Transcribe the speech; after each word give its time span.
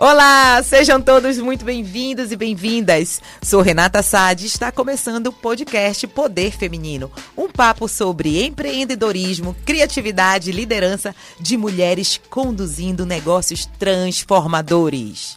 Olá, 0.00 0.62
sejam 0.62 1.02
todos 1.02 1.38
muito 1.38 1.64
bem-vindos 1.64 2.30
e 2.30 2.36
bem-vindas. 2.36 3.20
Sou 3.42 3.60
Renata 3.60 4.00
Sade 4.00 4.44
e 4.44 4.46
está 4.46 4.70
começando 4.70 5.26
o 5.26 5.32
podcast 5.32 6.06
Poder 6.06 6.52
Feminino, 6.52 7.10
um 7.36 7.48
papo 7.48 7.88
sobre 7.88 8.44
empreendedorismo, 8.46 9.56
criatividade 9.66 10.50
e 10.50 10.52
liderança 10.52 11.12
de 11.40 11.56
mulheres 11.56 12.20
conduzindo 12.30 13.04
negócios 13.04 13.66
transformadores. 13.66 15.36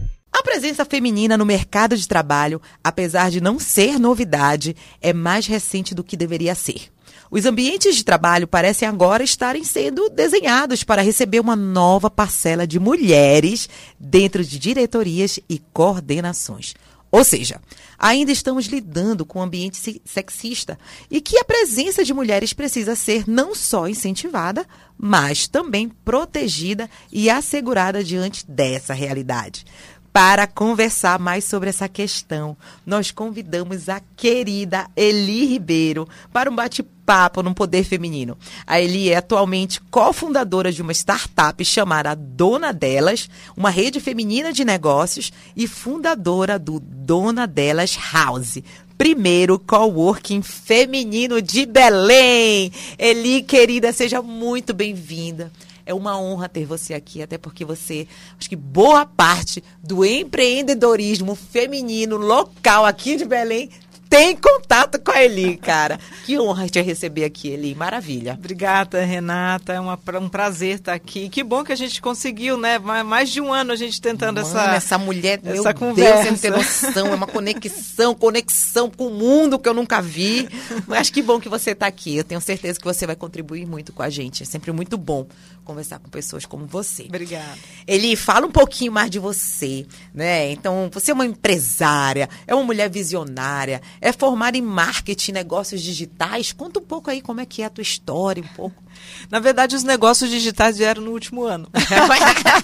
A 0.41 0.43
presença 0.43 0.83
feminina 0.83 1.37
no 1.37 1.45
mercado 1.45 1.95
de 1.95 2.07
trabalho, 2.07 2.59
apesar 2.83 3.29
de 3.29 3.39
não 3.39 3.59
ser 3.59 3.99
novidade, 3.99 4.75
é 4.99 5.13
mais 5.13 5.45
recente 5.45 5.93
do 5.93 6.03
que 6.03 6.17
deveria 6.17 6.55
ser. 6.55 6.91
Os 7.29 7.45
ambientes 7.45 7.95
de 7.95 8.03
trabalho 8.03 8.47
parecem 8.47 8.87
agora 8.87 9.23
estarem 9.23 9.63
sendo 9.63 10.09
desenhados 10.09 10.83
para 10.83 11.03
receber 11.03 11.39
uma 11.39 11.55
nova 11.55 12.09
parcela 12.09 12.65
de 12.65 12.79
mulheres 12.79 13.69
dentro 13.99 14.43
de 14.43 14.57
diretorias 14.57 15.39
e 15.47 15.61
coordenações. 15.71 16.73
Ou 17.11 17.23
seja, 17.23 17.61
ainda 17.99 18.31
estamos 18.31 18.65
lidando 18.65 19.23
com 19.23 19.39
um 19.39 19.43
ambiente 19.43 20.01
sexista 20.03 20.79
e 21.09 21.21
que 21.21 21.37
a 21.37 21.43
presença 21.43 22.03
de 22.03 22.15
mulheres 22.15 22.51
precisa 22.51 22.95
ser 22.95 23.25
não 23.27 23.53
só 23.53 23.87
incentivada, 23.87 24.65
mas 24.97 25.47
também 25.47 25.87
protegida 26.03 26.89
e 27.11 27.29
assegurada 27.29 28.03
diante 28.03 28.49
dessa 28.49 28.95
realidade. 28.95 29.65
Para 30.13 30.45
conversar 30.45 31.17
mais 31.17 31.45
sobre 31.45 31.69
essa 31.69 31.87
questão, 31.87 32.57
nós 32.85 33.11
convidamos 33.11 33.87
a 33.87 34.01
querida 34.17 34.85
Eli 34.93 35.45
Ribeiro 35.45 36.05
para 36.33 36.51
um 36.51 36.55
bate-papo 36.55 37.41
no 37.41 37.55
Poder 37.55 37.85
Feminino. 37.85 38.37
A 38.67 38.81
Eli 38.81 39.09
é 39.09 39.15
atualmente 39.15 39.79
cofundadora 39.89 40.69
de 40.69 40.81
uma 40.81 40.91
startup 40.91 41.63
chamada 41.63 42.13
Dona 42.13 42.73
Delas, 42.73 43.29
uma 43.55 43.69
rede 43.69 44.01
feminina 44.01 44.51
de 44.51 44.65
negócios 44.65 45.31
e 45.55 45.65
fundadora 45.65 46.59
do 46.59 46.81
Dona 46.81 47.47
Delas 47.47 47.97
House, 48.11 48.57
primeiro 48.97 49.57
coworking 49.57 50.41
feminino 50.41 51.41
de 51.41 51.65
Belém. 51.65 52.69
Eli, 52.99 53.43
querida, 53.43 53.93
seja 53.93 54.21
muito 54.21 54.73
bem-vinda. 54.73 55.49
É 55.85 55.93
uma 55.93 56.19
honra 56.19 56.49
ter 56.49 56.65
você 56.65 56.93
aqui, 56.93 57.21
até 57.21 57.37
porque 57.37 57.65
você, 57.65 58.07
acho 58.39 58.49
que 58.49 58.55
boa 58.55 59.05
parte 59.05 59.63
do 59.83 60.05
empreendedorismo 60.05 61.35
feminino 61.35 62.17
local 62.17 62.85
aqui 62.85 63.15
de 63.15 63.25
Belém 63.25 63.69
tem 64.11 64.35
contato 64.35 64.99
com 64.99 65.09
a 65.09 65.23
Eli, 65.23 65.55
cara. 65.55 65.97
Que 66.25 66.37
honra 66.37 66.67
te 66.67 66.81
receber 66.81 67.23
aqui, 67.23 67.47
Eli. 67.47 67.73
Maravilha. 67.73 68.33
Obrigada, 68.37 69.01
Renata. 69.05 69.71
É 69.71 69.79
uma, 69.79 69.97
um 70.21 70.27
prazer 70.27 70.75
estar 70.75 70.93
aqui. 70.93 71.29
Que 71.29 71.41
bom 71.41 71.63
que 71.63 71.71
a 71.71 71.77
gente 71.77 72.01
conseguiu, 72.01 72.57
né? 72.57 72.77
Mais 72.77 73.29
de 73.29 73.39
um 73.39 73.53
ano 73.53 73.71
a 73.71 73.75
gente 73.77 74.01
tentando 74.01 74.41
Mano, 74.41 74.49
essa 74.49 74.75
essa 74.75 74.97
mulher, 74.97 75.39
essa 75.41 75.69
meu 75.69 75.73
conversa. 75.73 76.23
Deus, 76.23 76.39
você 76.41 76.49
não 76.49 76.57
tem 76.57 76.65
noção. 76.65 77.07
É 77.07 77.15
uma 77.15 77.25
conexão, 77.25 78.13
conexão 78.13 78.89
com 78.89 79.07
o 79.07 79.11
mundo 79.11 79.57
que 79.57 79.69
eu 79.69 79.73
nunca 79.73 80.01
vi. 80.01 80.49
Mas 80.85 81.09
que 81.09 81.21
bom 81.21 81.39
que 81.39 81.47
você 81.47 81.71
está 81.71 81.87
aqui. 81.87 82.17
Eu 82.17 82.25
tenho 82.25 82.41
certeza 82.41 82.77
que 82.77 82.85
você 82.85 83.07
vai 83.07 83.15
contribuir 83.15 83.65
muito 83.65 83.93
com 83.93 84.03
a 84.03 84.09
gente. 84.09 84.43
É 84.43 84.45
sempre 84.45 84.73
muito 84.73 84.97
bom 84.97 85.25
conversar 85.63 85.99
com 85.99 86.09
pessoas 86.09 86.45
como 86.45 86.65
você. 86.65 87.03
Obrigada. 87.03 87.57
Eli, 87.87 88.15
fala 88.15 88.45
um 88.45 88.51
pouquinho 88.51 88.91
mais 88.91 89.09
de 89.09 89.19
você, 89.19 89.85
né? 90.13 90.51
Então, 90.51 90.89
você 90.91 91.11
é 91.11 91.13
uma 91.13 91.25
empresária, 91.25 92.29
é 92.45 92.53
uma 92.53 92.63
mulher 92.63 92.89
visionária, 92.89 93.81
é 93.99 94.11
formada 94.11 94.57
em 94.57 94.61
marketing, 94.61 95.31
negócios 95.31 95.81
digitais. 95.81 96.51
Conta 96.51 96.79
um 96.79 96.83
pouco 96.83 97.09
aí 97.09 97.21
como 97.21 97.41
é 97.41 97.45
que 97.45 97.61
é 97.61 97.65
a 97.65 97.69
tua 97.69 97.81
história, 97.81 98.43
um 98.43 98.55
pouco. 98.55 98.81
Na 99.29 99.39
verdade, 99.39 99.75
os 99.75 99.83
negócios 99.83 100.29
digitais 100.29 100.77
vieram 100.77 101.01
no 101.01 101.11
último 101.11 101.43
ano. 101.43 101.69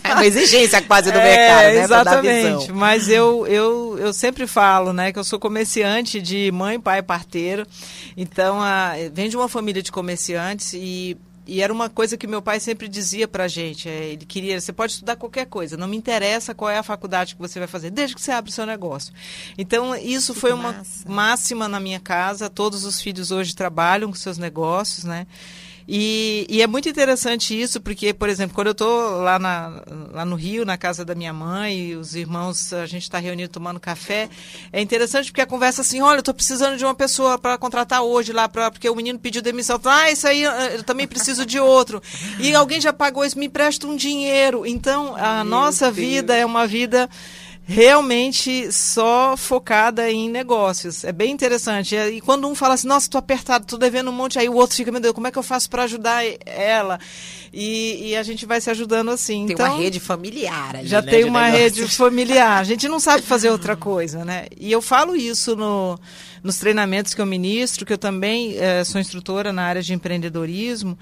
É 0.03 0.14
uma 0.14 0.25
exigência 0.25 0.81
quase 0.81 1.12
do 1.12 1.18
mercado, 1.18 1.64
é, 1.64 1.74
né? 1.74 1.84
Exatamente. 1.84 2.72
Mas 2.72 3.09
eu, 3.09 3.46
eu, 3.47 3.97
eu 4.00 4.14
sempre 4.14 4.47
falo, 4.47 4.94
né, 4.94 5.12
que 5.12 5.19
eu 5.19 5.24
sou 5.24 5.40
comerciante 5.40 6.22
de 6.22 6.52
mãe, 6.52 6.79
pai, 6.79 7.02
parteiro. 7.02 7.66
Então, 8.16 8.62
a, 8.62 8.94
vem 9.12 9.29
de 9.29 9.35
uma 9.35 9.50
família 9.50 9.81
de 9.81 9.91
comerciantes 9.91 10.74
e 10.74 11.18
e 11.47 11.62
era 11.62 11.72
uma 11.72 11.90
coisa 11.90 12.18
que 12.18 12.28
meu 12.28 12.41
pai 12.41 12.59
sempre 12.59 12.88
dizia 12.88 13.28
pra 13.28 13.47
gente. 13.47 13.88
É, 13.88 14.06
ele 14.09 14.25
queria, 14.25 14.59
você 14.59 14.74
pode 14.74 14.94
estudar 14.94 15.16
qualquer 15.16 15.46
coisa, 15.46 15.78
não 15.78 15.88
me 15.88 15.96
interessa 15.97 16.53
qual 16.53 16.69
é 16.69 16.78
a 16.78 16.84
faculdade 16.84 17.35
que 17.35 17.41
você 17.41 17.58
vai 17.59 17.68
fazer, 17.68 17.90
desde 17.90 18.16
que 18.16 18.22
você 18.22 18.31
abra 18.31 18.50
o 18.50 18.53
seu 18.53 18.66
negócio. 18.66 19.13
Então, 19.58 19.96
isso 19.96 20.34
Que 20.34 20.40
foi 20.40 20.53
uma 20.53 20.74
massa. 20.74 21.09
máxima 21.09 21.68
na 21.68 21.80
minha 21.80 22.00
casa. 22.00 22.50
Todos 22.50 22.84
os 22.84 23.02
filhos 23.02 23.31
hoje 23.31 23.56
trabalham 23.56 24.09
com 24.09 24.16
seus 24.16 24.38
negócios, 24.38 25.03
né? 25.03 25.25
E, 25.87 26.45
e 26.49 26.61
é 26.61 26.67
muito 26.67 26.89
interessante 26.89 27.59
isso, 27.59 27.79
porque, 27.79 28.13
por 28.13 28.27
exemplo, 28.27 28.53
quando 28.53 28.67
eu 28.67 28.71
estou 28.73 29.21
lá, 29.21 29.39
na, 29.39 29.81
lá 30.11 30.25
no 30.25 30.35
Rio, 30.35 30.65
na 30.65 30.77
casa 30.77 31.05
da 31.05 31.15
minha 31.15 31.31
mãe, 31.31 31.77
e 31.77 31.95
os 31.95 32.13
irmãos, 32.13 32.73
a 32.73 32.85
gente 32.85 33.03
está 33.03 33.19
reunido 33.19 33.53
tomando 33.53 33.79
café, 33.79 34.29
é 34.73 34.81
interessante 34.81 35.31
porque 35.31 35.39
a 35.39 35.45
conversa 35.45 35.81
assim, 35.81 36.01
olha, 36.01 36.17
eu 36.17 36.19
estou 36.19 36.33
precisando 36.33 36.75
de 36.75 36.83
uma 36.83 36.93
pessoa 36.93 37.37
para 37.37 37.57
contratar 37.57 38.01
hoje 38.01 38.33
lá, 38.33 38.49
pra, 38.49 38.69
porque 38.69 38.89
o 38.89 38.95
menino 38.95 39.17
pediu 39.17 39.41
demissão. 39.41 39.79
Ah, 39.85 40.11
isso 40.11 40.27
aí, 40.27 40.43
eu 40.43 40.83
também 40.83 41.07
preciso 41.07 41.45
de 41.45 41.57
outro. 41.59 42.01
E 42.39 42.53
alguém 42.53 42.81
já 42.81 42.91
pagou 42.91 43.23
isso, 43.23 43.39
me 43.39 43.45
empresta 43.45 43.87
um 43.87 43.95
dinheiro. 43.95 44.65
Então, 44.65 45.15
a 45.15 45.43
Meu 45.43 45.45
nossa 45.45 45.85
Deus. 45.85 45.95
vida 45.95 46.35
é 46.35 46.45
uma 46.45 46.67
vida 46.67 47.09
realmente 47.69 48.72
só 48.72 49.35
focada 49.35 50.09
em 50.09 50.29
negócios. 50.29 51.03
É 51.03 51.11
bem 51.11 51.33
interessante. 51.33 51.95
E 51.95 52.22
quando 52.22 52.47
um 52.47 52.55
fala 52.55 52.75
assim, 52.75 52.88
nossa, 52.88 53.09
tô 53.09 53.17
apertado, 53.17 53.66
tô 53.66 53.78
devendo 53.78 54.09
um 54.09 54.13
monte, 54.13 54.39
aí 54.39 54.47
o 54.47 54.55
outro 54.55 54.78
fica, 54.78 54.89
meu 54.89 55.01
Deus, 55.01 55.13
como 55.13 55.28
é 55.28 55.31
que 55.31 55.38
eu 55.38 55.44
faço 55.44 55.69
para 55.69 55.83
ajudar 55.83 56.23
ela? 56.45 56.97
E, 57.51 58.11
e 58.11 58.16
a 58.16 58.23
gente 58.23 58.45
vai 58.45 58.61
se 58.61 58.69
ajudando 58.69 59.11
assim. 59.11 59.45
Tem 59.45 59.53
então, 59.53 59.66
uma 59.66 59.78
rede 59.78 60.00
familiar 60.00 60.78
ali, 60.78 60.88
já 60.88 61.01
né, 61.01 61.11
tem 61.11 61.25
uma 61.25 61.50
negócios. 61.50 61.78
rede 61.78 61.95
familiar. 61.95 62.61
A 62.61 62.63
gente 62.63 62.88
não 62.88 63.01
sabe 63.01 63.22
fazer 63.23 63.50
outra 63.50 63.75
coisa, 63.75 64.23
né? 64.23 64.45
E 64.57 64.72
eu 64.72 64.81
falo 64.81 65.13
isso 65.13 65.53
no, 65.53 65.99
nos 66.41 66.57
treinamentos 66.57 67.13
que 67.13 67.19
eu 67.19 67.25
ministro, 67.25 67.85
que 67.85 67.91
eu 67.91 67.97
também 67.97 68.55
eh, 68.57 68.85
sou 68.85 69.01
instrutora 69.01 69.51
na 69.51 69.63
área 69.63 69.81
de 69.81 69.94
empreendedorismo. 69.94 70.97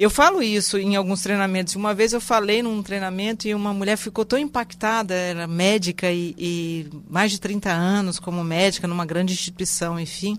Eu 0.00 0.08
falo 0.08 0.42
isso 0.42 0.78
em 0.78 0.96
alguns 0.96 1.20
treinamentos. 1.20 1.76
Uma 1.76 1.92
vez 1.92 2.14
eu 2.14 2.22
falei 2.22 2.62
num 2.62 2.82
treinamento 2.82 3.46
e 3.46 3.54
uma 3.54 3.74
mulher 3.74 3.98
ficou 3.98 4.24
tão 4.24 4.38
impactada, 4.38 5.12
era 5.12 5.46
médica 5.46 6.10
e, 6.10 6.34
e 6.38 6.86
mais 7.06 7.30
de 7.30 7.38
30 7.38 7.70
anos 7.70 8.18
como 8.18 8.42
médica 8.42 8.88
numa 8.88 9.04
grande 9.04 9.34
instituição, 9.34 10.00
enfim. 10.00 10.38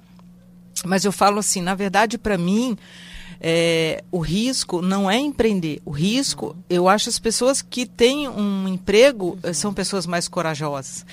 Mas 0.84 1.06
eu 1.06 1.12
falo 1.12 1.38
assim, 1.38 1.62
na 1.62 1.76
verdade, 1.76 2.18
para 2.18 2.40
mim, 2.40 2.76
é, 3.44 4.04
o 4.12 4.20
risco 4.20 4.84
não 4.84 5.10
é 5.10 5.18
empreender. 5.18 5.82
O 5.84 5.90
risco, 5.90 6.56
eu 6.70 6.88
acho 6.88 7.10
as 7.10 7.18
pessoas 7.18 7.60
que 7.60 7.88
têm 7.88 8.30
um 8.30 8.68
emprego 8.68 9.38
eh, 9.42 9.52
são 9.52 9.74
pessoas 9.74 10.06
mais 10.06 10.28
corajosas. 10.28 11.04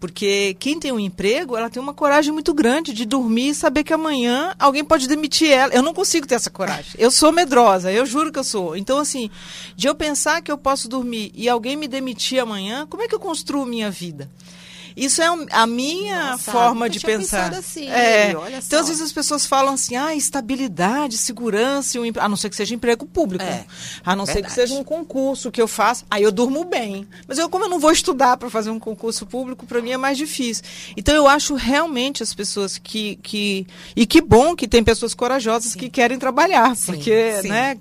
Porque 0.00 0.56
quem 0.58 0.80
tem 0.80 0.92
um 0.92 0.98
emprego, 0.98 1.56
ela 1.56 1.68
tem 1.68 1.82
uma 1.82 1.92
coragem 1.92 2.32
muito 2.32 2.54
grande 2.54 2.94
de 2.94 3.04
dormir 3.04 3.50
e 3.50 3.54
saber 3.54 3.84
que 3.84 3.92
amanhã 3.92 4.54
alguém 4.58 4.82
pode 4.82 5.06
demitir 5.06 5.50
ela. 5.50 5.74
Eu 5.74 5.82
não 5.82 5.92
consigo 5.92 6.26
ter 6.26 6.36
essa 6.36 6.50
coragem. 6.50 6.92
Eu 6.98 7.10
sou 7.10 7.30
medrosa, 7.30 7.92
eu 7.92 8.06
juro 8.06 8.32
que 8.32 8.38
eu 8.38 8.44
sou. 8.44 8.74
Então, 8.74 8.98
assim, 8.98 9.30
de 9.76 9.86
eu 9.86 9.94
pensar 9.94 10.40
que 10.40 10.50
eu 10.50 10.56
posso 10.56 10.88
dormir 10.88 11.32
e 11.34 11.50
alguém 11.50 11.76
me 11.76 11.86
demitir 11.86 12.40
amanhã, 12.40 12.86
como 12.88 13.02
é 13.02 13.08
que 13.08 13.14
eu 13.14 13.20
construo 13.20 13.66
minha 13.66 13.90
vida? 13.90 14.30
Isso 14.96 15.20
é 15.20 15.26
a 15.50 15.66
minha 15.66 16.32
Nossa, 16.32 16.52
forma 16.52 16.88
de 16.88 17.00
pensar. 17.00 17.52
assim, 17.52 17.88
é. 17.88 18.30
Então, 18.30 18.80
às 18.80 18.88
vezes 18.88 19.02
as 19.02 19.12
pessoas 19.12 19.44
falam 19.46 19.74
assim, 19.74 19.96
ah, 19.96 20.14
estabilidade, 20.14 21.16
segurança, 21.16 21.98
um 21.98 22.04
a 22.18 22.28
não 22.28 22.36
ser 22.36 22.50
que 22.50 22.56
seja 22.56 22.74
emprego 22.74 23.04
público. 23.06 23.44
É, 23.44 23.64
a 24.04 24.14
não 24.14 24.24
ser 24.24 24.34
verdade. 24.34 24.54
que 24.54 24.60
seja 24.60 24.74
um 24.74 24.84
concurso 24.84 25.50
que 25.50 25.60
eu 25.60 25.66
faço, 25.66 26.04
aí 26.10 26.22
eu 26.22 26.30
durmo 26.30 26.64
bem. 26.64 27.06
Mas 27.26 27.38
eu, 27.38 27.48
como 27.48 27.64
eu 27.64 27.68
não 27.68 27.80
vou 27.80 27.90
estudar 27.90 28.36
para 28.36 28.48
fazer 28.50 28.70
um 28.70 28.78
concurso 28.78 29.26
público, 29.26 29.66
para 29.66 29.80
mim 29.80 29.90
é 29.90 29.96
mais 29.96 30.16
difícil. 30.16 30.64
Então, 30.96 31.14
eu 31.14 31.26
acho 31.26 31.54
realmente 31.54 32.22
as 32.22 32.32
pessoas 32.34 32.78
que. 32.78 33.16
que 33.22 33.66
e 33.96 34.06
que 34.06 34.20
bom 34.20 34.54
que 34.54 34.68
tem 34.68 34.82
pessoas 34.82 35.14
corajosas 35.14 35.74
que 35.74 35.88
querem 35.88 36.18
trabalhar, 36.18 36.76
Sim, 36.76 36.86
porque 36.86 37.42
sim. 37.42 37.48
né, 37.48 37.76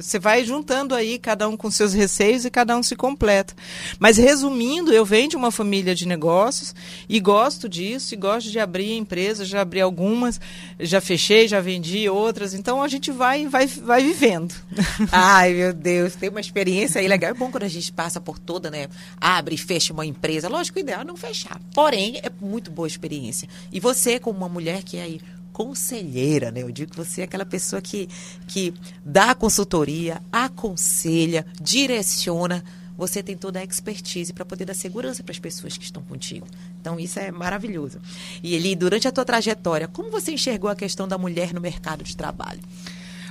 você 0.00 0.18
vai 0.18 0.44
juntando 0.44 0.94
aí 0.94 1.18
cada 1.18 1.48
um 1.48 1.56
com 1.56 1.70
seus 1.70 1.92
receios 1.92 2.44
e 2.44 2.50
cada 2.50 2.76
um 2.76 2.82
se 2.82 2.96
completa. 2.96 3.54
Mas 3.98 4.16
resumindo, 4.16 4.92
eu 4.92 5.04
venho 5.04 5.28
de 5.28 5.36
uma 5.36 5.50
família 5.50 5.94
de 5.94 6.06
negócios, 6.06 6.55
negócios 6.56 6.74
e 7.08 7.20
gosto 7.20 7.68
disso 7.68 8.14
e 8.14 8.16
gosto 8.16 8.50
de 8.50 8.58
abrir 8.58 8.96
empresas, 8.96 9.48
já 9.48 9.60
abri 9.60 9.80
algumas, 9.80 10.40
já 10.80 11.00
fechei, 11.00 11.46
já 11.46 11.60
vendi 11.60 12.08
outras, 12.08 12.54
então 12.54 12.82
a 12.82 12.88
gente 12.88 13.10
vai 13.10 13.46
vai 13.46 13.66
vai 13.66 14.02
vivendo. 14.02 14.54
Ai, 15.12 15.52
meu 15.52 15.72
Deus, 15.72 16.14
tem 16.14 16.28
uma 16.28 16.40
experiência 16.40 17.00
aí 17.00 17.08
legal. 17.08 17.30
É 17.30 17.34
bom 17.34 17.50
quando 17.50 17.64
a 17.64 17.68
gente 17.68 17.92
passa 17.92 18.20
por 18.20 18.38
toda, 18.38 18.70
né? 18.70 18.88
Abre 19.20 19.54
e 19.54 19.58
fecha 19.58 19.92
uma 19.92 20.06
empresa. 20.06 20.48
Lógico, 20.48 20.78
o 20.78 20.80
ideal 20.80 21.02
é 21.02 21.04
não 21.04 21.16
fechar. 21.16 21.60
Porém, 21.74 22.18
é 22.22 22.30
muito 22.40 22.70
boa 22.70 22.88
experiência. 22.88 23.48
E 23.72 23.80
você, 23.80 24.18
como 24.18 24.38
uma 24.38 24.48
mulher 24.48 24.82
que 24.82 24.96
é 24.96 25.02
aí 25.02 25.20
conselheira, 25.52 26.50
né? 26.50 26.62
Eu 26.62 26.70
digo 26.70 26.90
que 26.90 26.96
você 26.96 27.22
é 27.22 27.24
aquela 27.24 27.46
pessoa 27.46 27.80
que, 27.80 28.08
que 28.46 28.74
dá 29.04 29.34
consultoria, 29.34 30.20
aconselha, 30.30 31.46
direciona. 31.60 32.62
Você 32.96 33.22
tem 33.22 33.36
toda 33.36 33.58
a 33.58 33.64
expertise 33.64 34.32
para 34.32 34.44
poder 34.44 34.64
dar 34.64 34.74
segurança 34.74 35.22
para 35.22 35.32
as 35.32 35.38
pessoas 35.38 35.76
que 35.76 35.84
estão 35.84 36.02
contigo. 36.02 36.46
Então, 36.80 36.98
isso 36.98 37.18
é 37.18 37.30
maravilhoso. 37.30 38.00
E 38.42 38.54
Eli, 38.54 38.74
durante 38.74 39.06
a 39.06 39.12
tua 39.12 39.24
trajetória, 39.24 39.86
como 39.88 40.10
você 40.10 40.32
enxergou 40.32 40.70
a 40.70 40.76
questão 40.76 41.06
da 41.06 41.18
mulher 41.18 41.52
no 41.52 41.60
mercado 41.60 42.02
de 42.02 42.16
trabalho? 42.16 42.60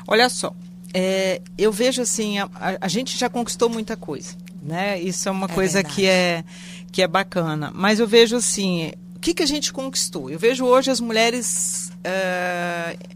Olha 0.07 0.29
só, 0.29 0.55
é, 0.93 1.41
eu 1.57 1.71
vejo 1.71 2.01
assim, 2.01 2.37
a, 2.37 2.49
a, 2.79 2.87
gente 2.87 3.17
já 3.17 3.27
conquistou 3.27 3.69
muita 3.69 3.97
coisa, 3.97 4.35
né? 4.61 5.01
Isso 5.01 5.27
é 5.27 5.31
uma 5.31 5.47
é 5.47 5.53
coisa 5.53 5.83
que 5.83 6.05
é, 6.05 6.43
que 6.91 7.01
é 7.01 7.07
bacana. 7.07 7.71
Mas 7.73 7.99
eu 7.99 8.07
vejo 8.07 8.35
assim, 8.35 8.91
o 9.15 9.19
que, 9.19 9.33
que 9.33 9.41
a 9.41 9.47
gente 9.47 9.73
conquistou? 9.73 10.29
Eu 10.29 10.39
vejo 10.39 10.65
hoje 10.65 10.91
as 10.91 10.99
mulheres... 10.99 11.91
Uh, 11.99 13.15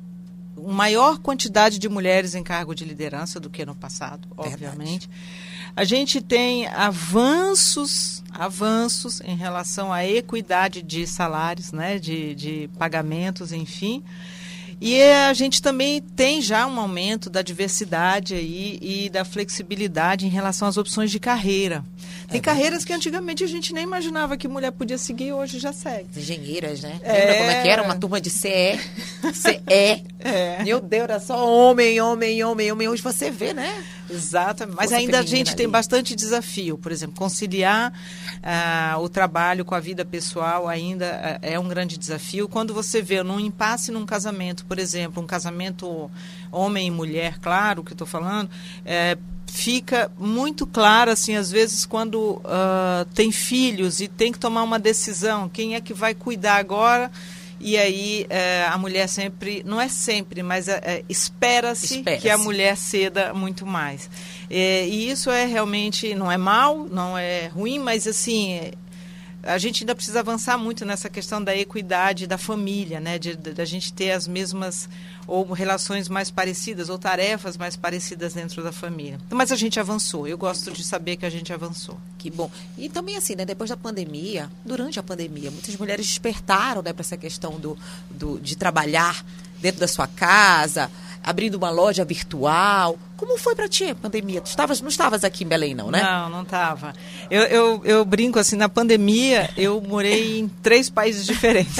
maior 0.69 1.17
quantidade 1.17 1.79
de 1.79 1.89
mulheres 1.89 2.35
em 2.35 2.43
cargo 2.43 2.75
de 2.75 2.85
liderança 2.85 3.39
do 3.39 3.49
que 3.49 3.65
no 3.65 3.75
passado, 3.75 4.27
obviamente. 4.37 5.07
Verdade. 5.07 5.48
A 5.75 5.83
gente 5.83 6.21
tem 6.21 6.67
avanços, 6.67 8.23
avanços 8.31 9.21
em 9.21 9.35
relação 9.35 9.93
à 9.93 10.05
equidade 10.05 10.81
de 10.81 11.05
salários, 11.07 11.71
né, 11.71 11.99
de, 11.99 12.35
de 12.35 12.69
pagamentos, 12.77 13.51
enfim. 13.51 14.03
E 14.81 15.01
a 15.01 15.33
gente 15.33 15.61
também 15.61 16.01
tem 16.01 16.41
já 16.41 16.65
um 16.65 16.79
aumento 16.79 17.29
da 17.29 17.41
diversidade 17.41 18.33
aí 18.33 18.79
e 18.81 19.09
da 19.09 19.25
flexibilidade 19.25 20.25
em 20.25 20.29
relação 20.29 20.67
às 20.67 20.77
opções 20.77 21.11
de 21.11 21.19
carreira. 21.19 21.83
Tem 22.27 22.39
é 22.39 22.41
carreiras 22.41 22.85
que 22.85 22.93
antigamente 22.93 23.43
a 23.43 23.47
gente 23.47 23.73
nem 23.73 23.83
imaginava 23.83 24.37
que 24.37 24.47
mulher 24.47 24.71
podia 24.71 24.97
seguir, 24.97 25.33
hoje 25.33 25.59
já 25.59 25.73
segue. 25.73 26.07
As 26.11 26.17
engenheiras, 26.17 26.81
né? 26.81 26.99
É... 27.03 27.13
Lembra 27.13 27.37
como 27.37 27.51
é 27.51 27.61
que 27.61 27.67
era? 27.67 27.83
Uma 27.83 27.95
turma 27.95 28.21
de 28.21 28.29
CE. 28.29 28.79
CE. 29.33 30.03
É. 30.19 30.63
Meu 30.63 30.79
Deus, 30.79 31.03
era 31.03 31.19
só 31.19 31.47
homem, 31.47 31.99
homem, 32.01 32.43
homem, 32.43 32.71
homem. 32.71 32.87
Hoje 32.87 33.01
você 33.01 33.31
vê, 33.31 33.53
né? 33.53 33.83
Exatamente. 34.09 34.75
Mas 34.75 34.91
ainda 34.91 35.19
a 35.19 35.21
gente 35.21 35.49
ali. 35.49 35.57
tem 35.57 35.69
bastante 35.69 36.15
desafio. 36.15 36.77
Por 36.77 36.91
exemplo, 36.91 37.15
conciliar 37.15 37.91
uh, 37.91 38.99
o 38.99 39.09
trabalho 39.09 39.63
com 39.63 39.75
a 39.75 39.79
vida 39.79 40.03
pessoal 40.03 40.67
ainda 40.67 41.39
uh, 41.41 41.45
é 41.45 41.59
um 41.59 41.67
grande 41.67 41.97
desafio. 41.97 42.47
Quando 42.47 42.73
você 42.73 43.01
vê 43.01 43.23
num 43.23 43.39
impasse 43.39 43.91
num 43.91 44.05
casamento, 44.05 44.65
por 44.65 44.79
exemplo, 44.79 45.21
um 45.21 45.27
casamento 45.27 46.11
homem 46.51 46.87
e 46.87 46.91
mulher, 46.91 47.39
claro 47.39 47.83
que 47.83 47.93
estou 47.93 48.07
falando, 48.07 48.49
é, 48.85 49.17
fica 49.51 50.11
muito 50.17 50.65
claro, 50.65 51.11
assim, 51.11 51.35
às 51.35 51.51
vezes, 51.51 51.85
quando 51.85 52.17
uh, 52.17 53.05
tem 53.13 53.31
filhos 53.31 53.99
e 53.99 54.07
tem 54.07 54.31
que 54.31 54.39
tomar 54.39 54.63
uma 54.63 54.79
decisão, 54.79 55.49
quem 55.49 55.75
é 55.75 55.81
que 55.81 55.93
vai 55.93 56.13
cuidar 56.13 56.55
agora? 56.55 57.11
E 57.61 57.77
aí 57.77 58.25
é, 58.29 58.65
a 58.69 58.77
mulher 58.77 59.09
sempre, 59.09 59.63
não 59.65 59.81
é 59.81 59.89
sempre, 59.89 60.41
mas 60.41 60.69
é, 60.69 60.81
é, 60.81 61.03
espera-se 61.09 61.97
espera 61.97 62.17
que 62.17 62.29
a 62.29 62.37
mulher 62.37 62.77
ceda 62.77 63.33
muito 63.33 63.65
mais. 63.65 64.09
E 64.49 65.09
isso 65.09 65.29
é 65.29 65.45
realmente, 65.45 66.15
não 66.15 66.31
é 66.31 66.37
mal, 66.37 66.87
não 66.89 67.17
é 67.17 67.47
ruim, 67.47 67.77
mas 67.77 68.07
assim, 68.07 68.71
a 69.43 69.57
gente 69.57 69.83
ainda 69.83 69.95
precisa 69.95 70.19
avançar 70.19 70.57
muito 70.57 70.85
nessa 70.85 71.09
questão 71.09 71.43
da 71.43 71.55
equidade 71.55 72.27
da 72.27 72.37
família, 72.37 72.99
né? 72.99 73.17
De, 73.17 73.35
de, 73.35 73.53
de, 73.53 73.61
a 73.61 73.65
gente 73.65 73.91
ter 73.93 74.11
as 74.11 74.27
mesmas 74.27 74.89
ou 75.29 75.53
relações 75.53 76.09
mais 76.09 76.31
parecidas 76.31 76.89
ou 76.89 76.97
tarefas 76.97 77.55
mais 77.55 77.75
parecidas 77.75 78.33
dentro 78.33 78.63
da 78.63 78.71
família. 78.71 79.19
Mas 79.29 79.51
a 79.51 79.55
gente 79.55 79.79
avançou. 79.79 80.27
Eu 80.27 80.37
gosto 80.37 80.71
de 80.71 80.83
saber 80.83 81.17
que 81.17 81.25
a 81.25 81.29
gente 81.29 81.53
avançou. 81.53 81.99
Que 82.17 82.31
bom. 82.31 82.49
E 82.77 82.89
também 82.89 83.15
assim, 83.15 83.35
né? 83.35 83.45
Depois 83.45 83.69
da 83.69 83.77
pandemia, 83.77 84.49
durante 84.65 84.99
a 84.99 85.03
pandemia, 85.03 85.51
muitas 85.51 85.75
mulheres 85.77 86.07
despertaram, 86.07 86.81
né, 86.81 86.91
para 86.91 87.01
essa 87.01 87.15
questão 87.15 87.59
do, 87.59 87.77
do 88.09 88.39
de 88.39 88.57
trabalhar 88.57 89.23
dentro 89.61 89.79
da 89.79 89.87
sua 89.87 90.07
casa 90.07 90.89
abrindo 91.23 91.55
uma 91.55 91.69
loja 91.69 92.03
virtual. 92.05 92.97
Como 93.17 93.37
foi 93.37 93.53
para 93.53 93.67
ti 93.67 93.83
a 93.83 93.95
pandemia? 93.95 94.39
Tu 94.39 94.47
estavas, 94.47 94.79
não 94.79 94.87
estavas 94.87 95.25
aqui 95.25 95.43
em 95.43 95.47
Belém, 95.47 95.75
não, 95.75 95.91
né? 95.91 96.01
Não, 96.01 96.29
não 96.29 96.41
estava. 96.43 96.93
Eu, 97.29 97.43
eu, 97.43 97.81
eu, 97.83 98.05
brinco 98.05 98.39
assim, 98.39 98.55
na 98.55 98.69
pandemia 98.69 99.49
eu 99.57 99.81
morei 99.81 100.39
em 100.39 100.47
três 100.47 100.89
países 100.89 101.25
diferentes. 101.25 101.75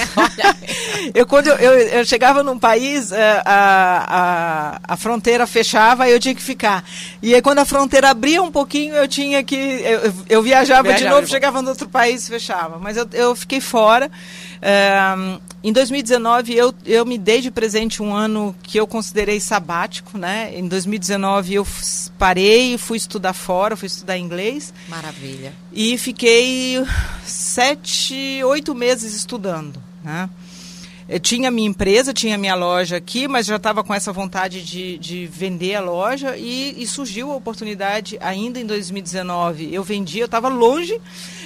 eu, 1.16 1.26
quando 1.26 1.48
eu, 1.48 1.56
eu, 1.56 1.74
eu, 2.00 2.06
chegava 2.06 2.44
num 2.44 2.60
país, 2.60 3.14
eh, 3.14 3.42
a, 3.46 4.80
a, 4.86 4.94
a 4.94 4.98
fronteira 4.98 5.48
fechava 5.48 6.10
e 6.10 6.12
eu 6.12 6.20
tinha 6.20 6.36
que 6.36 6.44
ficar. 6.44 6.84
E 7.22 7.34
aí 7.34 7.42
quando 7.42 7.60
a 7.60 7.66
fronteira 7.66 8.10
abria 8.10 8.44
um 8.44 8.52
pouquinho, 8.52 8.94
eu 8.96 9.08
tinha 9.08 9.42
que... 9.42 9.56
Eu, 9.56 10.14
eu 10.28 10.44
viajava, 10.44 10.90
viajava 10.90 10.98
de 10.98 11.10
novo, 11.10 11.28
chegava 11.28 11.62
no 11.62 11.70
outro 11.70 11.88
país 11.88 12.28
fechava. 12.28 12.78
Mas 12.80 12.98
eu, 12.98 13.08
eu 13.14 13.34
fiquei 13.34 13.62
fora. 13.62 14.12
Em 15.62 15.74
2019, 15.74 16.56
eu, 16.56 16.74
eu 16.86 17.06
me 17.06 17.18
dei 17.18 17.42
de 17.42 17.52
presente 17.52 18.02
um 18.02 18.14
ano 18.14 18.56
que 18.64 18.80
eu 18.80 18.88
considerei 18.88 19.40
sabático, 19.40 20.18
né? 20.18 20.58
Em 20.58 20.68
2019, 20.68 21.56
eu 21.56 21.68
parei 22.18 22.76
e 22.76 22.78
fui 22.78 22.98
estudar 22.98 23.34
fora, 23.34 23.76
fui 23.76 23.88
estudar 23.88 24.18
inglês. 24.18 24.74
Maravilha. 24.88 25.54
E 25.74 25.98
fiquei 25.98 26.82
sete, 27.26 28.42
oito 28.44 28.74
meses 28.74 29.14
estudando, 29.14 29.82
né? 30.04 30.30
Eu 31.10 31.20
tinha 31.20 31.50
minha 31.50 31.68
empresa, 31.68 32.14
tinha 32.14 32.38
minha 32.38 32.54
loja 32.54 32.98
aqui, 32.98 33.28
mas 33.28 33.48
já 33.48 33.56
estava 33.56 33.84
com 33.84 33.92
essa 33.92 34.14
vontade 34.14 34.64
de, 34.64 34.96
de 35.00 35.26
vender 35.26 35.74
a 35.74 35.82
loja 35.82 36.38
e, 36.38 36.76
e 36.78 36.86
surgiu 36.86 37.32
a 37.32 37.36
oportunidade 37.36 38.16
ainda 38.22 38.60
em 38.60 38.66
2019. 38.66 39.74
Eu 39.74 39.84
vendi, 39.84 40.20
eu 40.20 40.28
estava 40.28 40.50
longe, 40.50 41.02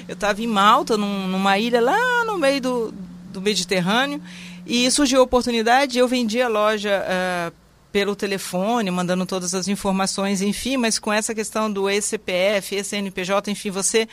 eu 0.07 0.13
estava 0.13 0.41
em 0.41 0.47
Malta, 0.47 0.97
num, 0.97 1.27
numa 1.27 1.57
ilha 1.57 1.81
lá 1.81 2.25
no 2.25 2.37
meio 2.37 2.61
do, 2.61 2.93
do 3.31 3.41
Mediterrâneo, 3.41 4.21
e 4.65 4.89
surgiu 4.91 5.19
a 5.19 5.23
oportunidade, 5.23 5.97
eu 5.97 6.07
vendi 6.07 6.41
a 6.41 6.47
loja 6.47 7.03
uh, 7.03 7.62
pelo 7.93 8.15
telefone, 8.15 8.89
mandando 8.89 9.23
todas 9.23 9.53
as 9.53 9.67
informações, 9.67 10.41
enfim, 10.41 10.77
mas 10.77 10.97
com 10.97 11.13
essa 11.13 11.35
questão 11.35 11.71
do 11.71 11.87
ECPF, 11.87 12.75
ECNPJ, 12.75 13.51
enfim, 13.51 13.69
você 13.69 14.07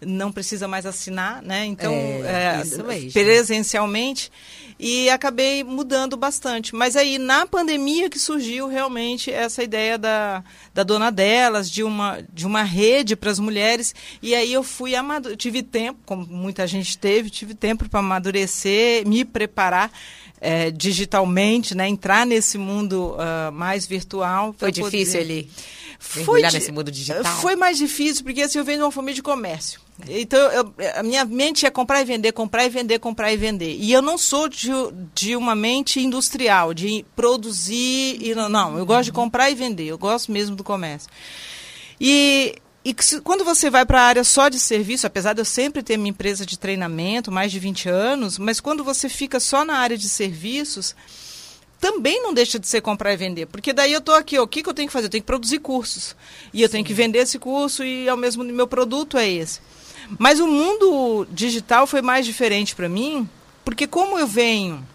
não 0.00 0.32
precisa 0.32 0.66
mais 0.66 0.86
assinar, 0.86 1.42
né? 1.42 1.66
Então, 1.66 1.92
é, 1.92 2.62
é, 2.62 3.10
presencialmente 3.12 4.32
e 4.78 5.10
acabei 5.10 5.62
mudando 5.62 6.16
bastante. 6.16 6.74
Mas 6.74 6.96
aí, 6.96 7.18
na 7.18 7.46
pandemia 7.46 8.08
que 8.08 8.18
surgiu 8.18 8.68
realmente 8.68 9.30
essa 9.30 9.62
ideia 9.62 9.98
da, 9.98 10.42
da 10.72 10.82
dona 10.82 11.12
delas, 11.12 11.70
de 11.70 11.82
uma, 11.82 12.24
de 12.32 12.46
uma 12.46 12.62
rede 12.62 13.14
para 13.14 13.30
as 13.30 13.38
mulheres, 13.38 13.94
e 14.22 14.34
aí 14.34 14.50
eu 14.50 14.62
fui 14.62 14.92
tive 15.36 15.62
tempo, 15.62 16.00
como 16.06 16.26
muita 16.26 16.66
gente 16.66 16.96
teve, 16.96 17.28
tive 17.28 17.52
tempo 17.52 17.86
para 17.86 18.00
amadurecer, 18.00 19.06
me 19.06 19.26
preparar. 19.26 19.92
É, 20.38 20.70
digitalmente, 20.70 21.74
né, 21.74 21.88
entrar 21.88 22.26
nesse 22.26 22.58
mundo 22.58 23.14
uh, 23.14 23.50
mais 23.52 23.86
virtual. 23.86 24.54
Foi 24.58 24.70
difícil 24.70 25.20
poder... 25.20 25.32
ali 25.32 25.50
foi 25.98 26.42
nesse 26.42 26.72
mundo 26.72 26.90
digital? 26.90 27.24
Foi 27.40 27.56
mais 27.56 27.78
difícil, 27.78 28.24
porque 28.24 28.42
assim, 28.42 28.58
eu 28.58 28.64
venho 28.64 28.78
de 28.78 28.84
uma 28.84 28.92
família 28.92 29.14
de 29.14 29.22
comércio. 29.22 29.80
Então, 30.08 30.38
eu, 30.52 30.74
a 30.94 31.02
minha 31.02 31.24
mente 31.24 31.64
é 31.64 31.70
comprar 31.70 32.02
e 32.02 32.04
vender, 32.04 32.32
comprar 32.32 32.64
e 32.64 32.68
vender, 32.68 32.98
comprar 32.98 33.32
e 33.32 33.36
vender. 33.36 33.76
E 33.78 33.92
eu 33.92 34.02
não 34.02 34.18
sou 34.18 34.48
de, 34.48 34.70
de 35.14 35.34
uma 35.34 35.54
mente 35.54 36.00
industrial, 36.00 36.74
de 36.74 37.04
produzir. 37.14 38.18
E 38.20 38.34
não, 38.34 38.48
não, 38.48 38.78
eu 38.78 38.84
gosto 38.84 39.06
de 39.06 39.12
comprar 39.12 39.50
e 39.50 39.54
vender, 39.54 39.86
eu 39.86 39.98
gosto 39.98 40.30
mesmo 40.30 40.54
do 40.54 40.62
comércio. 40.62 41.08
E, 41.98 42.54
e 42.88 42.94
quando 43.20 43.44
você 43.44 43.68
vai 43.68 43.84
para 43.84 44.00
a 44.00 44.04
área 44.04 44.22
só 44.22 44.48
de 44.48 44.60
serviço, 44.60 45.08
apesar 45.08 45.32
de 45.32 45.40
eu 45.40 45.44
sempre 45.44 45.82
ter 45.82 45.96
minha 45.96 46.10
empresa 46.10 46.46
de 46.46 46.56
treinamento, 46.56 47.32
mais 47.32 47.50
de 47.50 47.58
20 47.58 47.88
anos, 47.88 48.38
mas 48.38 48.60
quando 48.60 48.84
você 48.84 49.08
fica 49.08 49.40
só 49.40 49.64
na 49.64 49.78
área 49.78 49.98
de 49.98 50.08
serviços 50.08 50.94
também 51.80 52.22
não 52.22 52.32
deixa 52.32 52.60
de 52.60 52.68
ser 52.68 52.80
comprar 52.80 53.12
e 53.12 53.16
vender. 53.16 53.46
Porque 53.46 53.72
daí 53.72 53.92
eu 53.92 53.98
estou 53.98 54.14
aqui, 54.14 54.38
ó, 54.38 54.44
o 54.44 54.46
que, 54.46 54.62
que 54.62 54.68
eu 54.68 54.72
tenho 54.72 54.86
que 54.86 54.92
fazer? 54.92 55.06
Eu 55.06 55.10
tenho 55.10 55.22
que 55.22 55.26
produzir 55.26 55.58
cursos. 55.58 56.14
E 56.54 56.62
eu 56.62 56.68
Sim. 56.68 56.74
tenho 56.74 56.84
que 56.84 56.94
vender 56.94 57.18
esse 57.18 57.40
curso 57.40 57.82
e 57.82 58.08
ao 58.08 58.16
mesmo 58.16 58.44
meu 58.44 58.68
produto 58.68 59.18
é 59.18 59.28
esse. 59.28 59.60
Mas 60.16 60.38
o 60.38 60.46
mundo 60.46 61.26
digital 61.28 61.88
foi 61.88 62.00
mais 62.00 62.24
diferente 62.24 62.72
para 62.76 62.88
mim, 62.88 63.28
porque 63.64 63.88
como 63.88 64.16
eu 64.16 64.28
venho 64.28 64.86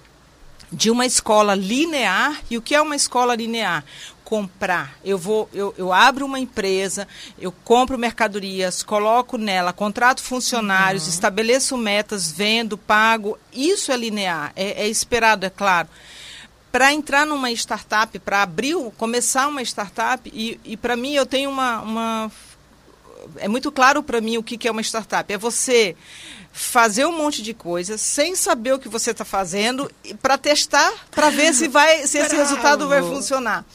de 0.71 0.89
uma 0.89 1.05
escola 1.05 1.53
linear, 1.53 2.41
e 2.49 2.57
o 2.57 2.61
que 2.61 2.73
é 2.73 2.81
uma 2.81 2.95
escola 2.95 3.35
linear? 3.35 3.83
Comprar. 4.31 4.97
Eu 5.03 5.17
vou, 5.17 5.49
eu, 5.53 5.75
eu 5.77 5.91
abro 5.91 6.25
uma 6.25 6.39
empresa, 6.39 7.05
eu 7.37 7.51
compro 7.51 7.97
mercadorias, 7.97 8.81
coloco 8.81 9.37
nela, 9.37 9.73
contrato 9.73 10.23
funcionários, 10.23 11.03
uhum. 11.03 11.09
estabeleço 11.09 11.75
metas, 11.75 12.31
vendo, 12.31 12.77
pago. 12.77 13.37
Isso 13.51 13.91
é 13.91 13.97
linear, 13.97 14.53
é, 14.55 14.83
é 14.83 14.87
esperado, 14.87 15.45
é 15.45 15.49
claro 15.49 15.89
para 16.71 16.93
entrar 16.93 17.25
numa 17.25 17.51
startup, 17.51 18.17
para 18.19 18.43
abrir, 18.43 18.77
começar 18.97 19.45
uma 19.49 19.61
startup, 19.61 20.31
e, 20.33 20.57
e 20.63 20.77
para 20.77 20.95
mim 20.95 21.11
eu 21.11 21.25
tenho 21.25 21.49
uma, 21.49 21.81
uma 21.81 22.31
é 23.35 23.49
muito 23.49 23.69
claro 23.73 24.01
para 24.01 24.21
mim 24.21 24.37
o 24.37 24.43
que, 24.43 24.57
que 24.57 24.69
é 24.69 24.71
uma 24.71 24.81
startup. 24.81 25.33
É 25.33 25.37
você 25.37 25.97
fazer 26.51 27.05
um 27.05 27.17
monte 27.17 27.41
de 27.41 27.53
coisas 27.53 28.01
sem 28.01 28.35
saber 28.35 28.73
o 28.73 28.79
que 28.79 28.89
você 28.89 29.11
está 29.11 29.23
fazendo 29.23 29.89
para 30.21 30.37
testar, 30.37 30.91
para 31.09 31.29
ver 31.29 31.53
se 31.53 31.67
vai, 31.67 32.05
se 32.05 32.17
esse 32.17 32.35
resultado 32.35 32.87
vai 32.87 33.01
funcionar. 33.01 33.65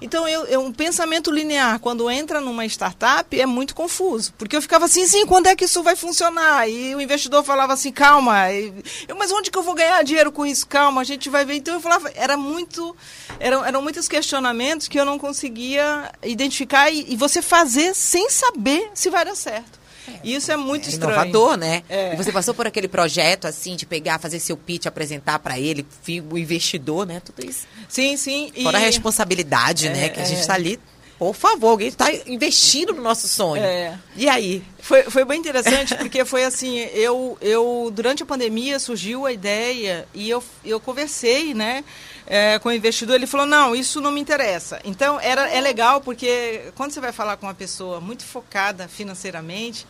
Então, 0.00 0.28
eu, 0.28 0.44
eu, 0.46 0.60
um 0.60 0.72
pensamento 0.72 1.30
linear 1.30 1.78
quando 1.78 2.10
entra 2.10 2.40
numa 2.40 2.66
startup 2.66 3.40
é 3.40 3.46
muito 3.46 3.74
confuso, 3.74 4.34
porque 4.36 4.56
eu 4.56 4.60
ficava 4.60 4.84
assim, 4.84 5.06
sim, 5.06 5.24
quando 5.24 5.46
é 5.46 5.56
que 5.56 5.64
isso 5.64 5.82
vai 5.82 5.96
funcionar? 5.96 6.68
E 6.68 6.94
o 6.94 7.00
investidor 7.00 7.42
falava 7.44 7.72
assim, 7.72 7.92
calma, 7.92 8.52
eu, 8.52 9.16
mas 9.16 9.30
onde 9.32 9.50
que 9.50 9.56
eu 9.56 9.62
vou 9.62 9.74
ganhar 9.74 10.02
dinheiro 10.02 10.32
com 10.32 10.44
isso? 10.44 10.66
Calma, 10.66 11.00
a 11.00 11.04
gente 11.04 11.30
vai 11.30 11.44
ver. 11.44 11.54
Então 11.54 11.74
eu 11.74 11.80
falava, 11.80 12.10
era 12.14 12.36
muito, 12.36 12.94
eram, 13.38 13.64
eram 13.64 13.80
muitos 13.80 14.08
questionamentos 14.08 14.88
que 14.88 14.98
eu 14.98 15.04
não 15.04 15.18
conseguia 15.18 16.12
identificar 16.22 16.90
e, 16.90 17.12
e 17.12 17.16
você 17.16 17.40
fazer 17.40 17.94
sem 17.94 18.28
saber 18.28 18.90
se 18.94 19.08
vai 19.08 19.24
dar 19.24 19.36
certo. 19.36 19.83
É, 20.08 20.12
Isso 20.22 20.50
é 20.52 20.56
muito 20.56 20.86
é 20.86 20.90
estranho. 20.90 21.14
Inovador, 21.14 21.56
né? 21.56 21.82
É. 21.88 22.14
E 22.14 22.16
você 22.16 22.30
passou 22.32 22.54
por 22.54 22.66
aquele 22.66 22.88
projeto, 22.88 23.46
assim, 23.46 23.76
de 23.76 23.86
pegar, 23.86 24.18
fazer 24.18 24.38
seu 24.40 24.56
pitch, 24.56 24.86
apresentar 24.86 25.38
para 25.38 25.58
ele, 25.58 25.86
o 26.30 26.38
investidor, 26.38 27.06
né? 27.06 27.20
Tudo 27.20 27.44
isso. 27.48 27.66
Sim, 27.88 28.16
sim. 28.16 28.52
Fora 28.62 28.78
e... 28.78 28.82
a 28.82 28.86
responsabilidade, 28.86 29.88
né? 29.88 30.08
Que 30.08 30.20
a 30.20 30.24
gente 30.24 30.40
está 30.40 30.54
é. 30.54 30.56
ali 30.56 30.80
por 31.18 31.34
favor, 31.34 31.70
alguém 31.70 31.88
está 31.88 32.06
investindo 32.26 32.92
no 32.92 33.00
nosso 33.00 33.28
sonho. 33.28 33.62
É. 33.62 33.96
E 34.16 34.28
aí? 34.28 34.62
Foi, 34.80 35.04
foi 35.04 35.24
bem 35.24 35.38
interessante, 35.38 35.94
porque 35.94 36.24
foi 36.24 36.44
assim, 36.44 36.78
eu, 36.92 37.38
eu, 37.40 37.90
durante 37.94 38.22
a 38.22 38.26
pandemia 38.26 38.78
surgiu 38.78 39.24
a 39.24 39.32
ideia 39.32 40.06
e 40.12 40.28
eu, 40.28 40.42
eu 40.64 40.80
conversei, 40.80 41.54
né? 41.54 41.84
É, 42.26 42.58
com 42.58 42.70
o 42.70 42.72
investidor, 42.72 43.16
ele 43.16 43.26
falou, 43.26 43.46
não, 43.46 43.74
isso 43.74 44.00
não 44.00 44.10
me 44.10 44.20
interessa. 44.20 44.80
Então, 44.84 45.20
era, 45.20 45.48
é 45.48 45.60
legal, 45.60 46.00
porque 46.00 46.72
quando 46.74 46.92
você 46.92 47.00
vai 47.00 47.12
falar 47.12 47.36
com 47.36 47.46
uma 47.46 47.54
pessoa 47.54 48.00
muito 48.00 48.24
focada 48.24 48.88
financeiramente, 48.88 49.86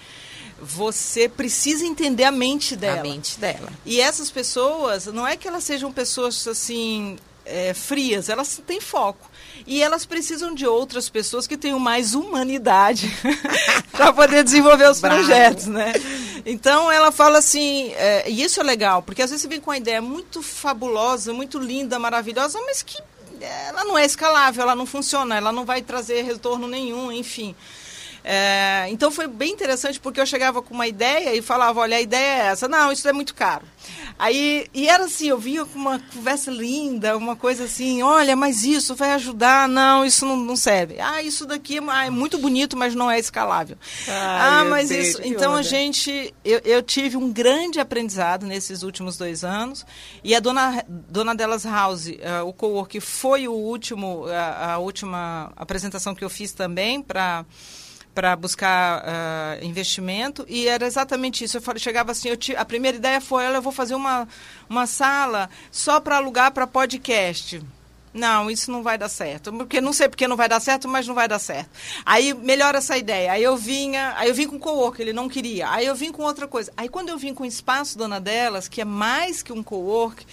você 0.60 1.28
precisa 1.28 1.84
entender 1.84 2.24
a 2.24 2.32
mente 2.32 2.74
dela. 2.74 3.00
A 3.00 3.02
mente 3.02 3.38
dela. 3.38 3.72
E 3.84 4.00
essas 4.00 4.30
pessoas, 4.30 5.06
não 5.06 5.26
é 5.26 5.36
que 5.36 5.46
elas 5.46 5.64
sejam 5.64 5.92
pessoas 5.92 6.46
assim 6.48 7.16
é, 7.44 7.74
frias, 7.74 8.28
elas 8.28 8.60
têm 8.66 8.80
foco. 8.80 9.30
E 9.66 9.82
elas 9.82 10.04
precisam 10.04 10.54
de 10.54 10.66
outras 10.66 11.08
pessoas 11.08 11.46
que 11.46 11.56
tenham 11.56 11.78
mais 11.78 12.14
humanidade 12.14 13.10
para 13.90 14.12
poder 14.12 14.44
desenvolver 14.44 14.90
os 14.90 15.00
Bravo. 15.00 15.16
projetos, 15.16 15.66
né? 15.66 15.92
Então 16.44 16.92
ela 16.92 17.10
fala 17.10 17.38
assim, 17.38 17.92
é, 17.94 18.28
e 18.28 18.42
isso 18.42 18.60
é 18.60 18.62
legal, 18.62 19.02
porque 19.02 19.22
às 19.22 19.30
vezes 19.30 19.42
você 19.42 19.48
vem 19.48 19.60
com 19.60 19.70
uma 19.70 19.78
ideia 19.78 20.02
muito 20.02 20.42
fabulosa, 20.42 21.32
muito 21.32 21.58
linda, 21.58 21.98
maravilhosa, 21.98 22.60
mas 22.66 22.82
que 22.82 22.98
ela 23.40 23.84
não 23.84 23.96
é 23.96 24.04
escalável, 24.04 24.62
ela 24.62 24.74
não 24.74 24.86
funciona, 24.86 25.36
ela 25.36 25.52
não 25.52 25.64
vai 25.64 25.80
trazer 25.80 26.22
retorno 26.22 26.66
nenhum, 26.66 27.10
enfim. 27.10 27.54
É, 28.26 28.86
então 28.88 29.10
foi 29.10 29.26
bem 29.26 29.52
interessante 29.52 30.00
porque 30.00 30.18
eu 30.18 30.24
chegava 30.24 30.62
com 30.62 30.72
uma 30.72 30.86
ideia 30.86 31.36
e 31.36 31.42
falava, 31.42 31.80
olha, 31.80 31.98
a 31.98 32.00
ideia 32.00 32.42
é 32.42 32.46
essa. 32.46 32.66
Não, 32.66 32.90
isso 32.90 33.06
é 33.06 33.12
muito 33.12 33.34
caro. 33.34 33.66
Aí, 34.18 34.66
e 34.72 34.88
era 34.88 35.04
assim, 35.04 35.28
eu 35.28 35.38
vinha 35.38 35.64
com 35.66 35.78
uma 35.78 35.98
conversa 35.98 36.50
linda, 36.50 37.16
uma 37.16 37.36
coisa 37.36 37.64
assim, 37.64 38.02
olha, 38.02 38.34
mas 38.34 38.64
isso 38.64 38.94
vai 38.94 39.10
ajudar, 39.12 39.68
não, 39.68 40.06
isso 40.06 40.24
não, 40.24 40.36
não 40.36 40.56
serve. 40.56 40.98
Ah, 41.00 41.20
isso 41.20 41.44
daqui 41.44 41.78
é, 41.78 42.06
é 42.06 42.10
muito 42.10 42.38
bonito, 42.38 42.76
mas 42.76 42.94
não 42.94 43.10
é 43.10 43.18
escalável. 43.18 43.76
Ai, 44.08 44.14
ah, 44.60 44.64
mas 44.64 44.90
isso. 44.90 45.20
Então 45.22 45.54
a 45.54 45.62
gente, 45.62 46.32
eu, 46.44 46.60
eu, 46.64 46.82
tive 46.82 47.16
um 47.16 47.30
grande 47.30 47.78
aprendizado 47.78 48.46
nesses 48.46 48.82
últimos 48.82 49.18
dois 49.18 49.44
anos. 49.44 49.84
E 50.22 50.34
a 50.34 50.40
dona, 50.40 50.82
dona 50.88 51.34
Delas 51.34 51.64
House, 51.64 52.06
uh, 52.06 52.46
o 52.46 52.52
co-work, 52.52 53.00
foi 53.00 53.48
o 53.48 53.52
último, 53.52 54.26
a, 54.28 54.74
a 54.74 54.78
última 54.78 55.52
apresentação 55.56 56.14
que 56.14 56.24
eu 56.24 56.30
fiz 56.30 56.52
também 56.52 57.02
para 57.02 57.44
para 58.14 58.36
buscar 58.36 59.02
uh, 59.02 59.64
investimento 59.64 60.44
e 60.48 60.68
era 60.68 60.86
exatamente 60.86 61.44
isso. 61.44 61.56
Eu 61.56 61.62
falei, 61.62 61.80
chegava 61.80 62.12
assim, 62.12 62.28
eu 62.28 62.38
a 62.56 62.64
primeira 62.64 62.96
ideia 62.96 63.20
foi, 63.20 63.44
eu 63.44 63.62
vou 63.62 63.72
fazer 63.72 63.94
uma, 63.94 64.28
uma 64.68 64.86
sala 64.86 65.50
só 65.70 65.98
para 65.98 66.16
alugar 66.16 66.52
para 66.52 66.66
podcast. 66.66 67.60
Não, 68.14 68.48
isso 68.48 68.70
não 68.70 68.80
vai 68.80 68.96
dar 68.96 69.08
certo. 69.08 69.52
Porque 69.52 69.80
não 69.80 69.92
sei 69.92 70.08
porque 70.08 70.28
não 70.28 70.36
vai 70.36 70.48
dar 70.48 70.60
certo, 70.60 70.86
mas 70.86 71.04
não 71.04 71.16
vai 71.16 71.26
dar 71.26 71.40
certo. 71.40 71.68
Aí 72.06 72.32
melhora 72.32 72.78
essa 72.78 72.96
ideia. 72.96 73.32
Aí 73.32 73.42
eu 73.42 73.56
vinha, 73.56 74.14
aí 74.16 74.28
eu 74.28 74.34
vim 74.34 74.46
com 74.46 74.56
co-work, 74.56 75.02
ele 75.02 75.12
não 75.12 75.28
queria. 75.28 75.68
Aí 75.68 75.84
eu 75.84 75.96
vim 75.96 76.12
com 76.12 76.22
outra 76.22 76.46
coisa. 76.46 76.72
Aí 76.76 76.88
quando 76.88 77.08
eu 77.08 77.18
vim 77.18 77.34
com 77.34 77.42
o 77.42 77.46
espaço 77.46 77.98
dona 77.98 78.20
delas, 78.20 78.68
que 78.68 78.80
é 78.80 78.84
mais 78.84 79.42
que 79.42 79.52
um 79.52 79.64
co-work, 79.64 80.24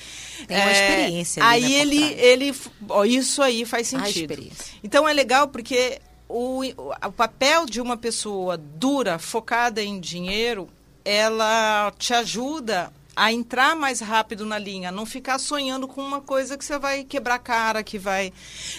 tem 0.47 0.57
uma 0.57 0.69
é, 0.69 0.73
experiência. 0.73 1.43
Ali, 1.43 1.65
aí 1.65 1.71
né, 1.71 1.79
ele 1.79 2.03
ele 2.21 2.55
ó, 2.87 3.03
isso 3.03 3.41
aí 3.41 3.65
faz 3.65 3.87
sentido. 3.87 4.37
Então 4.83 5.09
é 5.09 5.13
legal 5.13 5.47
porque 5.47 5.99
o, 6.31 6.61
o 7.07 7.11
papel 7.11 7.65
de 7.65 7.81
uma 7.81 7.97
pessoa 7.97 8.57
dura, 8.57 9.19
focada 9.19 9.81
em 9.81 9.99
dinheiro, 9.99 10.69
ela 11.03 11.91
te 11.97 12.13
ajuda 12.13 12.91
a 13.15 13.31
entrar 13.31 13.75
mais 13.75 13.99
rápido 13.99 14.45
na 14.45 14.57
linha, 14.57 14.91
não 14.91 15.05
ficar 15.05 15.37
sonhando 15.37 15.87
com 15.87 16.01
uma 16.01 16.21
coisa 16.21 16.57
que 16.57 16.63
você 16.63 16.79
vai 16.79 17.03
quebrar 17.03 17.39
cara, 17.39 17.83
que 17.83 17.99
vai. 17.99 18.31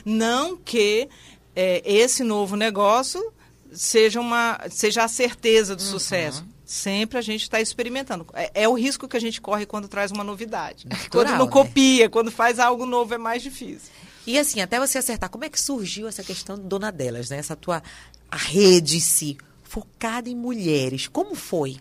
Não 0.05 0.57
que 0.57 1.09
é, 1.55 1.83
esse 1.85 2.25
novo 2.25 2.57
negócio 2.57 3.33
seja, 3.73 4.21
uma, 4.21 4.59
seja 4.71 5.05
a 5.05 5.09
certeza 5.09 5.77
do 5.77 5.83
uhum. 5.83 5.91
sucesso. 5.91 6.45
Sempre 6.65 7.19
a 7.19 7.23
gente 7.23 7.43
está 7.43 7.61
experimentando. 7.61 8.27
É, 8.33 8.63
é, 8.63 8.69
o 8.69 8.73
risco 8.73 9.07
que 9.07 9.17
a 9.17 9.21
gente 9.21 9.41
corre 9.41 9.67
quando 9.67 9.89
traz 9.89 10.11
uma 10.11 10.25
novidade. 10.25 10.87
Natural, 10.89 11.11
quando 11.11 11.39
não 11.39 11.45
né? 11.45 11.53
copia, 11.53 12.09
quando 12.09 12.31
faz 12.31 12.59
algo 12.59 12.87
novo 12.87 13.13
é 13.13 13.19
mais 13.19 13.43
difícil. 13.43 13.91
E 14.27 14.39
assim, 14.39 14.61
até 14.61 14.79
você 14.79 14.99
acertar, 14.99 15.31
como 15.31 15.45
é 15.45 15.49
que 15.49 15.61
surgiu 15.61 16.07
essa 16.07 16.23
questão 16.23 16.57
do 16.57 16.63
dona 16.63 16.91
delas, 16.93 17.31
né? 17.31 17.39
Essa 17.39 17.57
tua 17.57 17.83
rede 18.33 18.97
em 18.97 19.01
si, 19.01 19.37
focada 19.63 20.29
em 20.29 20.35
mulheres. 20.35 21.09
Como 21.09 21.35
foi? 21.35 21.79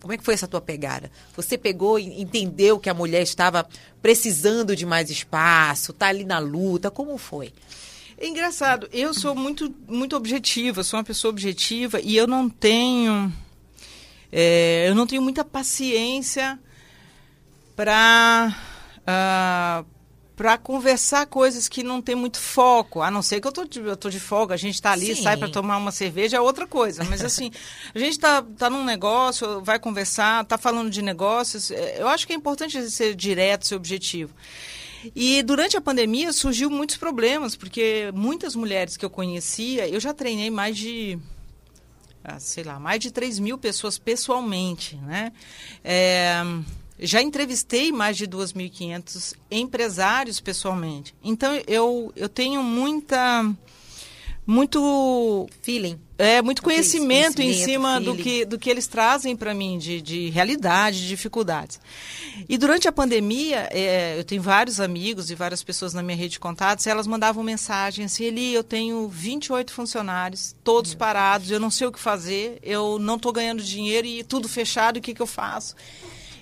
Como 0.00 0.12
é 0.12 0.16
que 0.16 0.24
foi 0.24 0.34
essa 0.34 0.46
tua 0.46 0.60
pegada? 0.60 1.10
Você 1.36 1.58
pegou 1.58 1.98
e 1.98 2.20
entendeu 2.20 2.78
que 2.78 2.88
a 2.88 2.94
mulher 2.94 3.22
estava 3.22 3.68
precisando 4.00 4.74
de 4.74 4.86
mais 4.86 5.10
espaço, 5.10 5.92
tá 5.92 6.06
ali 6.06 6.24
na 6.24 6.38
luta, 6.38 6.90
como 6.90 7.18
foi? 7.18 7.52
É 8.16 8.26
engraçado, 8.26 8.88
eu 8.92 9.12
sou 9.12 9.34
muito, 9.34 9.74
muito 9.88 10.16
objetiva, 10.16 10.84
sou 10.84 10.98
uma 10.98 11.04
pessoa 11.04 11.30
objetiva 11.30 12.00
e 12.00 12.16
eu 12.16 12.26
não 12.26 12.48
tenho. 12.48 13.32
É, 14.30 14.86
eu 14.88 14.94
não 14.94 15.06
tenho 15.06 15.20
muita 15.20 15.44
paciência 15.44 16.58
para. 17.74 18.54
Uh, 18.98 19.04
ah, 19.06 19.84
para 20.36 20.56
conversar 20.56 21.26
coisas 21.26 21.68
que 21.68 21.82
não 21.82 22.00
tem 22.00 22.14
muito 22.14 22.38
foco. 22.38 23.02
A 23.02 23.10
não 23.10 23.22
ser 23.22 23.40
que 23.40 23.46
eu 23.46 23.52
tô 23.52 23.64
de, 23.64 23.80
eu 23.80 23.96
tô 23.96 24.08
de 24.08 24.18
folga, 24.18 24.54
a 24.54 24.58
gente 24.58 24.74
está 24.74 24.92
ali, 24.92 25.14
Sim. 25.14 25.22
sai 25.22 25.36
para 25.36 25.48
tomar 25.48 25.76
uma 25.76 25.92
cerveja, 25.92 26.36
é 26.36 26.40
outra 26.40 26.66
coisa. 26.66 27.04
Mas 27.04 27.20
assim, 27.24 27.50
a 27.94 27.98
gente 27.98 28.12
está 28.12 28.42
tá 28.42 28.70
num 28.70 28.84
negócio, 28.84 29.60
vai 29.62 29.78
conversar, 29.78 30.42
está 30.42 30.56
falando 30.56 30.90
de 30.90 31.02
negócios. 31.02 31.70
É, 31.70 32.00
eu 32.00 32.08
acho 32.08 32.26
que 32.26 32.32
é 32.32 32.36
importante 32.36 32.90
ser 32.90 33.14
direto, 33.14 33.66
ser 33.66 33.74
objetivo. 33.74 34.34
E 35.14 35.42
durante 35.42 35.76
a 35.76 35.80
pandemia 35.80 36.32
surgiu 36.32 36.70
muitos 36.70 36.96
problemas, 36.96 37.56
porque 37.56 38.10
muitas 38.14 38.54
mulheres 38.54 38.96
que 38.96 39.04
eu 39.04 39.10
conhecia, 39.10 39.88
eu 39.88 39.98
já 39.98 40.14
treinei 40.14 40.48
mais 40.48 40.76
de 40.76 41.18
ah, 42.24 42.38
sei 42.38 42.62
lá, 42.62 42.78
mais 42.78 43.00
de 43.00 43.10
3 43.10 43.40
mil 43.40 43.58
pessoas 43.58 43.98
pessoalmente, 43.98 44.94
né? 44.96 45.32
É, 45.82 46.40
já 47.02 47.20
entrevistei 47.20 47.92
mais 47.92 48.16
de 48.16 48.26
2.500 48.26 49.34
empresários 49.50 50.40
pessoalmente. 50.40 51.14
Então 51.22 51.52
eu, 51.66 52.12
eu 52.16 52.28
tenho 52.28 52.62
muita 52.62 53.44
muito 54.46 55.48
feeling. 55.62 55.98
É, 56.18 56.42
muito 56.42 56.62
conhecimento, 56.62 57.36
conhecimento 57.36 57.42
em 57.42 57.64
cima 57.64 58.00
do 58.00 58.16
que, 58.16 58.44
do 58.44 58.58
que 58.58 58.70
eles 58.70 58.86
trazem 58.86 59.34
para 59.34 59.54
mim, 59.54 59.78
de, 59.78 60.00
de 60.00 60.30
realidade, 60.30 61.00
de 61.00 61.08
dificuldades. 61.08 61.80
E 62.48 62.56
durante 62.56 62.86
a 62.86 62.92
pandemia, 62.92 63.68
é, 63.72 64.18
eu 64.18 64.24
tenho 64.24 64.42
vários 64.42 64.80
amigos 64.80 65.30
e 65.30 65.34
várias 65.34 65.62
pessoas 65.64 65.94
na 65.94 66.02
minha 66.02 66.16
rede 66.16 66.32
de 66.32 66.40
contatos, 66.40 66.86
e 66.86 66.90
elas 66.90 67.06
mandavam 67.06 67.42
mensagem 67.42 68.04
assim, 68.04 68.24
Eli, 68.24 68.54
eu 68.54 68.62
tenho 68.62 69.08
28 69.08 69.72
funcionários, 69.72 70.54
todos 70.62 70.94
parados, 70.94 71.50
eu 71.50 71.58
não 71.58 71.70
sei 71.70 71.86
o 71.88 71.92
que 71.92 71.98
fazer, 71.98 72.58
eu 72.62 72.98
não 73.00 73.16
estou 73.16 73.32
ganhando 73.32 73.62
dinheiro 73.62 74.06
e 74.06 74.22
tudo 74.22 74.48
fechado, 74.48 74.98
o 74.98 75.00
que, 75.00 75.14
que 75.14 75.22
eu 75.22 75.26
faço? 75.26 75.74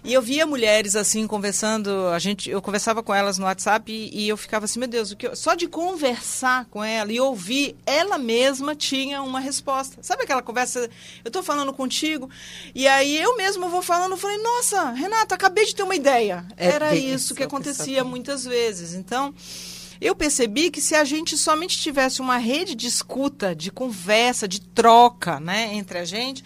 E 0.02 0.14
eu 0.14 0.22
via 0.22 0.46
mulheres 0.46 0.96
assim 0.96 1.26
conversando, 1.26 2.08
a 2.08 2.18
gente, 2.18 2.48
eu 2.48 2.62
conversava 2.62 3.02
com 3.02 3.14
elas 3.14 3.36
no 3.36 3.44
WhatsApp 3.44 3.92
e, 3.92 4.24
e 4.24 4.28
eu 4.28 4.36
ficava 4.36 4.64
assim, 4.64 4.78
meu 4.78 4.88
Deus, 4.88 5.10
o 5.10 5.16
que 5.16 5.26
eu, 5.26 5.36
só 5.36 5.54
de 5.54 5.68
conversar 5.68 6.64
com 6.66 6.82
ela 6.82 7.12
e 7.12 7.20
ouvir, 7.20 7.76
ela 7.84 8.16
mesma 8.16 8.74
tinha 8.74 9.22
uma 9.22 9.40
resposta. 9.40 10.02
Sabe 10.02 10.22
aquela 10.22 10.42
conversa, 10.42 10.88
eu 11.24 11.28
estou 11.28 11.42
falando 11.42 11.72
contigo 11.72 12.30
e 12.74 12.88
aí 12.88 13.20
eu 13.20 13.36
mesma 13.36 13.68
vou 13.68 13.82
falando, 13.82 14.12
eu 14.12 14.18
falei, 14.18 14.38
nossa, 14.38 14.90
Renata, 14.90 15.34
acabei 15.34 15.66
de 15.66 15.74
ter 15.74 15.82
uma 15.82 15.94
ideia. 15.94 16.46
É 16.56 16.68
Era 16.68 16.94
isso 16.94 17.34
que 17.34 17.42
acontecia 17.42 18.02
muitas 18.02 18.44
vezes. 18.44 18.94
Então, 18.94 19.34
eu 20.00 20.16
percebi 20.16 20.70
que 20.70 20.80
se 20.80 20.94
a 20.94 21.04
gente 21.04 21.36
somente 21.36 21.78
tivesse 21.78 22.22
uma 22.22 22.38
rede 22.38 22.74
de 22.74 22.86
escuta, 22.86 23.54
de 23.54 23.70
conversa, 23.70 24.48
de 24.48 24.60
troca, 24.60 25.38
né, 25.38 25.74
entre 25.74 25.98
a 25.98 26.04
gente, 26.06 26.42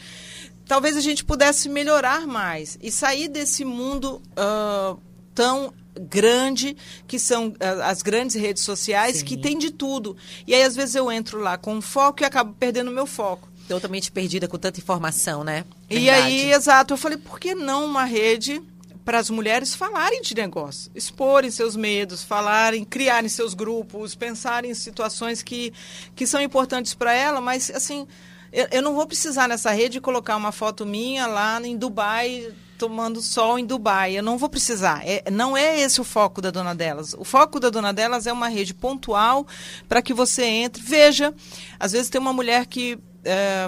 talvez 0.67 0.97
a 0.97 1.01
gente 1.01 1.25
pudesse 1.25 1.69
melhorar 1.69 2.27
mais 2.27 2.79
e 2.83 2.91
sair 2.91 3.29
desse 3.29 3.65
mundo 3.65 4.23
uh, 4.33 5.01
tão 5.35 5.73
grande 6.09 6.77
que 7.07 7.19
são 7.19 7.55
as 7.85 8.03
grandes 8.03 8.35
redes 8.35 8.65
sociais 8.65 9.19
Sim. 9.19 9.25
que 9.25 9.37
tem 9.37 9.57
de 9.57 9.71
tudo 9.71 10.17
e 10.45 10.53
aí 10.53 10.63
às 10.65 10.75
vezes 10.75 10.97
eu 10.97 11.11
entro 11.11 11.39
lá 11.39 11.57
com 11.57 11.81
foco 11.81 12.23
e 12.23 12.25
acabo 12.25 12.53
perdendo 12.59 12.91
meu 12.91 13.07
foco 13.07 13.49
Totalmente 13.69 14.13
perdida 14.13 14.47
com 14.47 14.59
tanta 14.59 14.79
informação, 14.79 15.43
né? 15.43 15.65
Verdade. 15.89 16.05
E 16.05 16.11
aí, 16.11 16.53
exato, 16.53 16.93
eu 16.93 16.99
falei, 16.99 17.17
por 17.17 17.41
que 17.41 17.55
não 17.55 17.87
uma 17.87 18.05
rede 18.05 18.63
para 19.05 19.19
as 19.19 19.29
mulheres 19.31 19.75
falarem 19.75 20.23
de 20.23 20.35
negócio, 20.35 20.91
exporem 20.95 21.51
seus 21.51 21.77
medos, 21.77 22.23
falarem, 22.23 22.85
criarem 22.85 23.29
seus 23.29 23.53
grupos, 23.53 24.15
pensarem 24.15 24.71
em 24.71 24.75
situações 24.75 25.43
que, 25.43 25.73
que 26.15 26.27
são 26.27 26.41
importantes 26.41 26.95
para 26.95 27.13
ela, 27.13 27.41
mas 27.41 27.71
assim, 27.71 28.07
eu, 28.55 28.69
eu 28.71 28.83
não 28.83 28.95
vou 28.95 29.07
precisar 29.07 29.49
nessa 29.49 29.73
rede 29.73 30.01
colocar 30.01 30.37
uma 30.37 30.53
foto 30.53 30.87
minha 30.87 31.27
lá 31.27 31.61
em 31.61 31.77
Dubai 31.77 32.55
tomando 32.79 33.21
sol 33.21 33.59
em 33.59 33.67
Dubai. 33.67 34.17
Eu 34.17 34.23
não 34.23 34.39
vou 34.39 34.49
precisar. 34.49 35.03
É, 35.05 35.31
não 35.31 35.57
é 35.57 35.81
esse 35.81 36.01
o 36.01 36.05
foco 36.05 36.41
da 36.41 36.51
Dona 36.51 36.75
Delas. 36.75 37.15
O 37.15 37.25
foco 37.25 37.59
da 37.59 37.71
Dona 37.71 37.93
Delas 37.93 38.27
é 38.27 38.33
uma 38.33 38.49
rede 38.49 38.75
pontual 38.75 39.47
para 39.89 40.03
que 40.03 40.13
você 40.13 40.45
entre. 40.45 40.83
Veja, 40.83 41.35
às 41.79 41.93
vezes 41.93 42.09
tem 42.09 42.21
uma 42.21 42.33
mulher 42.33 42.67
que 42.67 42.99
é, 43.25 43.67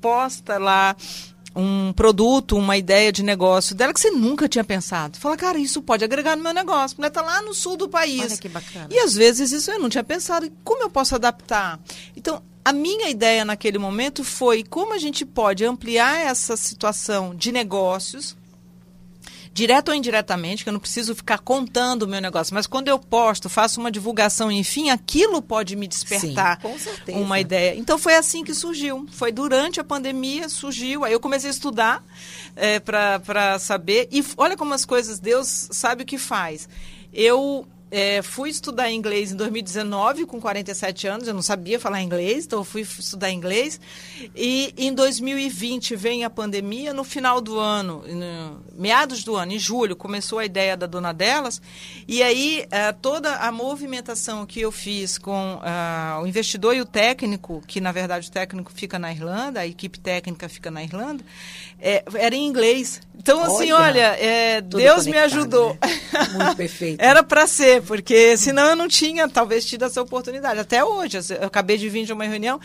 posta 0.00 0.58
lá 0.58 0.96
um 1.54 1.92
produto, 1.92 2.56
uma 2.56 2.76
ideia 2.76 3.10
de 3.10 3.22
negócio 3.22 3.74
dela 3.74 3.92
que 3.92 4.00
você 4.00 4.10
nunca 4.10 4.48
tinha 4.48 4.62
pensado. 4.62 5.18
Fala, 5.18 5.36
cara, 5.36 5.58
isso 5.58 5.82
pode 5.82 6.04
agregar 6.04 6.36
no 6.36 6.42
meu 6.42 6.54
negócio. 6.54 6.94
A 6.94 6.98
mulher 6.98 7.08
está 7.08 7.22
lá 7.22 7.42
no 7.42 7.52
sul 7.52 7.76
do 7.76 7.88
país. 7.88 8.22
Olha 8.22 8.36
que 8.36 8.48
bacana. 8.48 8.88
E 8.90 8.98
às 8.98 9.14
vezes 9.14 9.50
isso 9.50 9.70
eu 9.70 9.78
não 9.80 9.88
tinha 9.88 10.04
pensado. 10.04 10.50
Como 10.62 10.82
eu 10.82 10.90
posso 10.90 11.14
adaptar? 11.14 11.80
Então, 12.16 12.42
a 12.68 12.72
minha 12.72 13.08
ideia 13.08 13.46
naquele 13.46 13.78
momento 13.78 14.22
foi 14.22 14.62
como 14.62 14.92
a 14.92 14.98
gente 14.98 15.24
pode 15.24 15.64
ampliar 15.64 16.18
essa 16.18 16.54
situação 16.54 17.34
de 17.34 17.50
negócios, 17.50 18.36
direto 19.54 19.88
ou 19.88 19.94
indiretamente, 19.94 20.64
que 20.64 20.68
eu 20.68 20.74
não 20.74 20.78
preciso 20.78 21.14
ficar 21.14 21.38
contando 21.38 22.02
o 22.02 22.06
meu 22.06 22.20
negócio, 22.20 22.54
mas 22.54 22.66
quando 22.66 22.88
eu 22.88 22.98
posto, 22.98 23.48
faço 23.48 23.80
uma 23.80 23.90
divulgação, 23.90 24.52
enfim, 24.52 24.90
aquilo 24.90 25.40
pode 25.40 25.76
me 25.76 25.88
despertar 25.88 26.60
Sim, 27.06 27.14
uma 27.14 27.40
ideia. 27.40 27.74
Então 27.74 27.96
foi 27.96 28.14
assim 28.14 28.44
que 28.44 28.52
surgiu. 28.52 29.06
Foi 29.12 29.32
durante 29.32 29.80
a 29.80 29.84
pandemia, 29.84 30.46
surgiu. 30.50 31.04
Aí 31.04 31.12
eu 31.14 31.20
comecei 31.20 31.48
a 31.48 31.52
estudar 31.54 32.04
é, 32.54 32.78
para 32.78 33.58
saber. 33.58 34.10
E 34.12 34.22
olha 34.36 34.58
como 34.58 34.74
as 34.74 34.84
coisas, 34.84 35.18
Deus 35.18 35.68
sabe 35.70 36.02
o 36.02 36.06
que 36.06 36.18
faz. 36.18 36.68
Eu 37.14 37.66
é, 37.90 38.20
fui 38.22 38.50
estudar 38.50 38.90
inglês 38.90 39.32
em 39.32 39.36
2019, 39.36 40.26
com 40.26 40.40
47 40.40 41.06
anos, 41.06 41.28
eu 41.28 41.34
não 41.34 41.42
sabia 41.42 41.80
falar 41.80 42.02
inglês, 42.02 42.44
então 42.44 42.62
fui 42.62 42.82
estudar 42.82 43.30
inglês. 43.30 43.80
E 44.36 44.74
em 44.76 44.92
2020 44.92 45.96
vem 45.96 46.24
a 46.24 46.30
pandemia, 46.30 46.92
no 46.92 47.04
final 47.04 47.40
do 47.40 47.58
ano, 47.58 48.04
no, 48.06 48.60
meados 48.74 49.24
do 49.24 49.36
ano, 49.36 49.52
em 49.52 49.58
julho, 49.58 49.96
começou 49.96 50.38
a 50.38 50.44
ideia 50.44 50.76
da 50.76 50.86
dona 50.86 51.12
delas. 51.12 51.62
E 52.06 52.22
aí 52.22 52.66
é, 52.70 52.92
toda 52.92 53.36
a 53.36 53.50
movimentação 53.50 54.44
que 54.44 54.60
eu 54.60 54.70
fiz 54.70 55.16
com 55.16 55.54
uh, 55.54 56.22
o 56.22 56.26
investidor 56.26 56.76
e 56.76 56.80
o 56.80 56.86
técnico, 56.86 57.62
que 57.66 57.80
na 57.80 57.92
verdade 57.92 58.28
o 58.28 58.32
técnico 58.32 58.70
fica 58.72 58.98
na 58.98 59.10
Irlanda, 59.10 59.60
a 59.60 59.66
equipe 59.66 59.98
técnica 59.98 60.48
fica 60.48 60.70
na 60.70 60.82
Irlanda, 60.82 61.24
é, 61.80 62.04
era 62.14 62.34
em 62.34 62.46
inglês. 62.46 63.00
Então, 63.16 63.42
assim, 63.42 63.72
olha, 63.72 63.88
olha 63.88 64.00
é, 64.20 64.60
Deus 64.60 65.06
me 65.06 65.16
ajudou. 65.18 65.76
Né? 65.82 66.28
Muito 66.32 66.56
perfeito. 66.56 67.00
era 67.00 67.22
para 67.22 67.46
ser 67.46 67.77
porque 67.86 68.36
senão 68.36 68.64
eu 68.66 68.76
não 68.76 68.88
tinha 68.88 69.28
talvez 69.28 69.64
tido 69.64 69.84
essa 69.84 70.00
oportunidade. 70.02 70.60
Até 70.60 70.84
hoje, 70.84 71.18
eu 71.40 71.46
acabei 71.46 71.76
de 71.76 71.88
vir 71.88 72.04
de 72.04 72.12
uma 72.12 72.24
reunião, 72.24 72.60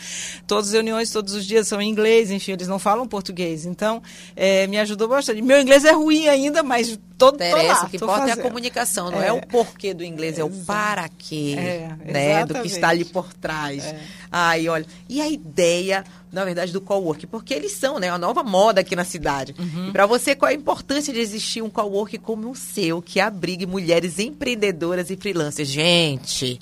todas 0.46 0.68
as 0.68 0.72
reuniões 0.72 1.10
todos 1.10 1.34
os 1.34 1.46
dias 1.46 1.68
são 1.68 1.80
em 1.80 1.88
inglês, 1.88 2.30
enfim, 2.30 2.52
eles 2.52 2.68
não 2.68 2.78
falam 2.78 3.06
português. 3.06 3.66
Então, 3.66 4.02
é, 4.34 4.66
me 4.66 4.78
ajudou 4.78 5.08
bastante. 5.08 5.42
Meu 5.42 5.60
inglês 5.60 5.84
é 5.84 5.92
ruim 5.92 6.28
ainda, 6.28 6.62
mas 6.62 6.98
todo 7.16 7.36
Interessa, 7.36 7.86
o 7.86 7.88
que 7.90 7.96
importa 7.96 8.20
fazendo. 8.20 8.38
é 8.38 8.40
a 8.40 8.42
comunicação, 8.42 9.10
não 9.10 9.22
é. 9.22 9.28
é. 9.28 9.32
o 9.32 9.46
porquê 9.46 9.94
do 9.94 10.04
inglês, 10.04 10.38
é 10.38 10.44
o 10.44 10.50
para 10.50 11.08
quê, 11.08 11.54
é, 11.56 12.12
né, 12.12 12.44
do 12.44 12.54
que 12.54 12.66
está 12.66 12.88
ali 12.88 13.04
por 13.04 13.32
trás. 13.34 13.84
É. 13.84 14.00
Ai, 14.30 14.68
olha, 14.68 14.86
e 15.08 15.20
a 15.20 15.28
ideia 15.28 16.04
na 16.34 16.44
verdade, 16.44 16.72
do 16.72 16.80
cowork, 16.80 17.28
porque 17.28 17.54
eles 17.54 17.72
são, 17.72 18.00
né, 18.00 18.10
a 18.10 18.18
nova 18.18 18.42
moda 18.42 18.80
aqui 18.80 18.96
na 18.96 19.04
cidade. 19.04 19.54
Uhum. 19.56 19.92
Para 19.92 20.04
você, 20.04 20.34
qual 20.34 20.50
a 20.50 20.52
importância 20.52 21.12
de 21.14 21.20
existir 21.20 21.62
um 21.62 21.70
cowork 21.70 22.18
como 22.18 22.50
o 22.50 22.56
seu, 22.56 23.00
que 23.00 23.20
abrigue 23.20 23.64
mulheres 23.64 24.18
empreendedoras 24.18 25.03
e 25.10 25.16
freelancers? 25.16 25.68
Gente, 25.68 26.60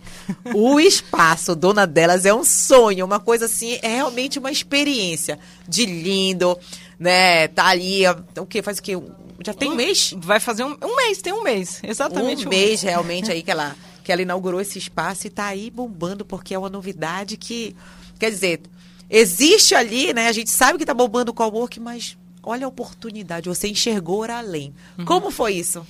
o 0.54 0.78
espaço 0.80 1.54
Dona 1.54 1.87
Delas 1.87 2.26
é 2.26 2.34
um 2.34 2.44
sonho, 2.44 3.04
uma 3.04 3.20
coisa 3.20 3.46
assim, 3.46 3.78
é 3.82 3.88
realmente 3.88 4.38
uma 4.38 4.50
experiência 4.50 5.38
de 5.68 5.87
lindo, 5.87 6.58
né? 6.98 7.48
Tá 7.48 7.66
ali, 7.66 8.02
o 8.38 8.46
que 8.46 8.62
faz 8.62 8.78
o 8.78 8.83
que 8.83 8.96
já 9.44 9.52
tem 9.52 9.70
um 9.70 9.74
mês? 9.74 10.14
Vai 10.18 10.40
fazer 10.40 10.64
um, 10.64 10.76
um 10.83 10.96
mês, 10.96 11.20
tem 11.20 11.33
um 11.33 11.42
mês, 11.42 11.81
exatamente 11.83 12.44
um, 12.44 12.48
um 12.48 12.50
mês, 12.50 12.68
mês 12.68 12.83
realmente 12.83 13.31
aí 13.31 13.42
que 13.44 13.50
ela 13.50 13.74
que 14.02 14.11
ela 14.11 14.22
inaugurou 14.22 14.61
esse 14.61 14.78
espaço 14.78 15.26
e 15.26 15.28
está 15.28 15.46
aí 15.46 15.70
bombando 15.70 16.24
porque 16.24 16.55
é 16.55 16.59
uma 16.59 16.68
novidade 16.68 17.37
que, 17.37 17.74
quer 18.18 18.31
dizer, 18.31 18.61
existe 19.09 19.74
ali, 19.74 20.12
né? 20.12 20.28
A 20.28 20.33
gente 20.33 20.50
sabe 20.50 20.76
que 20.76 20.83
está 20.83 20.94
bombando 20.94 21.31
o 21.31 21.35
cowork, 21.35 21.78
mas 21.78 22.16
olha 22.42 22.66
a 22.66 22.68
oportunidade, 22.68 23.48
você 23.48 23.68
enxergou 23.68 24.24
além. 24.24 24.74
Uhum. 24.98 25.05
Como 25.05 25.31
foi 25.31 25.55
isso? 25.55 25.87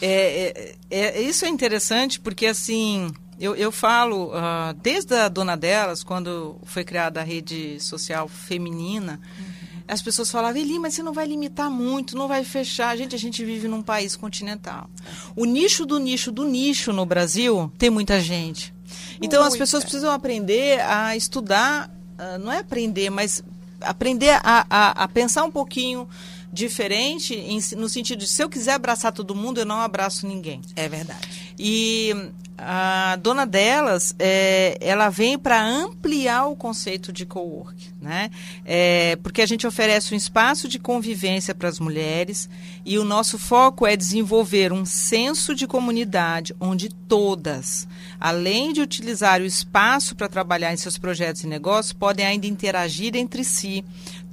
É, 0.00 0.74
é, 0.90 1.18
é, 1.18 1.22
isso 1.22 1.44
é 1.44 1.48
interessante 1.48 2.20
porque, 2.20 2.46
assim, 2.46 3.12
eu, 3.40 3.54
eu 3.54 3.72
falo, 3.72 4.28
uh, 4.28 4.74
desde 4.82 5.14
a 5.14 5.28
dona 5.28 5.56
delas, 5.56 6.02
quando 6.02 6.56
foi 6.64 6.84
criada 6.84 7.20
a 7.20 7.24
rede 7.24 7.80
social 7.80 8.28
feminina, 8.28 9.20
uhum. 9.38 9.82
as 9.88 10.02
pessoas 10.02 10.30
falavam, 10.30 10.60
Eli, 10.60 10.78
mas 10.78 10.94
você 10.94 11.02
não 11.02 11.12
vai 11.12 11.26
limitar 11.26 11.70
muito, 11.70 12.16
não 12.16 12.28
vai 12.28 12.44
fechar. 12.44 12.96
Gente, 12.96 13.14
a 13.14 13.18
gente 13.18 13.44
vive 13.44 13.68
num 13.68 13.82
país 13.82 14.16
continental. 14.16 14.90
O 15.34 15.44
nicho 15.44 15.86
do 15.86 15.98
nicho 15.98 16.30
do 16.30 16.44
nicho 16.44 16.92
no 16.92 17.06
Brasil 17.06 17.72
tem 17.78 17.90
muita 17.90 18.20
gente. 18.20 18.74
Então, 19.20 19.40
Muita. 19.40 19.54
as 19.54 19.56
pessoas 19.56 19.82
precisam 19.82 20.12
aprender 20.12 20.80
a 20.80 21.16
estudar 21.16 21.90
uh, 22.16 22.38
não 22.38 22.52
é 22.52 22.58
aprender, 22.58 23.10
mas 23.10 23.42
aprender 23.80 24.30
a, 24.42 24.66
a, 24.68 25.04
a 25.04 25.08
pensar 25.08 25.44
um 25.44 25.50
pouquinho 25.50 26.08
diferente 26.56 27.34
em, 27.34 27.60
no 27.76 27.88
sentido 27.88 28.20
de 28.20 28.26
se 28.26 28.42
eu 28.42 28.48
quiser 28.48 28.72
abraçar 28.72 29.12
todo 29.12 29.34
mundo, 29.34 29.60
eu 29.60 29.66
não 29.66 29.80
abraço 29.80 30.26
ninguém. 30.26 30.62
É 30.74 30.88
verdade. 30.88 31.54
E 31.58 32.14
a 32.58 33.16
dona 33.16 33.44
delas, 33.44 34.14
é, 34.18 34.78
ela 34.80 35.10
vem 35.10 35.38
para 35.38 35.62
ampliar 35.62 36.46
o 36.46 36.56
conceito 36.56 37.12
de 37.12 37.26
co-work, 37.26 37.90
né? 38.00 38.30
É, 38.64 39.16
porque 39.16 39.42
a 39.42 39.46
gente 39.46 39.66
oferece 39.66 40.14
um 40.14 40.16
espaço 40.16 40.66
de 40.66 40.78
convivência 40.78 41.54
para 41.54 41.68
as 41.68 41.78
mulheres 41.78 42.48
e 42.84 42.98
o 42.98 43.04
nosso 43.04 43.38
foco 43.38 43.86
é 43.86 43.94
desenvolver 43.94 44.72
um 44.72 44.86
senso 44.86 45.54
de 45.54 45.66
comunidade 45.66 46.56
onde 46.58 46.88
todas, 46.88 47.86
além 48.18 48.72
de 48.72 48.80
utilizar 48.80 49.42
o 49.42 49.44
espaço 49.44 50.16
para 50.16 50.28
trabalhar 50.28 50.72
em 50.72 50.78
seus 50.78 50.96
projetos 50.96 51.44
e 51.44 51.46
negócios, 51.46 51.92
podem 51.92 52.24
ainda 52.24 52.46
interagir 52.46 53.14
entre 53.16 53.44
si, 53.44 53.84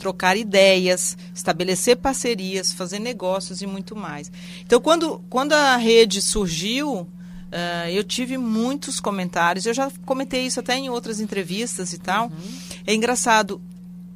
trocar 0.04 0.36
ideias, 0.36 1.18
estabelecer 1.34 1.96
parcerias, 1.96 2.74
fazer 2.74 3.00
negócios 3.00 3.62
e 3.62 3.66
muito 3.66 3.96
mais. 3.96 4.30
Então, 4.66 4.82
quando, 4.82 5.24
quando 5.30 5.54
a 5.54 5.78
rede 5.78 6.22
surgiu, 6.22 7.08
Uh, 7.54 7.88
eu 7.92 8.04
tive 8.04 8.36
muitos 8.36 9.00
comentários, 9.00 9.68
eu 9.68 9.76
já 9.76 9.92
comentei 10.08 10.44
isso 10.48 10.60
até 10.60 10.76
em 10.76 10.90
outras 10.90 11.20
entrevistas 11.20 11.94
e 11.94 12.00
tal. 12.00 12.26
Uhum. 12.26 12.60
É 12.88 12.96
engraçado, 12.96 13.62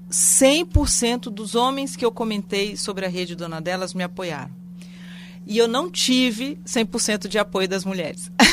100% 0.10 1.30
dos 1.30 1.54
homens 1.54 1.96
que 1.96 2.04
eu 2.04 2.12
comentei 2.12 2.76
sobre 2.76 3.06
a 3.06 3.08
rede 3.08 3.36
Dona 3.36 3.62
Delas 3.62 3.94
me 3.94 4.02
apoiaram. 4.02 4.50
E 5.46 5.56
eu 5.56 5.68
não 5.68 5.92
tive 5.92 6.58
100% 6.66 7.28
de 7.28 7.38
apoio 7.38 7.68
das 7.68 7.86
mulheres. 7.86 8.32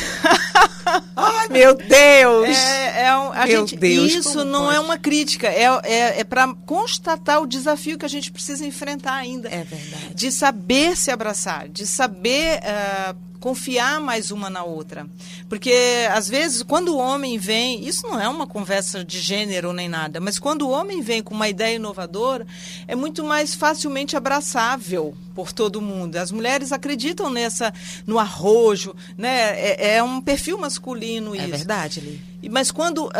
Meu 1.49 1.75
Deus! 1.75 2.49
É, 2.49 3.03
é 3.05 3.17
um, 3.17 3.31
a 3.31 3.45
meu 3.45 3.67
gente, 3.67 3.75
Deus, 3.75 4.11
isso 4.11 4.45
não 4.45 4.65
pode? 4.65 4.75
é 4.75 4.79
uma 4.79 4.97
crítica, 4.97 5.47
é, 5.47 5.63
é, 5.83 6.19
é 6.19 6.23
para 6.23 6.53
constatar 6.65 7.41
o 7.41 7.47
desafio 7.47 7.97
que 7.97 8.05
a 8.05 8.09
gente 8.09 8.31
precisa 8.31 8.65
enfrentar 8.65 9.13
ainda. 9.13 9.49
É 9.49 9.63
verdade. 9.63 10.13
De 10.13 10.31
saber 10.31 10.95
se 10.95 11.11
abraçar, 11.11 11.67
de 11.69 11.85
saber. 11.85 12.59
Uh, 12.59 13.34
confiar 13.45 14.01
mais 14.01 14.31
uma 14.31 14.49
na 14.49 14.63
outra. 14.63 15.05
Porque, 15.47 15.71
às 16.11 16.27
vezes, 16.27 16.63
quando 16.63 16.95
o 16.95 16.97
homem 16.97 17.37
vem, 17.37 17.87
isso 17.87 18.07
não 18.07 18.19
é 18.19 18.27
uma 18.27 18.47
conversa 18.47 19.05
de 19.05 19.19
gênero 19.19 19.71
nem 19.71 19.87
nada, 19.87 20.19
mas 20.19 20.39
quando 20.39 20.63
o 20.63 20.71
homem 20.71 21.03
vem 21.03 21.21
com 21.21 21.35
uma 21.35 21.47
ideia 21.47 21.75
inovadora, 21.75 22.47
é 22.87 22.95
muito 22.95 23.23
mais 23.23 23.53
facilmente 23.53 24.17
abraçável 24.17 25.15
por 25.35 25.51
todo 25.51 25.79
mundo. 25.79 26.15
As 26.15 26.31
mulheres 26.31 26.71
acreditam 26.71 27.29
nessa, 27.29 27.71
no 28.07 28.17
arrojo, 28.17 28.95
né? 29.15 29.59
É, 29.59 29.97
é 29.97 30.03
um 30.03 30.19
perfil 30.19 30.57
masculino 30.57 31.35
é 31.35 31.37
isso. 31.37 31.53
É 31.53 31.57
verdade, 31.57 31.99
Li. 31.99 32.34
Mas 32.49 32.71
quando 32.71 33.05
uh, 33.05 33.11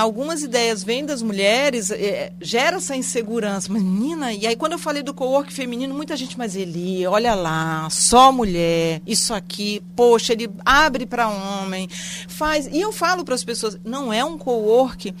algumas 0.00 0.42
ideias 0.42 0.82
vêm 0.82 1.04
das 1.04 1.22
mulheres, 1.22 1.90
é, 1.90 2.32
gera 2.40 2.76
essa 2.76 2.96
insegurança. 2.96 3.72
Menina, 3.72 4.32
e 4.32 4.46
aí 4.46 4.56
quando 4.56 4.72
eu 4.72 4.78
falei 4.78 5.02
do 5.02 5.14
co-work 5.14 5.52
feminino, 5.52 5.94
muita 5.94 6.16
gente, 6.16 6.36
mas 6.36 6.56
ele, 6.56 7.06
olha 7.06 7.34
lá, 7.34 7.88
só 7.90 8.30
mulher, 8.32 9.00
isso 9.06 9.32
aqui, 9.34 9.82
poxa, 9.96 10.32
ele 10.32 10.50
abre 10.64 11.06
para 11.06 11.28
homem, 11.28 11.88
faz. 12.28 12.66
E 12.66 12.80
eu 12.80 12.92
falo 12.92 13.24
para 13.24 13.34
as 13.34 13.44
pessoas, 13.44 13.78
não 13.84 14.12
é 14.12 14.24
um 14.24 14.38
co-work 14.38 15.14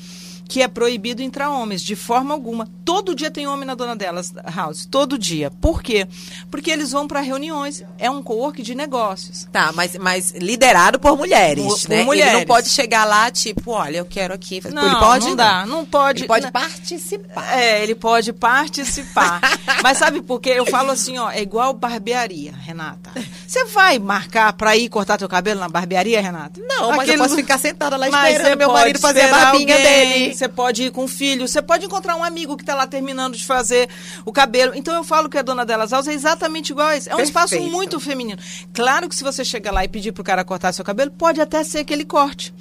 que 0.46 0.62
é 0.62 0.68
proibido 0.68 1.22
entrar 1.22 1.50
homens, 1.50 1.82
de 1.82 1.96
forma 1.96 2.34
alguma. 2.34 2.68
Todo 2.84 3.14
dia 3.14 3.30
tem 3.30 3.46
homem 3.46 3.64
na 3.64 3.74
dona 3.74 3.96
delas, 3.96 4.32
House, 4.54 4.86
todo 4.86 5.18
dia. 5.18 5.50
Por 5.50 5.82
quê? 5.82 6.06
Porque 6.50 6.70
eles 6.70 6.92
vão 6.92 7.08
para 7.08 7.20
reuniões, 7.20 7.82
é 7.98 8.10
um 8.10 8.22
co-work 8.22 8.62
de 8.62 8.74
negócios. 8.74 9.48
Tá, 9.50 9.72
mas, 9.74 9.96
mas 9.96 10.32
liderado 10.32 11.00
por 11.00 11.16
mulheres, 11.16 11.64
Por- 11.64 11.80
por 11.80 11.88
né? 11.90 12.02
mulheres. 12.04 12.32
Ele 12.32 12.40
não 12.40 12.46
pode 12.46 12.68
chegar 12.68 13.04
lá, 13.04 13.30
tipo, 13.30 13.70
olha, 13.70 13.98
eu 13.98 14.04
quero 14.04 14.34
aqui. 14.34 14.60
Não, 14.70 14.84
ele 14.86 14.96
pode? 14.96 15.26
não 15.28 15.36
dá, 15.36 15.64
não 15.66 15.84
pode. 15.86 16.20
Ele 16.20 16.28
pode 16.28 16.44
não- 16.44 16.52
participar. 16.52 17.58
É, 17.58 17.82
ele 17.82 17.94
pode 17.94 18.32
participar. 18.32 19.40
Mas 19.82 19.98
sabe 19.98 20.20
por 20.22 20.40
quê? 20.40 20.50
Eu 20.50 20.66
falo 20.66 20.90
assim, 20.90 21.18
ó, 21.18 21.30
é 21.30 21.40
igual 21.40 21.72
barbearia, 21.72 22.52
Renata. 22.52 23.10
Você 23.46 23.64
vai 23.66 23.98
marcar 23.98 24.52
pra 24.52 24.76
ir 24.76 24.88
cortar 24.88 25.16
teu 25.18 25.28
cabelo 25.28 25.60
na 25.60 25.68
barbearia, 25.68 26.20
Renata? 26.20 26.60
Não, 26.66 26.96
mas 26.96 27.08
eu 27.08 27.18
posso 27.18 27.34
ficar 27.36 27.58
sentada 27.58 27.96
lá 27.96 28.08
esperando 28.08 28.58
meu 28.58 28.72
marido 28.72 28.98
fazer 28.98 29.22
a 29.22 29.28
barbinha 29.28 29.76
alguém, 29.76 30.08
dele. 30.18 30.33
Você 30.34 30.48
pode 30.48 30.84
ir 30.84 30.90
com 30.90 31.04
o 31.04 31.08
filho, 31.08 31.46
você 31.46 31.62
pode 31.62 31.86
encontrar 31.86 32.16
um 32.16 32.24
amigo 32.24 32.56
que 32.56 32.64
tá 32.64 32.74
lá 32.74 32.86
terminando 32.86 33.36
de 33.36 33.44
fazer 33.44 33.88
o 34.24 34.32
cabelo. 34.32 34.72
Então 34.74 34.94
eu 34.94 35.04
falo 35.04 35.28
que 35.28 35.38
a 35.38 35.42
dona 35.42 35.64
delas 35.64 35.90
House 35.90 36.08
é 36.08 36.12
exatamente 36.12 36.70
igual 36.70 36.88
a 36.88 36.96
esse. 36.96 37.08
É 37.08 37.16
um 37.16 37.20
espaço 37.20 37.50
Perfeito. 37.50 37.72
muito 37.72 38.00
feminino. 38.00 38.38
Claro 38.72 39.08
que 39.08 39.14
se 39.14 39.24
você 39.24 39.44
chega 39.44 39.70
lá 39.70 39.84
e 39.84 39.88
pedir 39.88 40.12
pro 40.12 40.24
cara 40.24 40.44
cortar 40.44 40.72
seu 40.72 40.84
cabelo, 40.84 41.10
pode 41.10 41.40
até 41.40 41.62
ser 41.64 41.84
que 41.84 41.92
ele 41.92 42.04
corte. 42.04 42.52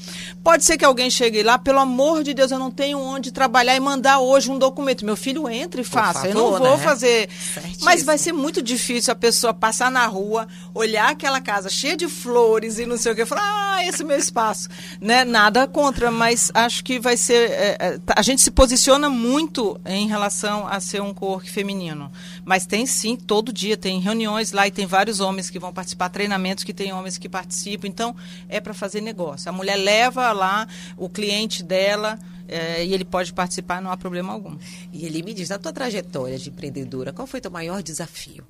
Pode 0.43 0.63
ser 0.63 0.77
que 0.77 0.85
alguém 0.85 1.09
chegue 1.09 1.43
lá, 1.43 1.57
pelo 1.57 1.79
amor 1.79 2.23
de 2.23 2.33
Deus, 2.33 2.51
eu 2.51 2.59
não 2.59 2.71
tenho 2.71 2.99
onde 2.99 3.31
trabalhar 3.31 3.75
e 3.75 3.79
mandar 3.79 4.19
hoje 4.19 4.51
um 4.51 4.57
documento. 4.57 5.05
Meu 5.05 5.15
filho 5.15 5.49
entra 5.49 5.81
e 5.81 5.83
faça. 5.83 6.27
eu 6.27 6.33
não 6.33 6.51
favor, 6.51 6.59
vou 6.59 6.77
né? 6.77 6.83
fazer. 6.83 7.29
Certíssimo. 7.53 7.85
Mas 7.85 8.03
vai 8.03 8.17
ser 8.17 8.33
muito 8.33 8.61
difícil 8.61 9.11
a 9.11 9.15
pessoa 9.15 9.53
passar 9.53 9.91
na 9.91 10.05
rua, 10.05 10.47
olhar 10.73 11.09
aquela 11.09 11.41
casa 11.41 11.69
cheia 11.69 11.95
de 11.95 12.07
flores 12.07 12.79
e 12.79 12.85
não 12.85 12.97
sei 12.97 13.11
o 13.11 13.15
que, 13.15 13.25
falar, 13.25 13.41
ah, 13.43 13.85
esse 13.85 14.03
é 14.03 14.05
meu 14.05 14.17
espaço. 14.17 14.69
Né? 14.99 15.23
Nada 15.23 15.67
contra, 15.67 16.11
mas 16.11 16.51
acho 16.53 16.83
que 16.83 16.99
vai 16.99 17.17
ser. 17.17 17.51
É, 17.63 17.77
é, 17.79 17.97
tá- 17.99 18.15
a 18.17 18.21
gente 18.21 18.41
se 18.41 18.51
posiciona 18.51 19.09
muito 19.09 19.79
em 19.85 20.07
relação 20.07 20.67
a 20.67 20.79
ser 20.79 21.01
um 21.01 21.13
corpo 21.13 21.47
feminino. 21.49 22.11
Mas 22.43 22.65
tem 22.65 22.85
sim, 22.85 23.15
todo 23.15 23.53
dia, 23.53 23.77
tem 23.77 23.99
reuniões 23.99 24.51
lá 24.51 24.67
e 24.67 24.71
tem 24.71 24.85
vários 24.85 25.19
homens 25.19 25.49
que 25.49 25.59
vão 25.59 25.71
participar, 25.73 26.09
treinamentos 26.09 26.63
que 26.63 26.73
tem 26.73 26.91
homens 26.91 27.17
que 27.17 27.29
participam. 27.29 27.87
Então, 27.87 28.15
é 28.49 28.59
para 28.59 28.73
fazer 28.73 29.01
negócio. 29.01 29.47
A 29.49 29.51
mulher 29.51 29.77
leva 29.77 30.31
lá 30.31 30.67
o 30.97 31.07
cliente 31.09 31.63
dela. 31.63 32.19
é, 32.47 32.85
e 32.85 32.93
ele 32.93 33.05
pode 33.05 33.31
participar, 33.33 33.81
não 33.81 33.89
há 33.89 33.95
problema 33.97 34.33
algum. 34.33 34.57
E 34.91 35.05
ele 35.05 35.23
me 35.23 35.33
diz, 35.33 35.49
na 35.49 35.57
tua 35.57 35.71
trajetória 35.71 36.37
de 36.37 36.49
empreendedora, 36.49 37.13
qual 37.13 37.25
foi 37.25 37.39
teu 37.39 37.49
maior 37.49 37.81
desafio? 37.81 38.45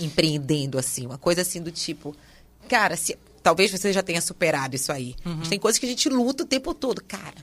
Empreendendo 0.00 0.78
assim, 0.78 1.04
uma 1.04 1.18
coisa 1.18 1.42
assim 1.42 1.60
do 1.60 1.72
tipo, 1.72 2.14
cara, 2.68 2.96
se, 2.96 3.18
talvez 3.48 3.70
você 3.70 3.94
já 3.94 4.02
tenha 4.02 4.20
superado 4.20 4.76
isso 4.76 4.92
aí. 4.92 5.16
Mas 5.24 5.48
tem 5.48 5.58
coisas 5.58 5.78
que 5.78 5.86
a 5.86 5.88
gente 5.88 6.06
luta 6.10 6.42
o 6.42 6.46
tempo 6.46 6.74
todo, 6.74 7.02
cara. 7.02 7.34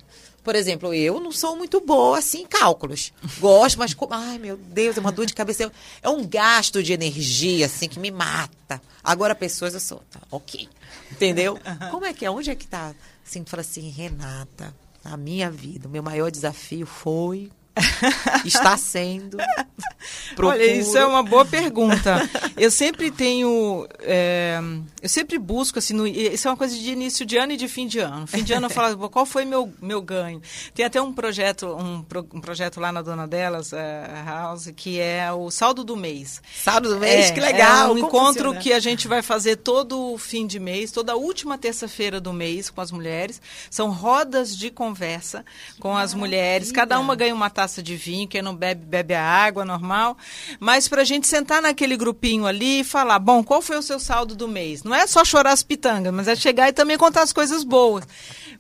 Por 0.44 0.56
exemplo, 0.56 0.94
eu 0.94 1.20
não 1.20 1.32
sou 1.32 1.56
muito 1.56 1.82
boa 1.82 2.20
assim 2.20 2.42
em 2.42 2.46
cálculos. 2.46 3.12
Gosto, 3.40 3.80
mas 3.80 3.96
ai 4.12 4.38
meu 4.38 4.56
Deus, 4.56 4.96
é 4.96 5.00
uma 5.00 5.12
dor 5.12 5.26
de 5.26 5.34
cabeça, 5.34 5.72
é 6.04 6.10
um 6.10 6.24
gasto 6.24 6.84
de 6.84 6.94
energia 6.94 7.66
assim 7.66 7.90
que 7.90 7.98
me 7.98 8.12
mata. 8.12 8.80
Agora 9.04 9.34
pessoas 9.34 9.74
eu 9.74 9.80
sou, 9.80 10.04
tá, 10.12 10.20
OK. 10.30 10.70
Entendeu? 11.12 11.58
Como 11.90 12.06
é 12.06 12.14
que 12.14 12.24
é? 12.24 12.30
Onde 12.30 12.52
é 12.52 12.56
que 12.56 12.68
tá? 12.68 12.94
Assim, 13.26 13.44
tu 13.44 13.50
fala 13.50 13.62
assim, 13.62 13.90
Renata, 13.90 14.76
na 15.04 15.18
minha 15.18 15.50
vida, 15.50 15.88
o 15.88 15.92
meu 15.92 16.04
maior 16.04 16.30
desafio 16.30 16.86
foi 16.86 17.50
está 18.46 18.78
sendo. 18.78 19.38
Olha, 20.38 20.66
isso 20.66 20.98
é 20.98 21.06
uma 21.06 21.24
boa 21.24 21.46
pergunta. 21.46 22.18
Eu 22.56 22.70
sempre 22.70 23.10
tenho, 23.10 23.88
é, 24.02 24.60
eu 25.02 25.10
sempre 25.10 25.38
busco 25.40 25.80
assim, 25.80 25.94
no, 25.94 26.06
isso 26.06 26.48
é 26.48 26.52
uma 26.52 26.58
coisa 26.58 26.76
de 26.78 26.92
início 26.92 27.26
de 27.26 27.38
ano 27.38 27.54
e 27.54 27.58
de 27.58 27.68
fim 27.68 27.88
de 27.88 28.00
ano. 28.00 28.28
Fim 28.28 28.44
de 28.44 28.54
ano 28.54 28.68
eu 28.68 28.70
falo, 28.70 28.98
"Pô, 28.98 29.10
qual 29.10 29.26
foi 29.26 29.46
meu 29.46 29.74
meu 29.82 30.02
ganho? 30.02 30.42
Tem 30.74 30.86
até 30.86 31.02
um 31.02 31.12
projeto, 31.12 31.66
um, 31.68 32.06
um 32.34 32.42
projeto 32.42 32.80
lá 32.80 32.92
na 32.92 33.02
dona 33.02 33.28
delas, 33.28 33.74
é, 33.74 34.24
House, 34.26 34.72
que 34.76 35.00
é 35.00 35.32
o 35.32 35.50
saldo 35.50 35.84
do 35.84 35.96
mês. 35.96 36.42
Sábado 36.64 36.90
do 36.94 37.00
mês, 37.00 37.28
É, 37.28 37.32
que 37.32 37.40
legal. 37.40 37.88
É 37.88 37.92
um 37.92 37.96
Como 37.96 38.00
encontro 38.08 38.44
funciona? 38.46 38.60
que 38.60 38.74
a 38.74 38.80
gente 38.80 39.08
vai 39.08 39.22
fazer 39.22 39.56
todo 39.58 40.18
fim 40.18 40.46
de 40.46 40.60
mês, 40.60 40.92
toda 40.92 41.16
última 41.16 41.58
terça-feira 41.58 42.20
do 42.22 42.32
mês 42.34 42.70
com 42.70 42.82
as 42.82 42.92
mulheres. 42.92 43.42
São 43.72 43.90
rodas 43.92 44.56
de 44.56 44.70
conversa 44.70 45.44
com 45.80 45.96
as 45.98 46.14
mulheres. 46.14 46.72
Cada 46.72 47.00
uma 47.00 47.16
ganha 47.16 47.34
uma 47.34 47.50
taça 47.50 47.65
de 47.82 47.96
vinho, 47.96 48.28
quem 48.28 48.42
não 48.42 48.56
bebe, 48.56 48.86
bebe 48.86 49.14
a 49.14 49.24
água 49.24 49.66
normal. 49.66 50.18
Mas 50.60 50.88
para 50.88 51.02
a 51.02 51.06
gente 51.06 51.28
sentar 51.28 51.62
naquele 51.62 51.98
grupinho 51.98 52.46
ali 52.46 52.82
e 52.82 52.84
falar, 52.84 53.20
bom, 53.20 53.44
qual 53.44 53.62
foi 53.62 53.78
o 53.78 53.82
seu 53.82 54.00
saldo 54.00 54.36
do 54.36 54.48
mês? 54.48 54.84
Não 54.84 54.94
é 54.94 55.08
só 55.08 55.24
chorar 55.24 55.52
as 55.52 55.64
pitangas, 55.64 56.14
mas 56.14 56.28
é 56.28 56.36
chegar 56.36 56.70
e 56.70 56.74
também 56.74 56.98
contar 56.98 57.22
as 57.22 57.34
coisas 57.34 57.64
boas. 57.64 58.06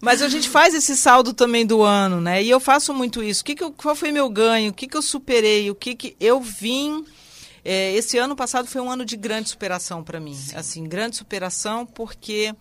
Mas 0.01 0.21
a 0.21 0.29
gente 0.29 0.49
faz 0.49 0.73
esse 0.73 0.95
saldo 0.95 1.33
também 1.33 1.65
do 1.65 1.81
ano, 1.81 2.19
né? 2.19 2.43
E 2.43 2.49
eu 2.49 2.59
faço 2.59 2.93
muito 2.93 3.23
isso. 3.23 3.41
O 3.41 3.45
que 3.45 3.55
que 3.55 3.63
eu, 3.63 3.71
qual 3.71 3.95
foi 3.95 4.11
meu 4.11 4.29
ganho? 4.29 4.71
O 4.71 4.73
que, 4.73 4.87
que 4.87 4.97
eu 4.97 5.01
superei? 5.01 5.69
O 5.69 5.75
que, 5.75 5.95
que 5.95 6.15
eu 6.19 6.41
vim 6.41 7.05
é, 7.65 7.93
esse 7.93 8.15
ano 8.19 8.35
passado 8.35 8.67
foi 8.67 8.79
um 8.79 8.91
ano 8.91 9.03
de 9.03 9.17
grande 9.17 9.49
superação 9.49 10.03
para 10.03 10.19
mim. 10.19 10.37
Assim, 10.53 10.83
grande 10.83 11.15
superação 11.15 11.83
porque 11.83 12.53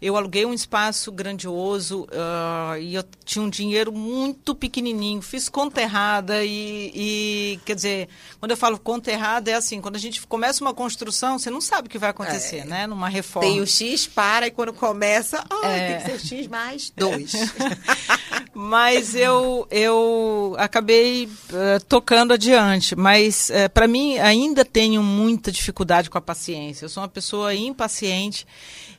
eu 0.00 0.16
aluguei 0.16 0.44
um 0.44 0.52
espaço 0.52 1.10
grandioso 1.10 2.06
ah, 2.12 2.76
e 2.78 2.94
eu 2.94 3.04
tinha 3.24 3.42
um 3.42 3.48
dinheiro 3.48 3.90
muito 3.90 4.54
pequenininho. 4.54 5.22
Fiz 5.22 5.48
conta 5.48 5.80
errada 5.80 6.44
e, 6.44 6.92
e, 6.94 7.60
quer 7.64 7.74
dizer, 7.74 8.08
quando 8.38 8.50
eu 8.50 8.56
falo 8.56 8.78
conta 8.78 9.10
errada 9.10 9.50
é 9.50 9.54
assim, 9.54 9.80
quando 9.80 9.96
a 9.96 9.98
gente 9.98 10.24
começa 10.26 10.62
uma 10.62 10.74
construção, 10.74 11.38
você 11.38 11.50
não 11.50 11.60
sabe 11.60 11.88
o 11.88 11.90
que 11.90 11.98
vai 11.98 12.10
acontecer, 12.10 12.64
né? 12.66 12.86
Numa 12.86 13.08
reforma. 13.08 13.48
Tem 13.48 13.60
o 13.60 13.66
X, 13.66 14.06
para, 14.06 14.46
e 14.46 14.50
quando 14.50 14.72
começa, 14.72 15.42
ai, 15.62 15.80
É. 15.80 15.88
tem 15.88 15.96
que 15.96 16.18
ser 16.20 16.26
o 16.26 16.28
X 16.40 16.48
mais 16.48 16.90
dois. 16.96 17.32
Mas 18.52 19.14
eu, 19.14 19.66
eu 19.70 20.54
acabei 20.58 21.28
eh, 21.52 21.78
tocando 21.86 22.32
adiante. 22.32 22.96
Mas, 22.96 23.50
para 23.74 23.86
mim, 23.86 24.16
ainda 24.18 24.64
tenho 24.64 25.02
muita 25.02 25.52
dificuldade 25.52 26.08
com 26.08 26.16
a 26.16 26.22
paciência. 26.22 26.86
Eu 26.86 26.88
sou 26.88 27.02
uma 27.02 27.08
pessoa 27.08 27.54
impaciente 27.54 28.46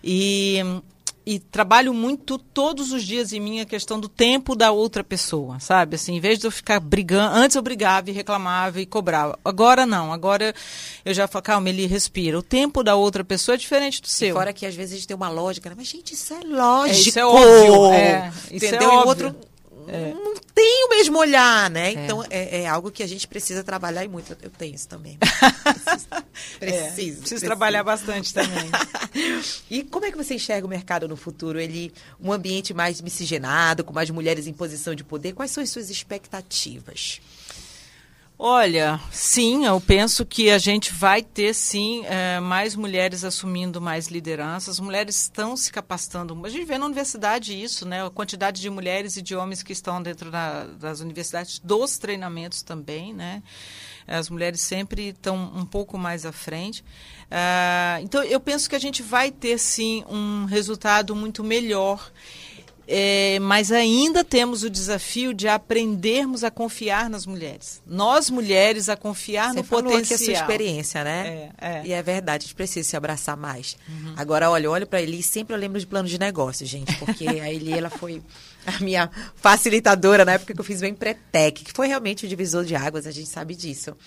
e, 0.04 0.60
e 1.28 1.40
trabalho 1.40 1.94
muito 1.94 2.38
todos 2.38 2.94
os 2.94 3.04
dias 3.04 3.34
em 3.34 3.40
mim 3.42 3.60
a 3.60 3.66
questão 3.66 4.00
do 4.00 4.08
tempo 4.08 4.56
da 4.56 4.72
outra 4.72 5.04
pessoa, 5.04 5.60
sabe? 5.60 5.96
Assim, 5.96 6.16
em 6.16 6.22
vez 6.22 6.40
de 6.40 6.48
eu 6.48 6.52
ficar 6.52 6.80
brigando, 6.80 7.36
antes 7.36 7.58
eu 7.58 7.62
brigava 7.62 8.10
e 8.10 8.14
reclamava 8.14 8.80
e 8.80 8.86
cobrava. 8.86 9.38
Agora 9.44 9.86
não, 9.86 10.14
agora 10.14 10.56
eu 11.04 11.14
já 11.14 11.28
falo, 11.28 11.44
calma, 11.44 11.68
ele 11.68 11.86
respira. 11.86 12.40
O 12.40 12.42
tempo 12.42 12.82
da 12.82 12.96
outra 12.96 13.26
pessoa 13.26 13.56
é 13.56 13.58
diferente 13.58 14.02
do 14.02 14.08
seu. 14.08 14.36
Fora 14.36 14.54
que 14.54 14.66
às 14.66 14.74
vezes 14.74 14.94
a 14.94 14.96
gente 14.96 15.08
tem 15.10 15.18
uma 15.18 15.28
lógica, 15.28 15.70
né? 15.70 15.76
mas 15.78 15.88
gente, 15.88 16.14
isso 16.14 16.34
é 16.34 16.40
lógico. 16.46 17.10
isso 17.10 17.20
é 17.20 17.26
óbvio, 17.26 17.92
é, 17.92 18.32
isso 18.50 18.66
é 18.66 18.70
entendeu? 18.70 18.90
E 18.90 18.96
o 18.96 19.00
óbvio. 19.00 19.36
Outro 19.96 20.24
não 20.24 20.36
tem 20.54 20.86
o 20.86 20.90
mesmo 20.90 21.18
olhar, 21.20 21.70
né? 21.70 21.92
Então 21.92 22.24
é, 22.30 22.62
é 22.62 22.68
algo 22.68 22.90
que 22.92 23.04
a 23.04 23.08
gente 23.08 23.28
precisa 23.28 23.64
trabalhar 23.64 24.04
e 24.04 24.08
muito. 24.08 24.36
Eu 24.42 24.50
tenho 24.50 24.74
isso 24.76 24.88
também. 24.88 25.18
Preciso. 25.78 26.08
É, 26.12 26.68
Preciso, 26.68 26.92
preciso 26.92 27.20
preciso. 27.22 27.46
trabalhar 27.46 27.84
bastante 27.84 28.34
também. 28.34 28.70
E 29.70 29.84
como 29.84 30.06
é 30.06 30.12
que 30.12 30.18
você 30.18 30.36
enxerga 30.36 30.66
o 30.66 30.70
mercado 30.70 31.08
no 31.08 31.16
futuro? 31.16 31.60
Ele, 31.60 31.92
um 32.20 32.32
ambiente 32.32 32.74
mais 32.74 33.02
miscigenado, 33.02 33.84
com 33.84 33.92
mais 33.94 34.10
mulheres 34.10 34.46
em 34.48 34.54
posição 34.54 34.94
de 34.94 35.04
poder. 35.04 35.34
Quais 35.34 35.52
são 35.52 35.64
as 35.64 35.70
suas 35.70 35.90
expectativas? 35.90 37.20
Olha, 38.50 38.98
sim, 39.12 39.66
eu 39.66 39.82
penso 39.82 40.26
que 40.26 40.50
a 40.50 40.58
gente 40.58 40.94
vai 40.94 41.22
ter 41.22 41.54
sim 41.54 42.06
eh, 42.06 42.40
mais 42.40 42.78
mulheres 42.78 43.26
assumindo 43.26 43.82
mais 43.82 44.08
lideranças. 44.08 44.76
As 44.76 44.80
mulheres 44.80 45.24
estão 45.24 45.58
se 45.58 45.70
capacitando. 45.70 46.40
A 46.46 46.48
gente 46.48 46.64
vê 46.64 46.78
na 46.78 46.86
universidade 46.86 47.62
isso, 47.62 47.86
né? 47.86 48.06
A 48.06 48.10
quantidade 48.10 48.62
de 48.62 48.70
mulheres 48.70 49.18
e 49.18 49.22
de 49.22 49.36
homens 49.36 49.62
que 49.62 49.74
estão 49.74 50.02
dentro 50.02 50.32
da- 50.32 50.64
das 50.64 51.02
universidades, 51.02 51.60
dos 51.60 51.98
treinamentos 51.98 52.62
também, 52.62 53.14
né? 53.14 53.44
As 54.08 54.30
mulheres 54.30 54.62
sempre 54.62 55.10
estão 55.10 55.36
um 55.54 55.66
pouco 55.66 55.98
mais 55.98 56.26
à 56.26 56.32
frente. 56.32 56.86
Ah, 57.30 58.00
então, 58.02 58.24
eu 58.24 58.40
penso 58.40 58.70
que 58.70 58.78
a 58.78 58.80
gente 58.80 59.04
vai 59.04 59.30
ter 59.30 59.58
sim 59.58 60.06
um 60.10 60.46
resultado 60.46 61.14
muito 61.14 61.44
melhor. 61.44 62.10
É, 62.90 63.38
mas 63.42 63.70
ainda 63.70 64.24
temos 64.24 64.64
o 64.64 64.70
desafio 64.70 65.34
de 65.34 65.46
aprendermos 65.46 66.44
a 66.46 66.50
confiar 66.50 67.10
nas 67.10 67.26
mulheres. 67.26 67.82
Nós, 67.86 68.30
mulheres, 68.30 68.88
a 68.88 68.96
confiar 68.96 69.50
Você 69.50 69.58
no 69.58 69.64
falou 69.64 69.92
potencial. 69.92 70.06
aqui 70.06 70.14
a 70.14 70.18
sua 70.18 70.34
experiência, 70.34 71.04
né? 71.04 71.52
É, 71.60 71.80
é. 71.80 71.82
E 71.88 71.92
é 71.92 72.02
verdade, 72.02 72.44
a 72.44 72.48
gente 72.48 72.56
precisa 72.56 72.88
se 72.88 72.96
abraçar 72.96 73.36
mais. 73.36 73.78
Agora, 74.16 74.50
olha, 74.50 74.68
eu 74.68 74.72
olho 74.72 74.88
para 74.88 75.02
Eli 75.02 75.20
e 75.20 75.24
sempre 75.24 75.54
eu 75.54 75.60
lembro 75.60 75.78
de 75.78 75.86
plano 75.86 76.08
de 76.08 76.18
negócio, 76.18 76.66
gente, 76.66 76.96
porque 76.96 77.28
a 77.28 77.52
Eli, 77.52 77.74
ela 77.74 77.90
foi 77.90 78.22
a 78.66 78.80
minha 78.82 79.12
facilitadora 79.36 80.24
na 80.24 80.34
época 80.34 80.54
que 80.54 80.60
eu 80.60 80.66
fiz 80.66 80.82
o 80.82 80.86
Empretec, 80.86 81.66
que 81.66 81.72
foi 81.74 81.88
realmente 81.88 82.26
o 82.26 82.30
divisor 82.30 82.64
de 82.64 82.76
águas, 82.76 83.06
a 83.06 83.12
gente 83.12 83.28
sabe 83.28 83.54
disso. 83.54 83.98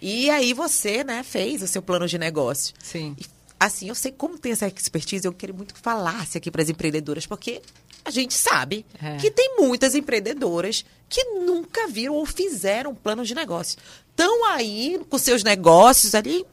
E 0.00 0.30
aí 0.30 0.54
você, 0.54 1.04
né, 1.04 1.22
fez 1.22 1.62
o 1.62 1.66
seu 1.66 1.82
plano 1.82 2.08
de 2.08 2.16
negócio. 2.16 2.74
Sim. 2.78 3.14
E, 3.18 3.26
assim, 3.58 3.88
eu 3.90 3.94
sei 3.94 4.10
como 4.12 4.38
tem 4.38 4.52
essa 4.52 4.66
expertise, 4.66 5.26
eu 5.26 5.32
queria 5.32 5.54
muito 5.54 5.74
que 5.74 5.80
falasse 5.80 6.38
aqui 6.38 6.50
para 6.50 6.62
as 6.62 6.70
empreendedoras, 6.70 7.26
porque 7.26 7.60
a 8.04 8.10
gente 8.10 8.34
sabe 8.34 8.84
É. 9.02 9.16
que 9.16 9.30
tem 9.30 9.56
muitas 9.58 9.94
empreendedoras 9.94 10.84
que 11.08 11.22
nunca 11.24 11.88
viram 11.88 12.14
ou 12.14 12.24
fizeram 12.24 12.92
um 12.92 12.94
plano 12.94 13.24
de 13.24 13.34
negócio. 13.34 13.78
Estão 14.10 14.44
aí 14.46 15.00
com 15.08 15.18
seus 15.18 15.42
negócios 15.42 16.14
ali 16.14 16.46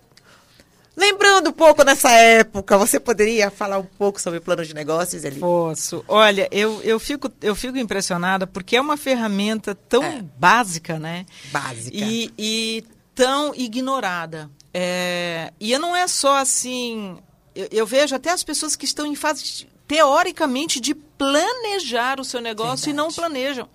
Lembrando 0.97 1.51
um 1.51 1.53
pouco 1.53 1.83
nessa 1.83 2.10
época, 2.10 2.75
você 2.75 2.99
poderia 2.99 3.51
falar 3.51 3.77
um 3.77 3.83
pouco 3.83 4.19
sobre 4.19 4.39
planos 4.39 4.67
de 4.67 4.73
negócios 4.73 5.23
ali? 5.23 5.39
Posso. 5.39 6.03
Olha, 6.07 6.49
eu, 6.51 6.81
eu, 6.81 6.99
fico, 6.99 7.31
eu 7.39 7.53
fico 7.53 7.77
impressionada 7.77 8.47
porque 8.47 8.75
é 8.75 8.81
uma 8.81 8.97
ferramenta 8.97 9.75
tão 9.75 10.03
é. 10.03 10.23
básica, 10.39 10.97
né? 10.97 11.27
Básica. 11.51 11.95
E, 11.95 12.33
e 12.36 12.83
tão 13.13 13.53
ignorada. 13.53 14.49
É, 14.73 15.53
e 15.60 15.77
não 15.77 15.95
é 15.95 16.07
só 16.07 16.38
assim. 16.38 17.19
Eu, 17.53 17.67
eu, 17.71 17.86
vejo 17.86 18.15
até 18.15 18.31
as 18.31 18.43
pessoas 18.43 18.75
que 18.75 18.86
estão 18.86 19.05
em 19.05 19.15
fase 19.15 19.67
teoricamente 19.88 20.80
de 20.80 20.93
planejar 20.93 22.19
o 22.19 22.23
seu 22.23 22.39
negócio 22.39 22.86
Verdade. 22.86 22.89
e 22.91 22.93
não 22.93 23.12
planejam. 23.12 23.67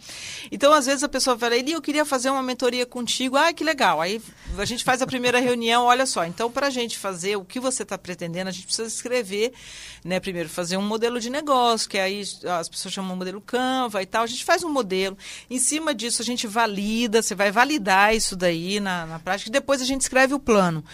Então, 0.50 0.72
às 0.72 0.86
vezes 0.86 1.02
a 1.02 1.08
pessoa 1.08 1.36
fala, 1.36 1.56
Eli, 1.56 1.72
eu 1.72 1.82
queria 1.82 2.04
fazer 2.04 2.30
uma 2.30 2.42
mentoria 2.42 2.86
contigo. 2.86 3.36
Ah, 3.36 3.52
que 3.52 3.64
legal. 3.64 4.00
Aí 4.00 4.22
a 4.56 4.64
gente 4.64 4.84
faz 4.84 5.02
a 5.02 5.06
primeira 5.06 5.40
reunião, 5.40 5.84
olha 5.84 6.06
só. 6.06 6.24
Então, 6.24 6.50
para 6.50 6.68
a 6.68 6.70
gente 6.70 6.98
fazer 6.98 7.36
o 7.36 7.44
que 7.44 7.58
você 7.58 7.82
está 7.82 7.98
pretendendo, 7.98 8.48
a 8.48 8.52
gente 8.52 8.66
precisa 8.66 8.86
escrever, 8.86 9.52
né? 10.04 10.20
Primeiro, 10.20 10.48
fazer 10.48 10.76
um 10.76 10.82
modelo 10.82 11.18
de 11.18 11.30
negócio, 11.30 11.88
que 11.88 11.98
aí 11.98 12.22
as 12.58 12.68
pessoas 12.68 12.94
chamam 12.94 13.16
modelo 13.16 13.40
Canva 13.40 14.02
e 14.02 14.06
tal. 14.06 14.22
A 14.22 14.28
gente 14.28 14.44
faz 14.44 14.62
um 14.62 14.70
modelo. 14.70 15.16
Em 15.50 15.58
cima 15.58 15.94
disso, 15.94 16.22
a 16.22 16.24
gente 16.24 16.46
valida, 16.46 17.22
você 17.22 17.34
vai 17.34 17.50
validar 17.50 18.14
isso 18.14 18.36
daí 18.36 18.78
na, 18.78 19.06
na 19.06 19.18
prática, 19.18 19.48
e 19.48 19.52
depois 19.52 19.82
a 19.82 19.84
gente 19.84 20.02
escreve 20.02 20.34
o 20.34 20.38
plano. 20.38 20.84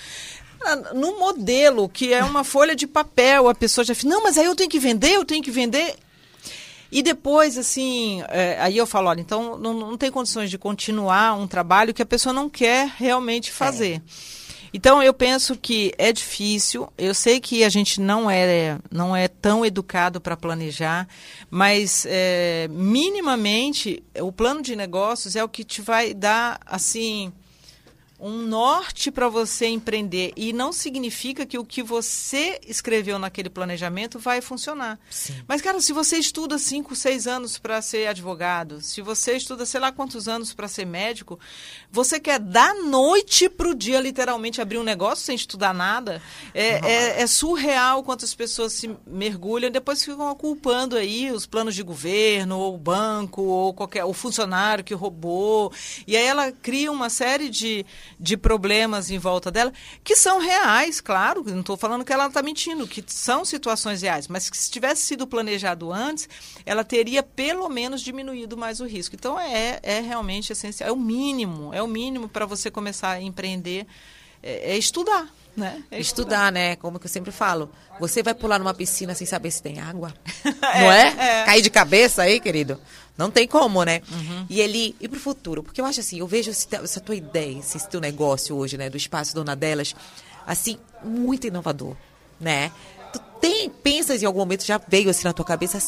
Ah, 0.64 0.76
no 0.94 1.18
modelo, 1.18 1.88
que 1.88 2.12
é 2.12 2.22
uma 2.24 2.42
folha 2.42 2.74
de 2.74 2.86
papel, 2.86 3.48
a 3.48 3.54
pessoa 3.54 3.84
já 3.84 3.94
fala, 3.94 4.14
não, 4.14 4.22
mas 4.22 4.36
aí 4.36 4.46
eu 4.46 4.56
tenho 4.56 4.70
que 4.70 4.78
vender, 4.78 5.12
eu 5.12 5.24
tenho 5.24 5.42
que 5.42 5.50
vender. 5.50 5.94
E 6.90 7.02
depois, 7.02 7.58
assim, 7.58 8.22
é, 8.28 8.56
aí 8.60 8.76
eu 8.76 8.86
falo, 8.86 9.08
olha, 9.08 9.20
então 9.20 9.58
não, 9.58 9.74
não 9.74 9.96
tem 9.96 10.10
condições 10.10 10.50
de 10.50 10.56
continuar 10.56 11.34
um 11.34 11.46
trabalho 11.46 11.92
que 11.92 12.02
a 12.02 12.06
pessoa 12.06 12.32
não 12.32 12.48
quer 12.48 12.92
realmente 12.96 13.52
fazer. 13.52 13.96
É. 13.96 14.38
Então 14.72 15.02
eu 15.02 15.14
penso 15.14 15.56
que 15.56 15.92
é 15.96 16.12
difícil. 16.12 16.92
Eu 16.96 17.14
sei 17.14 17.40
que 17.40 17.64
a 17.64 17.68
gente 17.68 18.00
não 18.00 18.30
é 18.30 18.78
não 18.90 19.16
é 19.16 19.28
tão 19.28 19.64
educado 19.64 20.20
para 20.20 20.36
planejar, 20.36 21.08
mas 21.50 22.06
é, 22.08 22.68
minimamente 22.70 24.02
o 24.20 24.30
plano 24.30 24.62
de 24.62 24.76
negócios 24.76 25.36
é 25.36 25.44
o 25.44 25.48
que 25.48 25.64
te 25.64 25.80
vai 25.80 26.12
dar 26.12 26.60
assim 26.66 27.32
um 28.20 28.38
norte 28.38 29.10
para 29.12 29.28
você 29.28 29.66
empreender 29.66 30.32
e 30.36 30.52
não 30.52 30.72
significa 30.72 31.46
que 31.46 31.56
o 31.56 31.64
que 31.64 31.82
você 31.82 32.58
escreveu 32.66 33.18
naquele 33.18 33.48
planejamento 33.48 34.18
vai 34.18 34.40
funcionar. 34.40 34.98
Sim. 35.08 35.34
Mas, 35.46 35.62
cara, 35.62 35.80
se 35.80 35.92
você 35.92 36.16
estuda 36.16 36.58
cinco, 36.58 36.96
seis 36.96 37.28
anos 37.28 37.58
para 37.58 37.80
ser 37.80 38.08
advogado, 38.08 38.80
se 38.80 39.00
você 39.00 39.36
estuda 39.36 39.64
sei 39.64 39.80
lá 39.80 39.92
quantos 39.92 40.26
anos 40.26 40.52
para 40.52 40.66
ser 40.66 40.84
médico, 40.84 41.38
você 41.92 42.18
quer 42.18 42.40
da 42.40 42.74
noite 42.74 43.48
para 43.48 43.68
o 43.68 43.74
dia 43.74 44.00
literalmente 44.00 44.60
abrir 44.60 44.78
um 44.78 44.84
negócio 44.84 45.24
sem 45.24 45.36
estudar 45.36 45.72
nada? 45.72 46.20
É, 46.52 46.80
é, 46.84 47.22
é 47.22 47.26
surreal 47.26 48.02
quantas 48.02 48.34
pessoas 48.34 48.72
se 48.72 48.90
mergulham 49.06 49.68
e 49.68 49.72
depois 49.72 50.04
ficam 50.04 50.34
culpando 50.34 50.96
aí 50.96 51.30
os 51.30 51.46
planos 51.46 51.74
de 51.74 51.84
governo, 51.84 52.58
ou 52.58 52.74
o 52.74 52.78
banco, 52.78 53.42
ou 53.42 53.72
qualquer 53.72 54.04
o 54.04 54.12
funcionário 54.12 54.82
que 54.82 54.94
roubou. 54.94 55.72
E 56.06 56.16
aí 56.16 56.26
ela 56.26 56.50
cria 56.50 56.90
uma 56.90 57.08
série 57.08 57.48
de 57.48 57.86
de 58.18 58.36
problemas 58.36 59.10
em 59.10 59.18
volta 59.18 59.50
dela, 59.50 59.72
que 60.02 60.16
são 60.16 60.40
reais, 60.40 61.00
claro, 61.00 61.44
não 61.46 61.60
estou 61.60 61.76
falando 61.76 62.04
que 62.04 62.12
ela 62.12 62.26
está 62.26 62.42
mentindo, 62.42 62.86
que 62.86 63.02
são 63.06 63.44
situações 63.44 64.02
reais, 64.02 64.28
mas 64.28 64.48
que 64.48 64.56
se 64.56 64.70
tivesse 64.70 65.02
sido 65.02 65.26
planejado 65.26 65.92
antes, 65.92 66.28
ela 66.64 66.84
teria 66.84 67.22
pelo 67.22 67.68
menos 67.68 68.00
diminuído 68.00 68.56
mais 68.56 68.80
o 68.80 68.86
risco. 68.86 69.14
Então 69.14 69.38
é, 69.38 69.78
é 69.82 70.00
realmente 70.00 70.52
essencial, 70.52 70.88
é 70.88 70.92
o 70.92 70.96
mínimo, 70.96 71.72
é 71.72 71.82
o 71.82 71.88
mínimo 71.88 72.28
para 72.28 72.46
você 72.46 72.70
começar 72.70 73.10
a 73.10 73.22
empreender, 73.22 73.86
é, 74.42 74.72
é 74.72 74.78
estudar. 74.78 75.28
Né? 75.58 75.82
É 75.90 75.98
estudar, 75.98 76.00
estudar, 76.00 76.52
né? 76.52 76.76
Como 76.76 76.98
que 76.98 77.06
eu 77.06 77.10
sempre 77.10 77.32
falo. 77.32 77.70
Você 77.98 78.22
vai 78.22 78.32
pular 78.34 78.58
numa 78.58 78.72
piscina 78.72 79.14
sem 79.14 79.26
saber 79.26 79.50
se 79.50 79.62
tem 79.62 79.80
água? 79.80 80.14
Não 80.44 80.92
é? 80.92 81.08
é? 81.08 81.44
Cair 81.44 81.62
de 81.62 81.70
cabeça 81.70 82.22
aí, 82.22 82.38
querido? 82.38 82.80
Não 83.16 83.32
tem 83.32 83.48
como, 83.48 83.82
né? 83.82 84.00
Uhum. 84.12 84.46
E 84.48 84.60
ele. 84.60 84.94
E 85.00 85.08
pro 85.08 85.18
futuro? 85.18 85.64
Porque 85.64 85.80
eu 85.80 85.84
acho 85.84 85.98
assim, 85.98 86.20
eu 86.20 86.26
vejo 86.28 86.50
essa 86.50 87.00
tua 87.00 87.16
ideia, 87.16 87.58
esse 87.58 87.88
teu 87.88 88.00
negócio 88.00 88.54
hoje, 88.54 88.78
né? 88.78 88.88
Do 88.88 88.96
espaço 88.96 89.34
Dona 89.34 89.56
Delas, 89.56 89.94
assim, 90.46 90.78
muito 91.02 91.48
inovador, 91.48 91.96
né? 92.40 92.70
Tu 93.12 93.18
tem, 93.40 93.68
pensas 93.68 94.22
em 94.22 94.26
algum 94.26 94.38
momento, 94.38 94.64
já 94.64 94.80
veio 94.86 95.10
assim 95.10 95.24
na 95.24 95.32
tua 95.32 95.44
cabeça, 95.44 95.80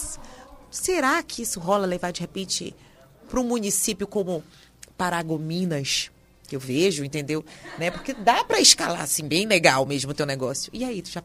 será 0.71 1.23
que 1.23 1.43
isso 1.43 1.61
rola 1.61 1.87
levar 1.87 2.11
de 2.11 2.21
repente 2.21 2.75
para 3.29 3.39
um 3.39 3.45
município 3.45 4.09
como 4.09 4.43
Paragominas? 4.99 6.11
Que 6.51 6.57
eu 6.57 6.61
vejo, 6.61 7.05
entendeu? 7.05 7.45
Né? 7.79 7.93
Porque 7.93 8.13
dá 8.13 8.43
para 8.43 8.59
escalar 8.59 9.03
assim, 9.03 9.29
bem 9.29 9.47
legal 9.47 9.87
mesmo 9.87 10.11
o 10.11 10.15
teu 10.15 10.27
negócio. 10.27 10.69
E 10.75 10.85
aí, 10.85 11.01
tu 11.01 11.09
já 11.09 11.23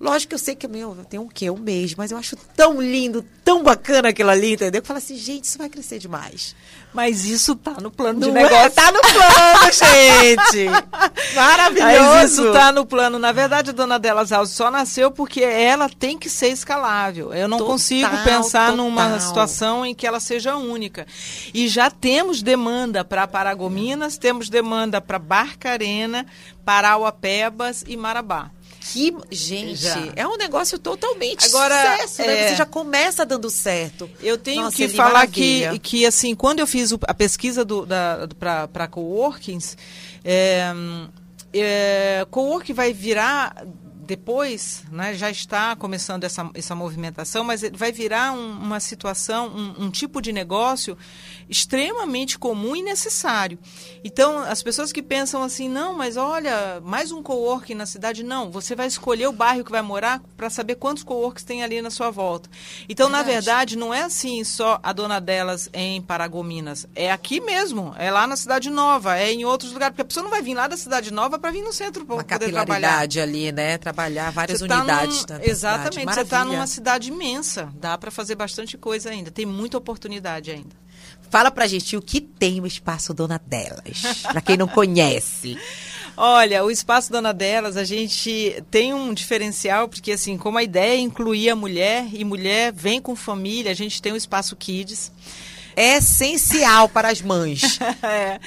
Lógico 0.00 0.28
que 0.28 0.34
eu 0.36 0.38
sei 0.38 0.54
que 0.54 0.68
meu, 0.68 0.94
tem 1.10 1.18
um 1.18 1.26
quê? 1.26 1.50
Um 1.50 1.58
mês, 1.58 1.96
mas 1.96 2.12
eu 2.12 2.18
acho 2.18 2.36
tão 2.56 2.80
lindo, 2.80 3.24
tão 3.44 3.64
bacana 3.64 4.10
aquilo 4.10 4.30
ali, 4.30 4.52
entendeu? 4.52 4.80
Que 4.80 4.86
fala 4.86 4.98
assim, 4.98 5.16
gente, 5.16 5.44
isso 5.44 5.58
vai 5.58 5.68
crescer 5.68 5.98
demais. 5.98 6.54
Mas 6.94 7.24
isso 7.24 7.56
tá 7.56 7.72
no 7.80 7.90
plano 7.90 8.20
de 8.20 8.26
Não 8.26 8.32
negócio. 8.32 8.56
É? 8.56 8.70
Tá 8.70 8.92
no 8.92 9.00
plano, 9.00 9.72
gente! 9.74 11.34
Maravilhoso! 11.34 12.10
Mas 12.12 12.32
isso 12.32 12.52
tá 12.52 12.70
no 12.70 12.86
plano. 12.86 13.18
Na 13.18 13.32
verdade, 13.32 13.70
a 13.70 13.72
dona 13.72 13.98
Delas 13.98 14.30
Alves 14.30 14.54
só 14.54 14.70
nasceu 14.70 15.10
porque 15.10 15.42
ela 15.42 15.88
tem 15.88 16.16
que 16.16 16.30
ser 16.30 16.48
escalável. 16.48 17.34
Eu 17.34 17.48
não 17.48 17.58
total, 17.58 17.72
consigo 17.72 18.16
pensar 18.22 18.70
total. 18.70 18.76
numa 18.76 19.18
situação 19.18 19.84
em 19.84 19.96
que 19.96 20.06
ela 20.06 20.20
seja 20.20 20.56
única. 20.56 21.08
E 21.52 21.66
já 21.66 21.90
temos 21.90 22.40
demanda 22.40 23.04
para 23.04 23.26
Paragominas, 23.26 24.16
temos 24.16 24.48
demanda 24.48 25.00
para 25.00 25.18
Barcarena, 25.18 26.24
Parauapebas 26.64 27.84
e 27.86 27.96
Marabá 27.96 28.52
que, 28.92 29.14
gente, 29.30 29.76
já. 29.76 30.12
é 30.16 30.26
um 30.26 30.36
negócio 30.36 30.78
totalmente 30.78 31.46
Agora, 31.46 31.96
sucesso, 31.96 32.22
né? 32.22 32.40
é... 32.40 32.48
Você 32.48 32.56
já 32.56 32.66
começa 32.66 33.24
dando 33.26 33.50
certo. 33.50 34.08
Eu 34.22 34.38
tenho 34.38 34.62
Nossa, 34.62 34.76
que 34.76 34.88
falar 34.88 35.26
que, 35.26 35.78
que, 35.80 36.06
assim, 36.06 36.34
quando 36.34 36.60
eu 36.60 36.66
fiz 36.66 36.92
a 37.06 37.14
pesquisa 37.14 37.64
do, 37.64 37.86
para 38.38 38.88
coworkings, 38.88 39.76
é, 40.24 40.72
é, 41.52 42.26
coworking 42.30 42.72
vai 42.72 42.92
virar 42.92 43.64
depois, 44.08 44.84
né, 44.90 45.12
já 45.12 45.30
está 45.30 45.76
começando 45.76 46.24
essa, 46.24 46.50
essa 46.54 46.74
movimentação, 46.74 47.44
mas 47.44 47.60
vai 47.74 47.92
virar 47.92 48.32
um, 48.32 48.52
uma 48.52 48.80
situação, 48.80 49.48
um, 49.48 49.84
um, 49.84 49.90
tipo 49.90 50.22
de 50.22 50.32
negócio 50.32 50.96
extremamente 51.48 52.38
comum 52.38 52.76
e 52.76 52.82
necessário. 52.82 53.58
Então, 54.04 54.38
as 54.38 54.62
pessoas 54.62 54.92
que 54.92 55.02
pensam 55.02 55.42
assim, 55.42 55.68
não, 55.68 55.96
mas 55.96 56.16
olha, 56.16 56.80
mais 56.82 57.10
um 57.10 57.22
coworking 57.22 57.74
na 57.74 57.86
cidade, 57.86 58.22
não, 58.22 58.50
você 58.50 58.74
vai 58.74 58.86
escolher 58.86 59.26
o 59.26 59.32
bairro 59.32 59.64
que 59.64 59.70
vai 59.70 59.82
morar 59.82 60.20
para 60.36 60.50
saber 60.50 60.76
quantos 60.76 61.02
coworks 61.02 61.44
tem 61.44 61.62
ali 61.62 61.80
na 61.80 61.90
sua 61.90 62.10
volta. 62.10 62.48
Então, 62.88 63.08
verdade. 63.08 63.26
na 63.26 63.32
verdade, 63.32 63.78
não 63.78 63.92
é 63.92 64.02
assim 64.02 64.44
só 64.44 64.78
a 64.82 64.92
dona 64.92 65.20
delas 65.20 65.68
em 65.72 66.00
Paragominas, 66.02 66.86
é 66.94 67.10
aqui 67.10 67.40
mesmo, 67.40 67.94
é 67.98 68.10
lá 68.10 68.26
na 68.26 68.36
Cidade 68.36 68.70
Nova, 68.70 69.16
é 69.16 69.32
em 69.32 69.44
outros 69.44 69.72
lugares, 69.72 69.92
porque 69.92 70.02
a 70.02 70.04
pessoa 70.04 70.24
não 70.24 70.30
vai 70.30 70.42
vir 70.42 70.54
lá 70.54 70.68
da 70.68 70.76
Cidade 70.76 71.12
Nova 71.12 71.38
para 71.38 71.50
vir 71.50 71.62
no 71.62 71.72
centro 71.72 72.04
para 72.04 72.16
poder 72.16 72.52
trabalhar. 72.52 73.06
ali, 73.20 73.52
né? 73.52 73.78
Trabalhar 73.78 74.30
várias 74.30 74.60
tá 74.60 74.64
unidades. 74.64 75.26
Num, 75.26 75.38
exatamente, 75.42 76.14
você 76.14 76.20
está 76.20 76.44
numa 76.44 76.66
cidade 76.66 77.08
imensa, 77.08 77.72
dá 77.74 77.96
para 77.96 78.10
fazer 78.10 78.34
bastante 78.34 78.76
coisa 78.76 79.10
ainda, 79.10 79.30
tem 79.30 79.46
muita 79.46 79.78
oportunidade 79.78 80.50
ainda. 80.50 80.87
Fala 81.30 81.50
pra 81.50 81.66
gente 81.66 81.96
o 81.96 82.02
que 82.02 82.20
tem 82.20 82.60
o 82.60 82.66
Espaço 82.66 83.12
Dona 83.12 83.40
Delas, 83.44 84.22
para 84.22 84.40
quem 84.40 84.56
não 84.56 84.68
conhece. 84.68 85.58
Olha, 86.20 86.64
o 86.64 86.70
Espaço 86.70 87.12
Dona 87.12 87.32
Delas, 87.32 87.76
a 87.76 87.84
gente 87.84 88.60
tem 88.72 88.92
um 88.92 89.14
diferencial, 89.14 89.88
porque 89.88 90.10
assim, 90.10 90.36
como 90.36 90.58
a 90.58 90.64
ideia 90.64 90.94
é 90.94 90.98
incluir 90.98 91.48
a 91.48 91.54
mulher, 91.54 92.08
e 92.12 92.24
mulher 92.24 92.72
vem 92.72 93.00
com 93.00 93.14
família, 93.14 93.70
a 93.70 93.74
gente 93.74 94.02
tem 94.02 94.12
o 94.12 94.16
Espaço 94.16 94.56
Kids. 94.56 95.12
É 95.76 95.98
essencial 95.98 96.88
para 96.88 97.08
as 97.08 97.22
mães. 97.22 97.78
é. 98.02 98.40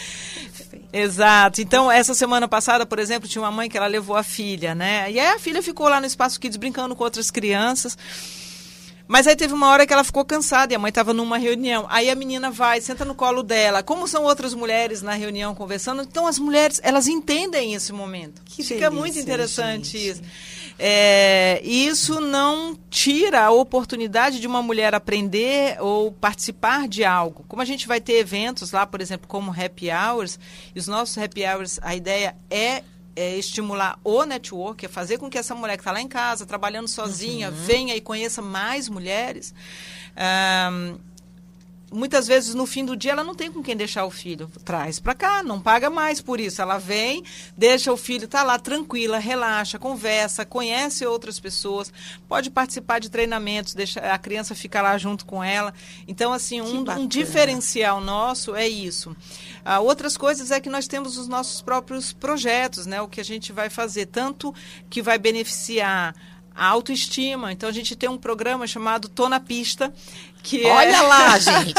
Exato. 0.91 1.61
Então, 1.61 1.89
essa 1.89 2.13
semana 2.13 2.45
passada, 2.45 2.85
por 2.85 2.99
exemplo, 2.99 3.29
tinha 3.29 3.41
uma 3.41 3.51
mãe 3.51 3.69
que 3.69 3.77
ela 3.77 3.87
levou 3.87 4.17
a 4.17 4.23
filha, 4.23 4.75
né? 4.75 5.09
E 5.09 5.17
aí 5.17 5.27
a 5.27 5.39
filha 5.39 5.63
ficou 5.63 5.87
lá 5.87 6.01
no 6.01 6.05
Espaço 6.05 6.37
Kids 6.39 6.57
brincando 6.57 6.93
com 6.93 7.05
outras 7.05 7.31
crianças. 7.31 7.97
Mas 9.11 9.27
aí 9.27 9.35
teve 9.35 9.53
uma 9.53 9.67
hora 9.67 9.85
que 9.85 9.91
ela 9.91 10.05
ficou 10.05 10.23
cansada 10.23 10.71
e 10.71 10.75
a 10.77 10.79
mãe 10.79 10.87
estava 10.87 11.13
numa 11.13 11.37
reunião. 11.37 11.85
Aí 11.89 12.09
a 12.09 12.15
menina 12.15 12.49
vai, 12.49 12.79
senta 12.79 13.03
no 13.03 13.13
colo 13.13 13.43
dela. 13.43 13.83
Como 13.83 14.07
são 14.07 14.23
outras 14.23 14.53
mulheres 14.53 15.01
na 15.01 15.11
reunião 15.11 15.53
conversando, 15.53 16.03
então 16.03 16.25
as 16.25 16.39
mulheres, 16.39 16.79
elas 16.81 17.09
entendem 17.09 17.73
esse 17.73 17.91
momento. 17.91 18.41
Que 18.45 18.63
Fica 18.63 18.89
delícia, 18.89 18.89
muito 18.89 19.19
interessante 19.19 19.97
gente. 19.97 20.11
isso. 20.11 20.21
É, 20.79 21.59
isso 21.61 22.21
não 22.21 22.73
tira 22.89 23.43
a 23.43 23.51
oportunidade 23.51 24.39
de 24.39 24.47
uma 24.47 24.61
mulher 24.61 24.95
aprender 24.95 25.75
ou 25.81 26.13
participar 26.13 26.87
de 26.87 27.03
algo. 27.03 27.43
Como 27.49 27.61
a 27.61 27.65
gente 27.65 27.89
vai 27.89 27.99
ter 27.99 28.13
eventos 28.13 28.71
lá, 28.71 28.87
por 28.87 29.01
exemplo, 29.01 29.27
como 29.27 29.51
happy 29.51 29.89
hours, 29.91 30.39
e 30.73 30.79
os 30.79 30.87
nossos 30.87 31.17
happy 31.17 31.43
hours, 31.45 31.81
a 31.83 31.93
ideia 31.93 32.33
é 32.49 32.81
é, 33.15 33.37
estimular 33.37 33.99
o 34.03 34.23
network, 34.23 34.85
é 34.85 34.89
fazer 34.89 35.17
com 35.17 35.29
que 35.29 35.37
essa 35.37 35.53
mulher 35.55 35.77
que 35.77 35.81
está 35.81 35.91
lá 35.91 36.01
em 36.01 36.07
casa, 36.07 36.45
trabalhando 36.45 36.87
sozinha, 36.87 37.49
uhum. 37.49 37.55
venha 37.55 37.95
e 37.95 38.01
conheça 38.01 38.41
mais 38.41 38.87
mulheres. 38.89 39.53
Um, 40.71 40.97
muitas 41.91 42.25
vezes 42.25 42.55
no 42.55 42.65
fim 42.65 42.85
do 42.85 42.95
dia 42.95 43.11
ela 43.11 43.23
não 43.23 43.35
tem 43.35 43.51
com 43.51 43.61
quem 43.61 43.75
deixar 43.75 44.05
o 44.05 44.11
filho. 44.11 44.49
Traz 44.63 44.99
para 44.99 45.13
cá, 45.13 45.43
não 45.43 45.61
paga 45.61 45.89
mais 45.89 46.21
por 46.21 46.39
isso. 46.39 46.61
Ela 46.61 46.77
vem, 46.77 47.23
deixa 47.55 47.91
o 47.91 47.97
filho, 47.97 48.27
tá 48.27 48.43
lá 48.43 48.57
tranquila, 48.57 49.19
relaxa, 49.19 49.77
conversa, 49.77 50.45
conhece 50.45 51.05
outras 51.05 51.39
pessoas, 51.39 51.91
pode 52.27 52.49
participar 52.49 52.99
de 52.99 53.09
treinamentos, 53.09 53.73
deixa 53.73 53.99
a 53.99 54.17
criança 54.17 54.55
ficar 54.55 54.81
lá 54.81 54.97
junto 54.97 55.25
com 55.25 55.43
ela. 55.43 55.73
Então, 56.07 56.31
assim, 56.31 56.61
um, 56.61 56.89
um 56.89 57.07
diferencial 57.07 57.99
nosso 57.99 58.55
é 58.55 58.67
isso. 58.67 59.15
Ah, 59.65 59.79
outras 59.79 60.15
coisas 60.15 60.49
é 60.51 60.59
que 60.59 60.69
nós 60.69 60.87
temos 60.87 61.17
os 61.17 61.27
nossos 61.27 61.61
próprios 61.61 62.13
projetos, 62.13 62.85
né? 62.85 63.01
O 63.01 63.07
que 63.07 63.19
a 63.19 63.25
gente 63.25 63.51
vai 63.51 63.69
fazer, 63.69 64.05
tanto 64.07 64.53
que 64.89 65.01
vai 65.01 65.17
beneficiar 65.17 66.15
a 66.61 66.67
autoestima. 66.67 67.51
Então 67.51 67.67
a 67.67 67.71
gente 67.71 67.95
tem 67.95 68.07
um 68.07 68.19
programa 68.19 68.67
chamado 68.67 69.09
Tô 69.09 69.27
na 69.27 69.39
Pista, 69.39 69.91
que 70.43 70.63
é 70.63 70.71
Olha 70.71 70.95
é... 70.95 71.01
lá, 71.01 71.39
gente. 71.41 71.73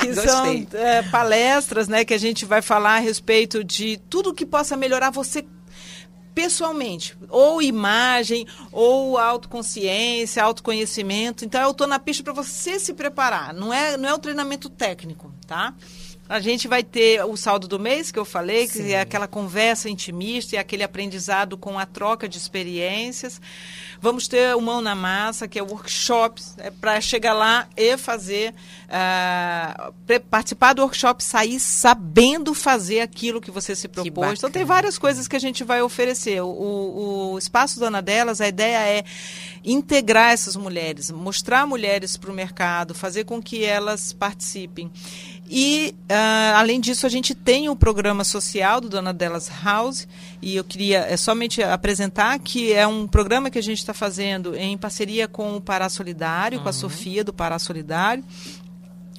que 0.00 0.14
são 0.14 0.66
é, 0.74 1.02
palestras, 1.02 1.88
né, 1.88 2.04
que 2.04 2.14
a 2.14 2.18
gente 2.18 2.44
vai 2.44 2.62
falar 2.62 2.94
a 2.94 3.00
respeito 3.00 3.64
de 3.64 4.00
tudo 4.08 4.32
que 4.32 4.46
possa 4.46 4.76
melhorar 4.76 5.10
você 5.10 5.44
pessoalmente, 6.32 7.18
ou 7.28 7.60
imagem, 7.60 8.46
ou 8.70 9.18
autoconsciência, 9.18 10.44
autoconhecimento. 10.44 11.44
Então 11.44 11.60
eu 11.60 11.74
tô 11.74 11.84
na 11.84 11.98
pista 11.98 12.22
para 12.22 12.32
você 12.32 12.78
se 12.78 12.94
preparar. 12.94 13.52
Não 13.52 13.74
é 13.74 13.96
não 13.96 14.08
é 14.08 14.14
o 14.14 14.18
treinamento 14.20 14.68
técnico, 14.68 15.34
tá? 15.44 15.74
A 16.28 16.40
gente 16.40 16.68
vai 16.68 16.82
ter 16.82 17.24
o 17.24 17.36
saldo 17.36 17.66
do 17.66 17.78
mês, 17.78 18.10
que 18.10 18.18
eu 18.18 18.24
falei, 18.24 18.68
Sim. 18.68 18.84
que 18.84 18.92
é 18.92 19.00
aquela 19.00 19.26
conversa 19.26 19.88
intimista 19.88 20.56
e 20.56 20.58
aquele 20.58 20.82
aprendizado 20.82 21.56
com 21.56 21.78
a 21.78 21.86
troca 21.86 22.28
de 22.28 22.36
experiências. 22.36 23.40
Vamos 24.00 24.28
ter 24.28 24.54
o 24.54 24.60
Mão 24.60 24.82
na 24.82 24.94
Massa, 24.94 25.48
que 25.48 25.58
é 25.58 25.62
workshop, 25.62 26.40
é 26.58 26.70
para 26.70 27.00
chegar 27.00 27.32
lá 27.32 27.66
e 27.76 27.96
fazer, 27.96 28.54
uh, 28.88 30.20
participar 30.30 30.74
do 30.74 30.82
workshop, 30.82 31.24
sair 31.24 31.58
sabendo 31.58 32.52
fazer 32.52 33.00
aquilo 33.00 33.40
que 33.40 33.50
você 33.50 33.74
se 33.74 33.88
propôs. 33.88 34.38
Então, 34.38 34.50
tem 34.50 34.64
várias 34.64 34.98
coisas 34.98 35.26
que 35.26 35.34
a 35.34 35.40
gente 35.40 35.64
vai 35.64 35.80
oferecer. 35.80 36.42
O, 36.42 37.32
o 37.32 37.38
Espaço 37.38 37.80
Dona 37.80 38.02
Delas, 38.02 38.40
a 38.40 38.48
ideia 38.48 38.78
é 38.86 39.04
integrar 39.64 40.32
essas 40.32 40.56
mulheres, 40.56 41.10
mostrar 41.10 41.66
mulheres 41.66 42.16
para 42.16 42.30
o 42.30 42.34
mercado, 42.34 42.94
fazer 42.94 43.24
com 43.24 43.42
que 43.42 43.64
elas 43.64 44.12
participem. 44.12 44.90
E, 45.50 45.94
uh, 46.10 46.56
além 46.56 46.78
disso, 46.78 47.06
a 47.06 47.08
gente 47.08 47.34
tem 47.34 47.68
o 47.68 47.72
um 47.72 47.76
programa 47.76 48.22
social 48.22 48.80
do 48.80 48.88
Dona 48.88 49.14
Delas 49.14 49.50
House, 49.64 50.06
e 50.42 50.56
eu 50.56 50.64
queria 50.64 51.00
é, 51.00 51.16
somente 51.16 51.62
apresentar 51.62 52.38
que 52.38 52.72
é 52.72 52.86
um 52.86 53.06
programa 53.06 53.50
que 53.50 53.58
a 53.58 53.62
gente 53.62 53.78
está 53.78 53.94
fazendo 53.94 54.54
em 54.54 54.76
parceria 54.76 55.26
com 55.26 55.56
o 55.56 55.60
Pará 55.60 55.88
Solidário, 55.88 56.58
uhum. 56.58 56.64
com 56.64 56.68
a 56.68 56.72
uhum. 56.72 56.78
Sofia 56.78 57.24
do 57.24 57.32
Pará 57.32 57.58
Solidário, 57.58 58.22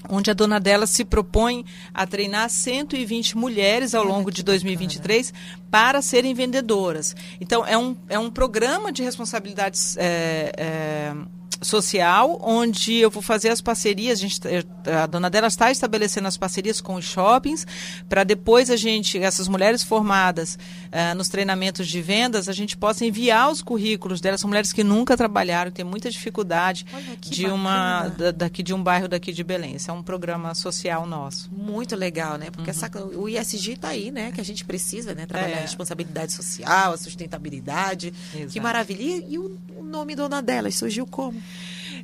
onde 0.08 0.30
a 0.30 0.34
dona 0.34 0.60
dela 0.60 0.86
se 0.86 1.04
propõe 1.04 1.66
a 1.94 2.06
treinar 2.06 2.50
120 2.50 3.36
mulheres 3.36 3.96
ao 3.96 4.04
longo 4.04 4.32
de 4.32 4.44
2023 4.44 5.34
para 5.70 6.02
serem 6.02 6.34
vendedoras. 6.34 7.16
Então, 7.42 7.66
é 7.66 7.78
um, 7.78 7.96
é 8.08 8.20
um 8.20 8.30
programa 8.30 8.92
de 8.92 9.04
responsabilidades. 9.04 9.98
É, 9.98 10.52
é, 10.56 11.39
social, 11.62 12.40
onde 12.42 12.96
eu 12.96 13.10
vou 13.10 13.22
fazer 13.22 13.50
as 13.50 13.62
parcerias, 13.62 14.20
a, 14.20 14.22
gente, 14.22 14.40
a 14.86 15.06
dona 15.06 15.30
dela 15.30 15.48
está 15.48 15.70
estabelecendo 15.72 16.28
as 16.28 16.38
parcerias 16.38 16.80
com 16.80 16.96
os 16.96 17.06
shoppings, 17.06 17.68
para 18.08 18.24
depois 18.24 18.70
a 18.70 18.76
gente, 18.76 19.18
essas 19.18 19.48
mulheres 19.48 19.84
formadas 19.84 20.56
uh, 20.56 21.16
nos 21.16 21.28
treinamentos 21.28 21.88
de 21.88 22.02
vendas, 22.02 22.48
a 22.48 22.54
gente 22.54 22.78
possa 22.78 23.06
enviar 23.06 23.52
os 23.52 23.62
currículos 23.62 24.22
delas, 24.22 24.42
são 24.42 24.48
mulheres 24.48 24.72
que 24.72 24.84
nunca 24.84 25.18
trabalharam, 25.18 25.72
têm 25.72 25.84
muita 25.84 26.10
dificuldade 26.10 26.86
de 27.20 27.44
bacana. 27.44 27.54
uma 27.54 28.08
da, 28.08 28.32
daqui 28.32 28.64
de 28.64 28.74
um 28.74 28.82
bairro 28.82 29.08
daqui 29.08 29.34
de 29.34 29.44
Belém. 29.44 29.76
Esse 29.76 29.90
é 29.90 29.94
um 29.94 30.04
programa 30.04 30.56
social 30.56 31.06
nosso. 31.06 31.50
Muito 31.52 31.96
legal, 31.96 32.38
né? 32.38 32.50
Porque 32.52 32.72
uhum. 32.72 32.78
essa, 32.78 33.06
o 33.18 33.28
ISG 33.28 33.74
está 33.74 33.90
aí, 33.90 34.12
né? 34.12 34.32
Que 34.32 34.40
a 34.40 34.46
gente 34.46 34.64
precisa, 34.64 35.14
né? 35.14 35.26
Trabalhar 35.26 35.56
é. 35.56 35.60
a 35.60 35.62
responsabilidade 35.62 36.32
social, 36.34 36.94
a 36.94 36.98
sustentabilidade. 36.98 38.14
Exato. 38.34 38.54
Que 38.54 38.60
maravilha. 38.60 39.02
E, 39.02 39.34
e 39.34 39.38
o, 39.38 39.60
o 39.78 39.84
nome 39.84 40.16
dona 40.16 40.42
delas 40.42 40.76
surgiu 40.76 41.06
como? 41.06 41.42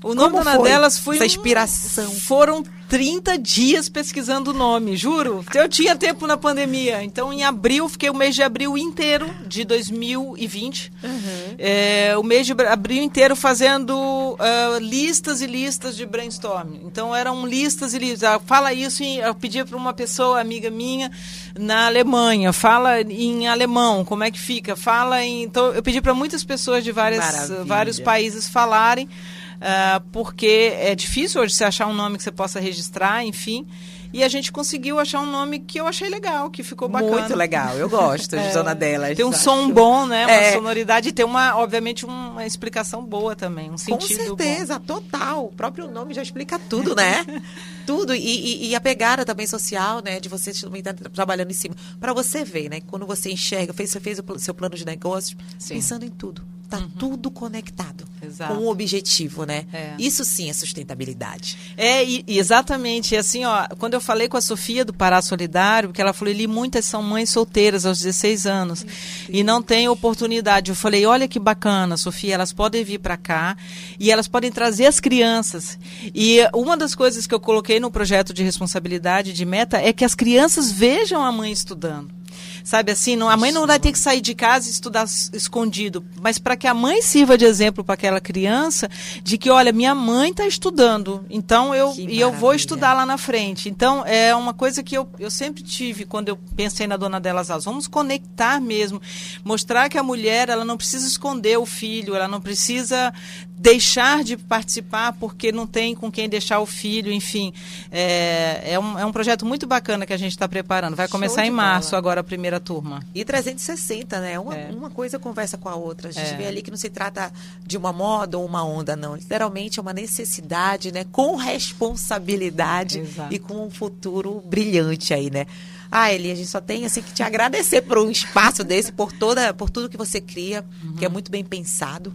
O 0.03 0.13
nome 0.13 0.37
Como 0.37 0.63
delas 0.63 0.99
foi 0.99 1.15
essa 1.15 1.25
inspiração. 1.25 2.11
Foram 2.11 2.63
30 2.87 3.37
dias 3.37 3.89
pesquisando 3.89 4.51
o 4.51 4.53
nome, 4.53 4.95
juro. 4.95 5.43
Eu 5.53 5.67
tinha 5.67 5.95
tempo 5.95 6.27
na 6.27 6.37
pandemia. 6.37 7.03
Então, 7.03 7.33
em 7.33 7.43
abril, 7.43 7.89
fiquei 7.89 8.09
o 8.09 8.13
mês 8.13 8.35
de 8.35 8.43
abril 8.43 8.77
inteiro 8.77 9.29
de 9.45 9.65
2020. 9.65 10.91
Uhum. 11.03 11.55
É, 11.57 12.15
o 12.17 12.23
mês 12.23 12.45
de 12.45 12.53
abril 12.53 13.01
inteiro 13.01 13.35
fazendo 13.35 13.93
uh, 13.95 14.79
listas 14.79 15.41
e 15.41 15.47
listas 15.47 15.95
de 15.95 16.05
brainstorming. 16.05 16.81
Então, 16.85 17.15
eram 17.15 17.45
listas 17.45 17.93
e 17.93 17.99
listas. 17.99 18.23
Ah, 18.23 18.39
fala 18.39 18.71
isso, 18.73 19.03
em, 19.03 19.17
eu 19.17 19.33
pedia 19.33 19.65
para 19.65 19.77
uma 19.77 19.93
pessoa, 19.93 20.39
amiga 20.39 20.69
minha, 20.69 21.11
na 21.57 21.87
Alemanha. 21.87 22.53
Fala 22.53 23.01
em 23.01 23.47
alemão, 23.47 24.05
como 24.05 24.23
é 24.23 24.29
que 24.29 24.39
fica? 24.39 24.75
Fala 24.75 25.23
em. 25.23 25.43
Então, 25.43 25.73
eu 25.73 25.81
pedi 25.81 26.01
para 26.01 26.13
muitas 26.13 26.43
pessoas 26.43 26.83
de 26.83 26.91
várias, 26.91 27.49
vários 27.65 27.99
países 27.99 28.47
falarem 28.47 29.09
uh, 29.57 30.01
porque 30.11 30.73
é 30.75 30.95
difícil 30.95 31.41
hoje 31.41 31.53
você 31.53 31.63
achar 31.63 31.87
um 31.87 31.93
nome 31.93 32.17
que 32.17 32.23
você 32.23 32.31
possa 32.31 32.59
registrar, 32.59 33.23
enfim. 33.25 33.67
E 34.15 34.23
a 34.23 34.29
gente 34.29 34.49
conseguiu 34.49 34.97
achar 34.97 35.19
um 35.19 35.29
nome 35.29 35.59
que 35.59 35.77
eu 35.77 35.85
achei 35.85 36.07
legal, 36.07 36.49
que 36.49 36.63
ficou 36.63 36.87
bacana. 36.87 37.11
Muito 37.11 37.35
legal, 37.35 37.75
eu 37.75 37.89
gosto 37.89 38.37
de 38.37 38.43
é, 38.47 38.53
Dona 38.53 38.73
Delas. 38.73 39.13
Tem 39.13 39.25
um 39.25 39.29
acho. 39.29 39.39
som 39.39 39.69
bom, 39.69 40.07
né? 40.07 40.25
Uma 40.25 40.31
é. 40.31 40.53
sonoridade 40.53 41.09
e 41.09 41.11
tem 41.11 41.25
uma, 41.25 41.57
obviamente, 41.57 42.05
uma 42.05 42.45
explicação 42.45 43.03
boa 43.03 43.35
também, 43.35 43.69
um 43.69 43.77
sentido 43.77 43.97
Com 43.99 44.37
certeza, 44.37 44.79
bom. 44.79 44.85
total. 44.85 45.45
O 45.47 45.51
próprio 45.51 45.91
nome 45.91 46.13
já 46.13 46.21
explica 46.21 46.57
tudo, 46.57 46.95
né? 46.95 47.25
tudo. 47.85 48.15
E, 48.15 48.19
e, 48.19 48.67
e, 48.69 48.75
a 48.75 48.79
pegada 48.79 49.25
também 49.25 49.47
social, 49.47 50.01
né? 50.01 50.17
De 50.21 50.29
você 50.29 50.53
também 50.53 50.79
estar 50.79 50.93
tá 50.93 51.09
trabalhando 51.09 51.51
em 51.51 51.53
cima. 51.53 51.75
Para 51.99 52.13
você 52.13 52.45
ver, 52.45 52.69
né? 52.69 52.79
Quando 52.87 53.05
você 53.05 53.29
enxerga, 53.29 53.73
fez, 53.73 53.89
você 53.89 53.99
fez 53.99 54.17
o 54.25 54.39
seu 54.39 54.53
plano 54.53 54.75
de 54.75 54.85
negócios, 54.85 55.35
Sim. 55.59 55.73
pensando 55.73 56.05
em 56.05 56.09
tudo 56.09 56.54
Tá 56.75 56.83
uhum. 56.83 56.89
tudo 56.97 57.31
conectado 57.31 58.03
Exato. 58.21 58.53
com 58.53 58.61
um 58.61 58.67
objetivo, 58.67 59.45
né? 59.45 59.65
É. 59.71 59.93
Isso 59.97 60.25
sim 60.25 60.49
é 60.49 60.53
sustentabilidade. 60.53 61.57
É, 61.77 62.03
e, 62.03 62.23
e 62.27 62.39
exatamente. 62.39 63.15
Assim, 63.15 63.45
ó, 63.45 63.67
quando 63.77 63.93
eu 63.93 64.01
falei 64.01 64.27
com 64.27 64.37
a 64.37 64.41
Sofia 64.41 64.83
do 64.83 64.93
Pará 64.93 65.21
Solidário, 65.21 65.89
porque 65.89 66.01
ela 66.01 66.13
falou, 66.13 66.33
ali 66.33 66.47
muitas 66.47 66.85
são 66.85 67.01
mães 67.01 67.29
solteiras 67.29 67.85
aos 67.85 67.99
16 67.99 68.45
anos 68.45 68.79
sim. 68.79 68.87
e 69.29 69.43
não 69.43 69.61
têm 69.61 69.87
oportunidade. 69.87 70.71
Eu 70.71 70.75
falei, 70.75 71.05
olha 71.05 71.27
que 71.27 71.39
bacana, 71.39 71.97
Sofia, 71.97 72.35
elas 72.35 72.51
podem 72.51 72.83
vir 72.83 72.99
para 72.99 73.17
cá 73.17 73.55
e 73.99 74.11
elas 74.11 74.27
podem 74.27 74.51
trazer 74.51 74.85
as 74.87 74.99
crianças. 74.99 75.77
E 76.13 76.39
uma 76.53 76.75
das 76.75 76.95
coisas 76.95 77.25
que 77.25 77.33
eu 77.33 77.39
coloquei 77.39 77.79
no 77.79 77.91
projeto 77.91 78.33
de 78.33 78.43
responsabilidade 78.43 79.33
de 79.33 79.45
meta 79.45 79.77
é 79.77 79.93
que 79.93 80.05
as 80.05 80.15
crianças 80.15 80.71
vejam 80.71 81.23
a 81.23 81.31
mãe 81.31 81.51
estudando. 81.51 82.24
Sabe 82.65 82.91
assim, 82.91 83.15
não, 83.15 83.29
a 83.29 83.37
mãe 83.37 83.51
não 83.51 83.67
vai 83.67 83.79
ter 83.79 83.91
que 83.91 83.99
sair 83.99 84.19
de 84.19 84.33
casa 84.33 84.67
e 84.67 84.71
estudar 84.71 85.05
escondido, 85.31 86.03
mas 86.19 86.39
para 86.39 86.57
que 86.57 86.65
a 86.65 86.73
mãe 86.73 86.99
sirva 86.99 87.37
de 87.37 87.45
exemplo 87.45 87.83
para 87.83 87.93
aquela 87.93 88.19
criança 88.19 88.89
de 89.21 89.37
que, 89.37 89.51
olha, 89.51 89.71
minha 89.71 89.93
mãe 89.93 90.31
está 90.31 90.47
estudando, 90.47 91.23
então 91.29 91.75
eu 91.75 91.93
e 91.95 92.19
eu 92.19 92.31
vou 92.33 92.55
estudar 92.55 92.93
lá 92.93 93.05
na 93.05 93.19
frente. 93.19 93.69
Então 93.69 94.03
é 94.03 94.35
uma 94.35 94.51
coisa 94.51 94.81
que 94.81 94.97
eu, 94.97 95.07
eu 95.19 95.29
sempre 95.29 95.61
tive 95.61 96.05
quando 96.05 96.29
eu 96.29 96.39
pensei 96.55 96.87
na 96.87 96.97
dona 96.97 97.19
delas 97.19 97.51
As. 97.51 97.65
Vamos 97.65 97.85
conectar 97.87 98.59
mesmo, 98.59 98.99
mostrar 99.43 99.87
que 99.87 99.99
a 99.99 100.03
mulher 100.03 100.49
ela 100.49 100.65
não 100.65 100.75
precisa 100.75 101.07
esconder 101.07 101.59
o 101.59 101.67
filho, 101.67 102.15
ela 102.15 102.27
não 102.27 102.41
precisa 102.41 103.13
deixar 103.57 104.23
de 104.23 104.35
participar 104.35 105.13
porque 105.13 105.51
não 105.51 105.65
tem 105.65 105.95
com 105.95 106.11
quem 106.11 106.27
deixar 106.27 106.59
o 106.59 106.65
filho, 106.65 107.11
enfim. 107.11 107.53
É, 107.91 108.73
é, 108.73 108.79
um, 108.79 108.99
é 108.99 109.05
um 109.05 109.11
projeto 109.11 109.45
muito 109.45 109.65
bacana 109.65 110.05
que 110.05 110.13
a 110.13 110.17
gente 110.17 110.31
está 110.31 110.47
preparando. 110.47 110.95
Vai 110.95 111.07
começar 111.07 111.45
em 111.45 111.51
março 111.51 111.91
bola. 111.91 111.99
agora 111.99 112.21
a 112.21 112.23
primeira 112.23 112.59
turma. 112.59 113.01
E 113.13 113.23
360, 113.23 114.19
né? 114.19 114.37
Uma, 114.37 114.55
é. 114.55 114.69
uma 114.71 114.89
coisa 114.89 115.17
conversa 115.17 115.57
com 115.57 115.69
a 115.69 115.75
outra. 115.75 116.09
A 116.09 116.11
gente 116.11 116.33
é. 116.33 116.37
vê 116.37 116.47
ali 116.47 116.61
que 116.61 116.69
não 116.69 116.77
se 116.77 116.89
trata 116.89 117.31
de 117.65 117.77
uma 117.77 117.93
moda 117.93 118.37
ou 118.37 118.45
uma 118.45 118.63
onda, 118.63 118.95
não. 118.95 119.15
Literalmente 119.15 119.79
é 119.79 119.81
uma 119.81 119.93
necessidade, 119.93 120.91
né? 120.91 121.05
Com 121.11 121.35
responsabilidade 121.35 122.99
Exato. 122.99 123.33
e 123.33 123.39
com 123.39 123.65
um 123.65 123.69
futuro 123.69 124.43
brilhante 124.45 125.13
aí, 125.13 125.29
né? 125.29 125.45
Ah, 125.89 126.11
Eli, 126.11 126.31
a 126.31 126.35
gente 126.35 126.49
só 126.49 126.59
tem 126.59 126.85
assim 126.85 127.01
que 127.01 127.13
te 127.13 127.23
agradecer 127.23 127.81
por 127.81 127.99
um 127.99 128.11
espaço 128.11 128.63
desse, 128.63 128.91
por 128.91 129.13
toda, 129.13 129.53
por 129.53 129.69
tudo 129.69 129.87
que 129.87 129.95
você 129.95 130.19
cria, 130.19 130.65
uhum. 130.83 130.95
que 130.95 131.05
é 131.05 131.09
muito 131.09 131.31
bem 131.31 131.43
pensado, 131.43 132.13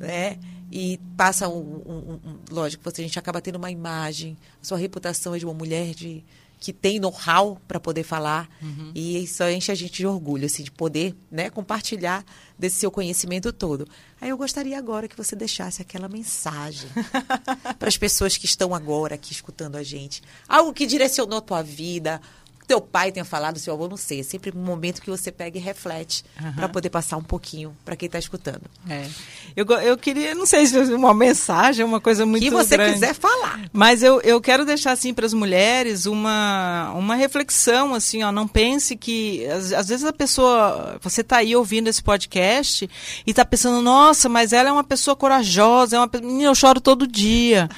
né? 0.00 0.38
E 0.72 0.98
passa 1.18 1.50
um, 1.50 1.82
um, 1.86 2.20
um, 2.24 2.38
lógico, 2.50 2.82
você 2.82 3.02
a 3.02 3.04
gente 3.04 3.18
acaba 3.18 3.42
tendo 3.42 3.56
uma 3.56 3.70
imagem, 3.70 4.38
a 4.60 4.64
sua 4.64 4.78
reputação 4.78 5.34
é 5.34 5.38
de 5.38 5.44
uma 5.44 5.52
mulher 5.52 5.94
de 5.94 6.24
que 6.58 6.72
tem 6.72 6.98
know-how 6.98 7.60
para 7.66 7.80
poder 7.80 8.04
falar 8.04 8.48
uhum. 8.62 8.92
e 8.94 9.20
isso 9.22 9.42
enche 9.48 9.72
a 9.72 9.74
gente 9.74 9.94
de 9.94 10.06
orgulho 10.06 10.46
assim 10.46 10.62
de 10.62 10.70
poder, 10.70 11.14
né, 11.30 11.50
compartilhar 11.50 12.24
desse 12.56 12.76
seu 12.76 12.90
conhecimento 12.90 13.52
todo. 13.52 13.86
Aí 14.20 14.30
eu 14.30 14.38
gostaria 14.38 14.78
agora 14.78 15.08
que 15.08 15.16
você 15.16 15.34
deixasse 15.36 15.82
aquela 15.82 16.08
mensagem 16.08 16.88
para 17.78 17.88
as 17.88 17.96
pessoas 17.98 18.36
que 18.36 18.46
estão 18.46 18.74
agora 18.74 19.16
aqui 19.16 19.32
escutando 19.32 19.76
a 19.76 19.82
gente, 19.82 20.22
algo 20.48 20.72
que 20.72 20.86
direcionou 20.86 21.38
a 21.38 21.42
tua 21.42 21.62
vida, 21.62 22.20
teu 22.66 22.80
pai 22.80 23.10
tenha 23.10 23.24
falado, 23.24 23.58
seu 23.58 23.74
avô, 23.74 23.88
não 23.88 23.96
sei. 23.96 24.20
É 24.20 24.22
sempre 24.22 24.52
um 24.54 24.62
momento 24.62 25.02
que 25.02 25.10
você 25.10 25.30
pega 25.30 25.58
e 25.58 25.60
reflete 25.60 26.24
uhum. 26.40 26.52
para 26.52 26.68
poder 26.68 26.90
passar 26.90 27.16
um 27.16 27.22
pouquinho 27.22 27.76
para 27.84 27.96
quem 27.96 28.06
está 28.06 28.18
escutando. 28.18 28.62
É. 28.88 29.06
Eu, 29.56 29.66
eu 29.80 29.98
queria, 29.98 30.34
não 30.34 30.46
sei 30.46 30.66
se 30.66 30.78
uma 30.94 31.12
mensagem, 31.12 31.84
uma 31.84 32.00
coisa 32.00 32.24
muito 32.24 32.42
que 32.42 32.50
você 32.50 32.76
grande, 32.76 32.94
quiser 32.94 33.14
falar. 33.14 33.60
Mas 33.72 34.02
eu, 34.02 34.20
eu 34.22 34.40
quero 34.40 34.64
deixar 34.64 34.92
assim 34.92 35.12
para 35.12 35.26
as 35.26 35.34
mulheres 35.34 36.06
uma, 36.06 36.92
uma 36.94 37.14
reflexão 37.14 37.94
assim, 37.94 38.22
ó, 38.22 38.32
não 38.32 38.46
pense 38.46 38.96
que 38.96 39.44
às, 39.46 39.72
às 39.72 39.88
vezes 39.88 40.04
a 40.04 40.12
pessoa, 40.12 40.98
você 41.02 41.20
está 41.20 41.38
aí 41.38 41.54
ouvindo 41.54 41.88
esse 41.88 42.02
podcast 42.02 42.88
e 43.26 43.30
está 43.30 43.44
pensando, 43.44 43.82
nossa, 43.82 44.28
mas 44.28 44.52
ela 44.52 44.68
é 44.68 44.72
uma 44.72 44.84
pessoa 44.84 45.16
corajosa, 45.16 45.96
é 45.96 45.98
uma 45.98 46.10
menina, 46.12 46.44
eu 46.44 46.54
choro 46.54 46.80
todo 46.80 47.06
dia, 47.06 47.68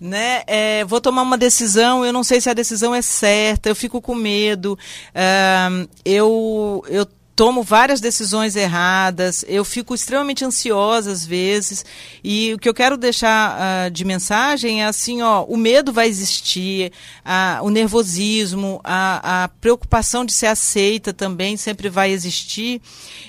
né? 0.00 0.42
É, 0.46 0.84
vou 0.84 1.00
tomar 1.00 1.22
uma 1.22 1.38
decisão, 1.38 2.04
eu 2.04 2.12
não 2.12 2.22
sei 2.22 2.40
se 2.40 2.50
a 2.50 2.54
decisão 2.54 2.94
é 2.94 3.02
certa, 3.02 3.68
eu 3.68 3.74
fico 3.74 4.00
com 4.00 4.14
medo 4.14 4.33
medo, 4.34 4.76
uh, 5.14 5.88
eu, 6.04 6.84
eu 6.88 7.06
tomo 7.36 7.62
várias 7.62 8.00
decisões 8.00 8.54
erradas, 8.54 9.44
eu 9.48 9.64
fico 9.64 9.94
extremamente 9.94 10.44
ansiosa 10.44 11.10
às 11.10 11.26
vezes, 11.26 11.84
e 12.22 12.54
o 12.54 12.58
que 12.58 12.68
eu 12.68 12.74
quero 12.74 12.96
deixar 12.96 13.58
uh, 13.58 13.90
de 13.90 14.04
mensagem 14.04 14.82
é 14.82 14.86
assim, 14.86 15.20
ó, 15.20 15.44
o 15.44 15.56
medo 15.56 15.92
vai 15.92 16.08
existir, 16.08 16.92
o 17.62 17.70
nervosismo, 17.70 18.80
a, 18.84 19.44
a, 19.44 19.48
preocupação 19.48 20.24
de 20.24 20.32
ser 20.32 20.46
aceita 20.46 21.12
também 21.12 21.56
sempre 21.56 21.88
vai 21.88 22.10
existir, 22.10 22.80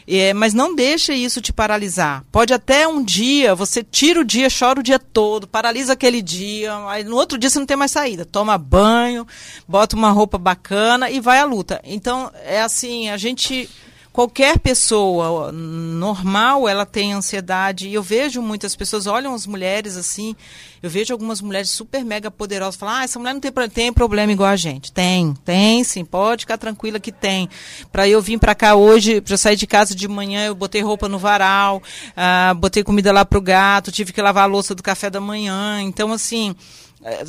é, 0.07 0.33
mas 0.33 0.53
não 0.53 0.75
deixa 0.75 1.13
isso 1.13 1.41
te 1.41 1.51
paralisar. 1.51 2.23
Pode 2.31 2.53
até 2.53 2.87
um 2.87 3.03
dia, 3.03 3.55
você 3.55 3.83
tira 3.83 4.21
o 4.21 4.25
dia, 4.25 4.47
chora 4.49 4.79
o 4.79 4.83
dia 4.83 4.99
todo, 4.99 5.47
paralisa 5.47 5.93
aquele 5.93 6.21
dia, 6.21 6.75
aí 6.87 7.03
no 7.03 7.15
outro 7.15 7.37
dia 7.37 7.49
você 7.49 7.57
não 7.57 7.65
tem 7.65 7.77
mais 7.77 7.91
saída, 7.91 8.25
toma 8.25 8.57
banho, 8.57 9.25
bota 9.67 9.95
uma 9.95 10.11
roupa 10.11 10.37
bacana 10.37 11.09
e 11.09 11.19
vai 11.19 11.39
à 11.39 11.45
luta. 11.45 11.81
Então, 11.83 12.31
é 12.43 12.61
assim, 12.61 13.09
a 13.09 13.17
gente 13.17 13.69
qualquer 14.15 14.57
pessoa 14.59 15.51
normal 15.51 16.69
ela 16.69 16.85
tem 16.85 17.11
ansiedade. 17.11 17.89
E 17.89 17.93
eu 17.93 18.01
vejo 18.01 18.41
muitas 18.41 18.73
pessoas 18.73 19.07
olham 19.07 19.35
as 19.35 19.45
mulheres 19.45 19.97
assim 19.97 20.33
eu 20.81 20.89
vejo 20.89 21.13
algumas 21.13 21.41
mulheres 21.41 21.69
super 21.69 22.05
mega 22.05 22.31
poderosas 22.31 22.77
falar 22.77 22.99
ah 22.99 23.03
essa 23.03 23.19
mulher 23.19 23.33
não 23.33 23.41
tem, 23.41 23.51
tem 23.69 23.91
problema 23.91 24.31
igual 24.31 24.47
a 24.47 24.55
gente. 24.55 24.89
Tem 24.89 25.33
tem 25.43 25.83
sim 25.83 26.05
pode 26.05 26.43
ficar 26.43 26.57
tranquila 26.57 26.97
que 26.97 27.11
tem. 27.11 27.49
Para 27.91 28.07
eu 28.07 28.21
vir 28.21 28.39
para 28.39 28.55
cá 28.55 28.73
hoje 28.75 29.19
para 29.19 29.35
sair 29.35 29.57
de 29.57 29.67
casa 29.67 29.93
de 29.93 30.07
manhã 30.07 30.45
eu 30.45 30.55
botei 30.55 30.81
roupa 30.81 31.09
no 31.09 31.19
varal 31.19 31.83
ah, 32.15 32.53
botei 32.55 32.85
comida 32.85 33.11
lá 33.11 33.25
pro 33.25 33.41
gato 33.41 33.91
tive 33.91 34.13
que 34.13 34.21
lavar 34.21 34.45
a 34.45 34.47
louça 34.47 34.73
do 34.73 34.81
café 34.81 35.09
da 35.09 35.19
manhã. 35.19 35.81
Então 35.81 36.13
assim 36.13 36.55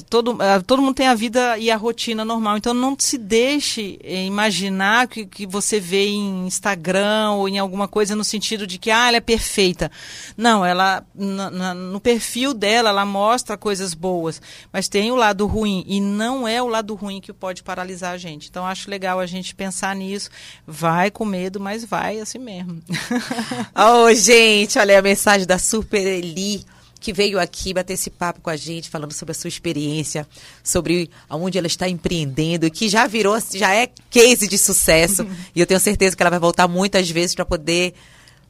todo, 0.09 0.43
é, 0.43 0.59
todo 0.61 0.81
mundo 0.81 0.95
tem 0.95 1.07
a 1.07 1.15
vida 1.15 1.59
e 1.59 1.71
a 1.71 1.77
rotina 1.77 2.25
normal. 2.25 2.57
Então 2.57 2.73
não 2.73 2.97
se 2.99 3.19
deixe 3.19 3.99
é, 4.03 4.25
imaginar 4.25 5.07
que, 5.07 5.27
que 5.27 5.47
você 5.47 5.79
vê 5.79 6.07
em 6.07 6.47
Instagram 6.47 7.33
ou 7.33 7.49
em 7.49 7.59
alguma 7.59 7.87
coisa 7.87 8.17
no 8.17 8.25
sentido 8.25 8.67
de 8.67 8.79
que 8.79 8.91
ah, 8.91 9.09
ela 9.09 9.19
é 9.19 9.21
perfeita. 9.21 9.91
Não, 10.35 10.65
ela 10.65 11.05
no 11.15 12.01
perfil 12.01 12.55
dela 12.55 12.89
ela 12.89 13.05
mostra 13.05 13.57
coisas 13.57 13.93
boas, 13.93 14.41
mas 14.73 14.89
tem 14.89 15.13
o 15.13 15.17
lado 15.17 15.47
ruim 15.47 15.85
e 15.87 16.01
não 16.01 16.49
é 16.49 16.63
o 16.63 16.69
lado 16.69 16.95
ruim 16.95 17.21
que 17.21 17.33
pode 17.33 17.63
paralisar 17.63 18.13
a 18.13 18.19
gente. 18.19 18.49
Então 18.49 18.67
acho 18.67 18.91
legal 18.91 19.21
a 19.21 19.27
gente 19.27 19.55
pensar 19.55 19.95
nisso. 19.95 20.31
Vai 20.67 21.11
com 21.11 21.25
medo, 21.25 21.61
mas 21.61 21.85
vai 21.85 22.19
assim 22.19 22.39
mesmo. 22.39 22.81
oh, 23.77 24.13
gente, 24.15 24.79
olha 24.79 24.99
a 24.99 25.03
mensagem 25.03 25.47
da 25.47 25.59
Super 25.59 26.07
Eli 26.07 26.65
que 27.07 27.13
veio 27.13 27.39
aqui 27.39 27.73
bater 27.73 27.93
esse 27.93 28.11
papo 28.11 28.41
com 28.41 28.51
a 28.51 28.57
gente, 28.57 28.91
falando 28.91 29.13
sobre 29.13 29.31
a 29.31 29.35
sua 29.37 29.47
experiência, 29.47 30.27
sobre 30.61 31.09
aonde 31.29 31.57
ela 31.57 31.69
está 31.69 31.89
empreendendo, 31.89 32.67
e 32.67 32.71
que 32.71 32.89
já 32.89 33.07
virou, 33.07 33.39
já 33.55 33.73
é 33.73 33.87
case 34.11 34.49
de 34.49 34.59
sucesso. 34.59 35.25
e 35.55 35.61
eu 35.61 35.67
tenho 35.69 35.79
certeza 35.79 36.17
que 36.17 36.23
ela 36.25 36.31
vai 36.31 36.41
voltar 36.41 36.67
muitas 36.67 37.09
vezes 37.09 37.33
para 37.33 37.45
poder, 37.45 37.95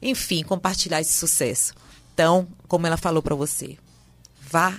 enfim, 0.01 0.41
compartilhar 0.41 0.99
esse 0.99 1.13
sucesso. 1.13 1.75
Então, 2.15 2.47
como 2.67 2.87
ela 2.87 2.97
falou 2.97 3.21
para 3.21 3.35
você, 3.35 3.77
vá, 4.49 4.73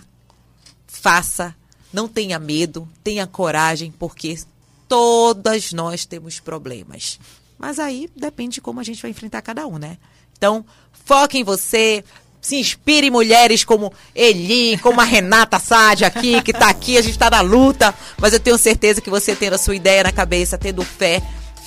faça, 0.88 1.54
não 1.92 2.08
tenha 2.08 2.36
medo, 2.40 2.88
tenha 3.04 3.28
coragem, 3.28 3.94
porque 3.96 4.40
todas 4.88 5.72
nós 5.72 6.04
temos 6.04 6.40
problemas. 6.40 7.20
Mas 7.56 7.78
aí 7.78 8.10
depende 8.16 8.54
de 8.54 8.60
como 8.60 8.80
a 8.80 8.84
gente 8.84 9.00
vai 9.00 9.12
enfrentar 9.12 9.40
cada 9.40 9.68
um, 9.68 9.78
né? 9.78 9.98
Então, 10.36 10.66
foque 11.04 11.38
em 11.38 11.44
você, 11.44 12.04
se 12.40 12.56
inspire 12.56 13.10
mulheres 13.10 13.64
como 13.64 13.92
Eli, 14.14 14.78
como 14.78 15.00
a 15.00 15.04
Renata 15.04 15.58
Sade 15.58 16.04
aqui, 16.04 16.40
que 16.42 16.50
está 16.50 16.68
aqui, 16.68 16.96
a 16.96 17.02
gente 17.02 17.12
está 17.12 17.30
na 17.30 17.40
luta, 17.40 17.94
mas 18.18 18.32
eu 18.32 18.40
tenho 18.40 18.58
certeza 18.58 19.00
que 19.00 19.10
você 19.10 19.34
tendo 19.34 19.54
a 19.54 19.58
sua 19.58 19.74
ideia 19.74 20.02
na 20.02 20.12
cabeça, 20.12 20.56
tendo 20.56 20.82
fé, 20.82 21.22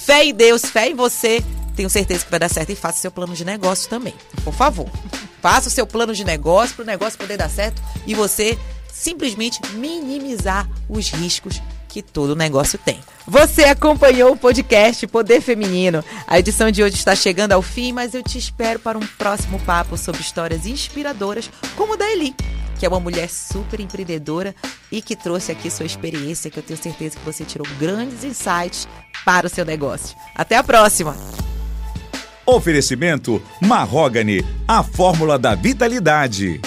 fé 0.05 0.25
em 0.25 0.33
Deus, 0.33 0.63
fé 0.65 0.89
em 0.89 0.95
você, 0.95 1.43
tenho 1.75 1.89
certeza 1.89 2.25
que 2.25 2.31
vai 2.31 2.39
dar 2.39 2.49
certo 2.49 2.71
e 2.71 2.75
faça 2.75 2.99
seu 2.99 3.11
plano 3.11 3.33
de 3.33 3.45
negócio 3.45 3.89
também. 3.89 4.13
Por 4.43 4.53
favor, 4.53 4.89
faça 5.41 5.67
o 5.67 5.71
seu 5.71 5.85
plano 5.85 6.13
de 6.13 6.23
negócio 6.23 6.75
para 6.75 6.83
o 6.83 6.87
negócio 6.87 7.17
poder 7.17 7.37
dar 7.37 7.49
certo 7.49 7.81
e 8.05 8.13
você 8.13 8.57
simplesmente 8.91 9.59
minimizar 9.73 10.69
os 10.89 11.09
riscos 11.09 11.61
que 11.91 12.01
todo 12.01 12.37
negócio 12.37 12.79
tem. 12.79 13.01
Você 13.27 13.65
acompanhou 13.65 14.31
o 14.31 14.37
podcast 14.37 15.05
Poder 15.07 15.41
Feminino. 15.41 16.03
A 16.25 16.39
edição 16.39 16.71
de 16.71 16.81
hoje 16.81 16.95
está 16.95 17.13
chegando 17.13 17.51
ao 17.51 17.61
fim, 17.61 17.91
mas 17.91 18.13
eu 18.13 18.23
te 18.23 18.37
espero 18.37 18.79
para 18.79 18.97
um 18.97 19.05
próximo 19.17 19.59
papo 19.59 19.97
sobre 19.97 20.21
histórias 20.21 20.65
inspiradoras, 20.65 21.51
como 21.75 21.93
o 21.93 21.97
da 21.97 22.09
Eli, 22.09 22.33
que 22.79 22.85
é 22.85 22.89
uma 22.89 22.99
mulher 22.99 23.29
super 23.29 23.81
empreendedora 23.81 24.55
e 24.89 25.01
que 25.01 25.17
trouxe 25.17 25.51
aqui 25.51 25.69
sua 25.69 25.85
experiência, 25.85 26.49
que 26.49 26.57
eu 26.57 26.63
tenho 26.63 26.81
certeza 26.81 27.17
que 27.17 27.25
você 27.25 27.43
tirou 27.43 27.67
grandes 27.77 28.23
insights 28.23 28.87
para 29.25 29.47
o 29.47 29.49
seu 29.49 29.65
negócio. 29.65 30.15
Até 30.33 30.55
a 30.55 30.63
próxima! 30.63 31.13
Oferecimento 32.45 33.41
Marrogane, 33.61 34.45
a 34.65 34.81
fórmula 34.81 35.37
da 35.37 35.55
vitalidade. 35.55 36.61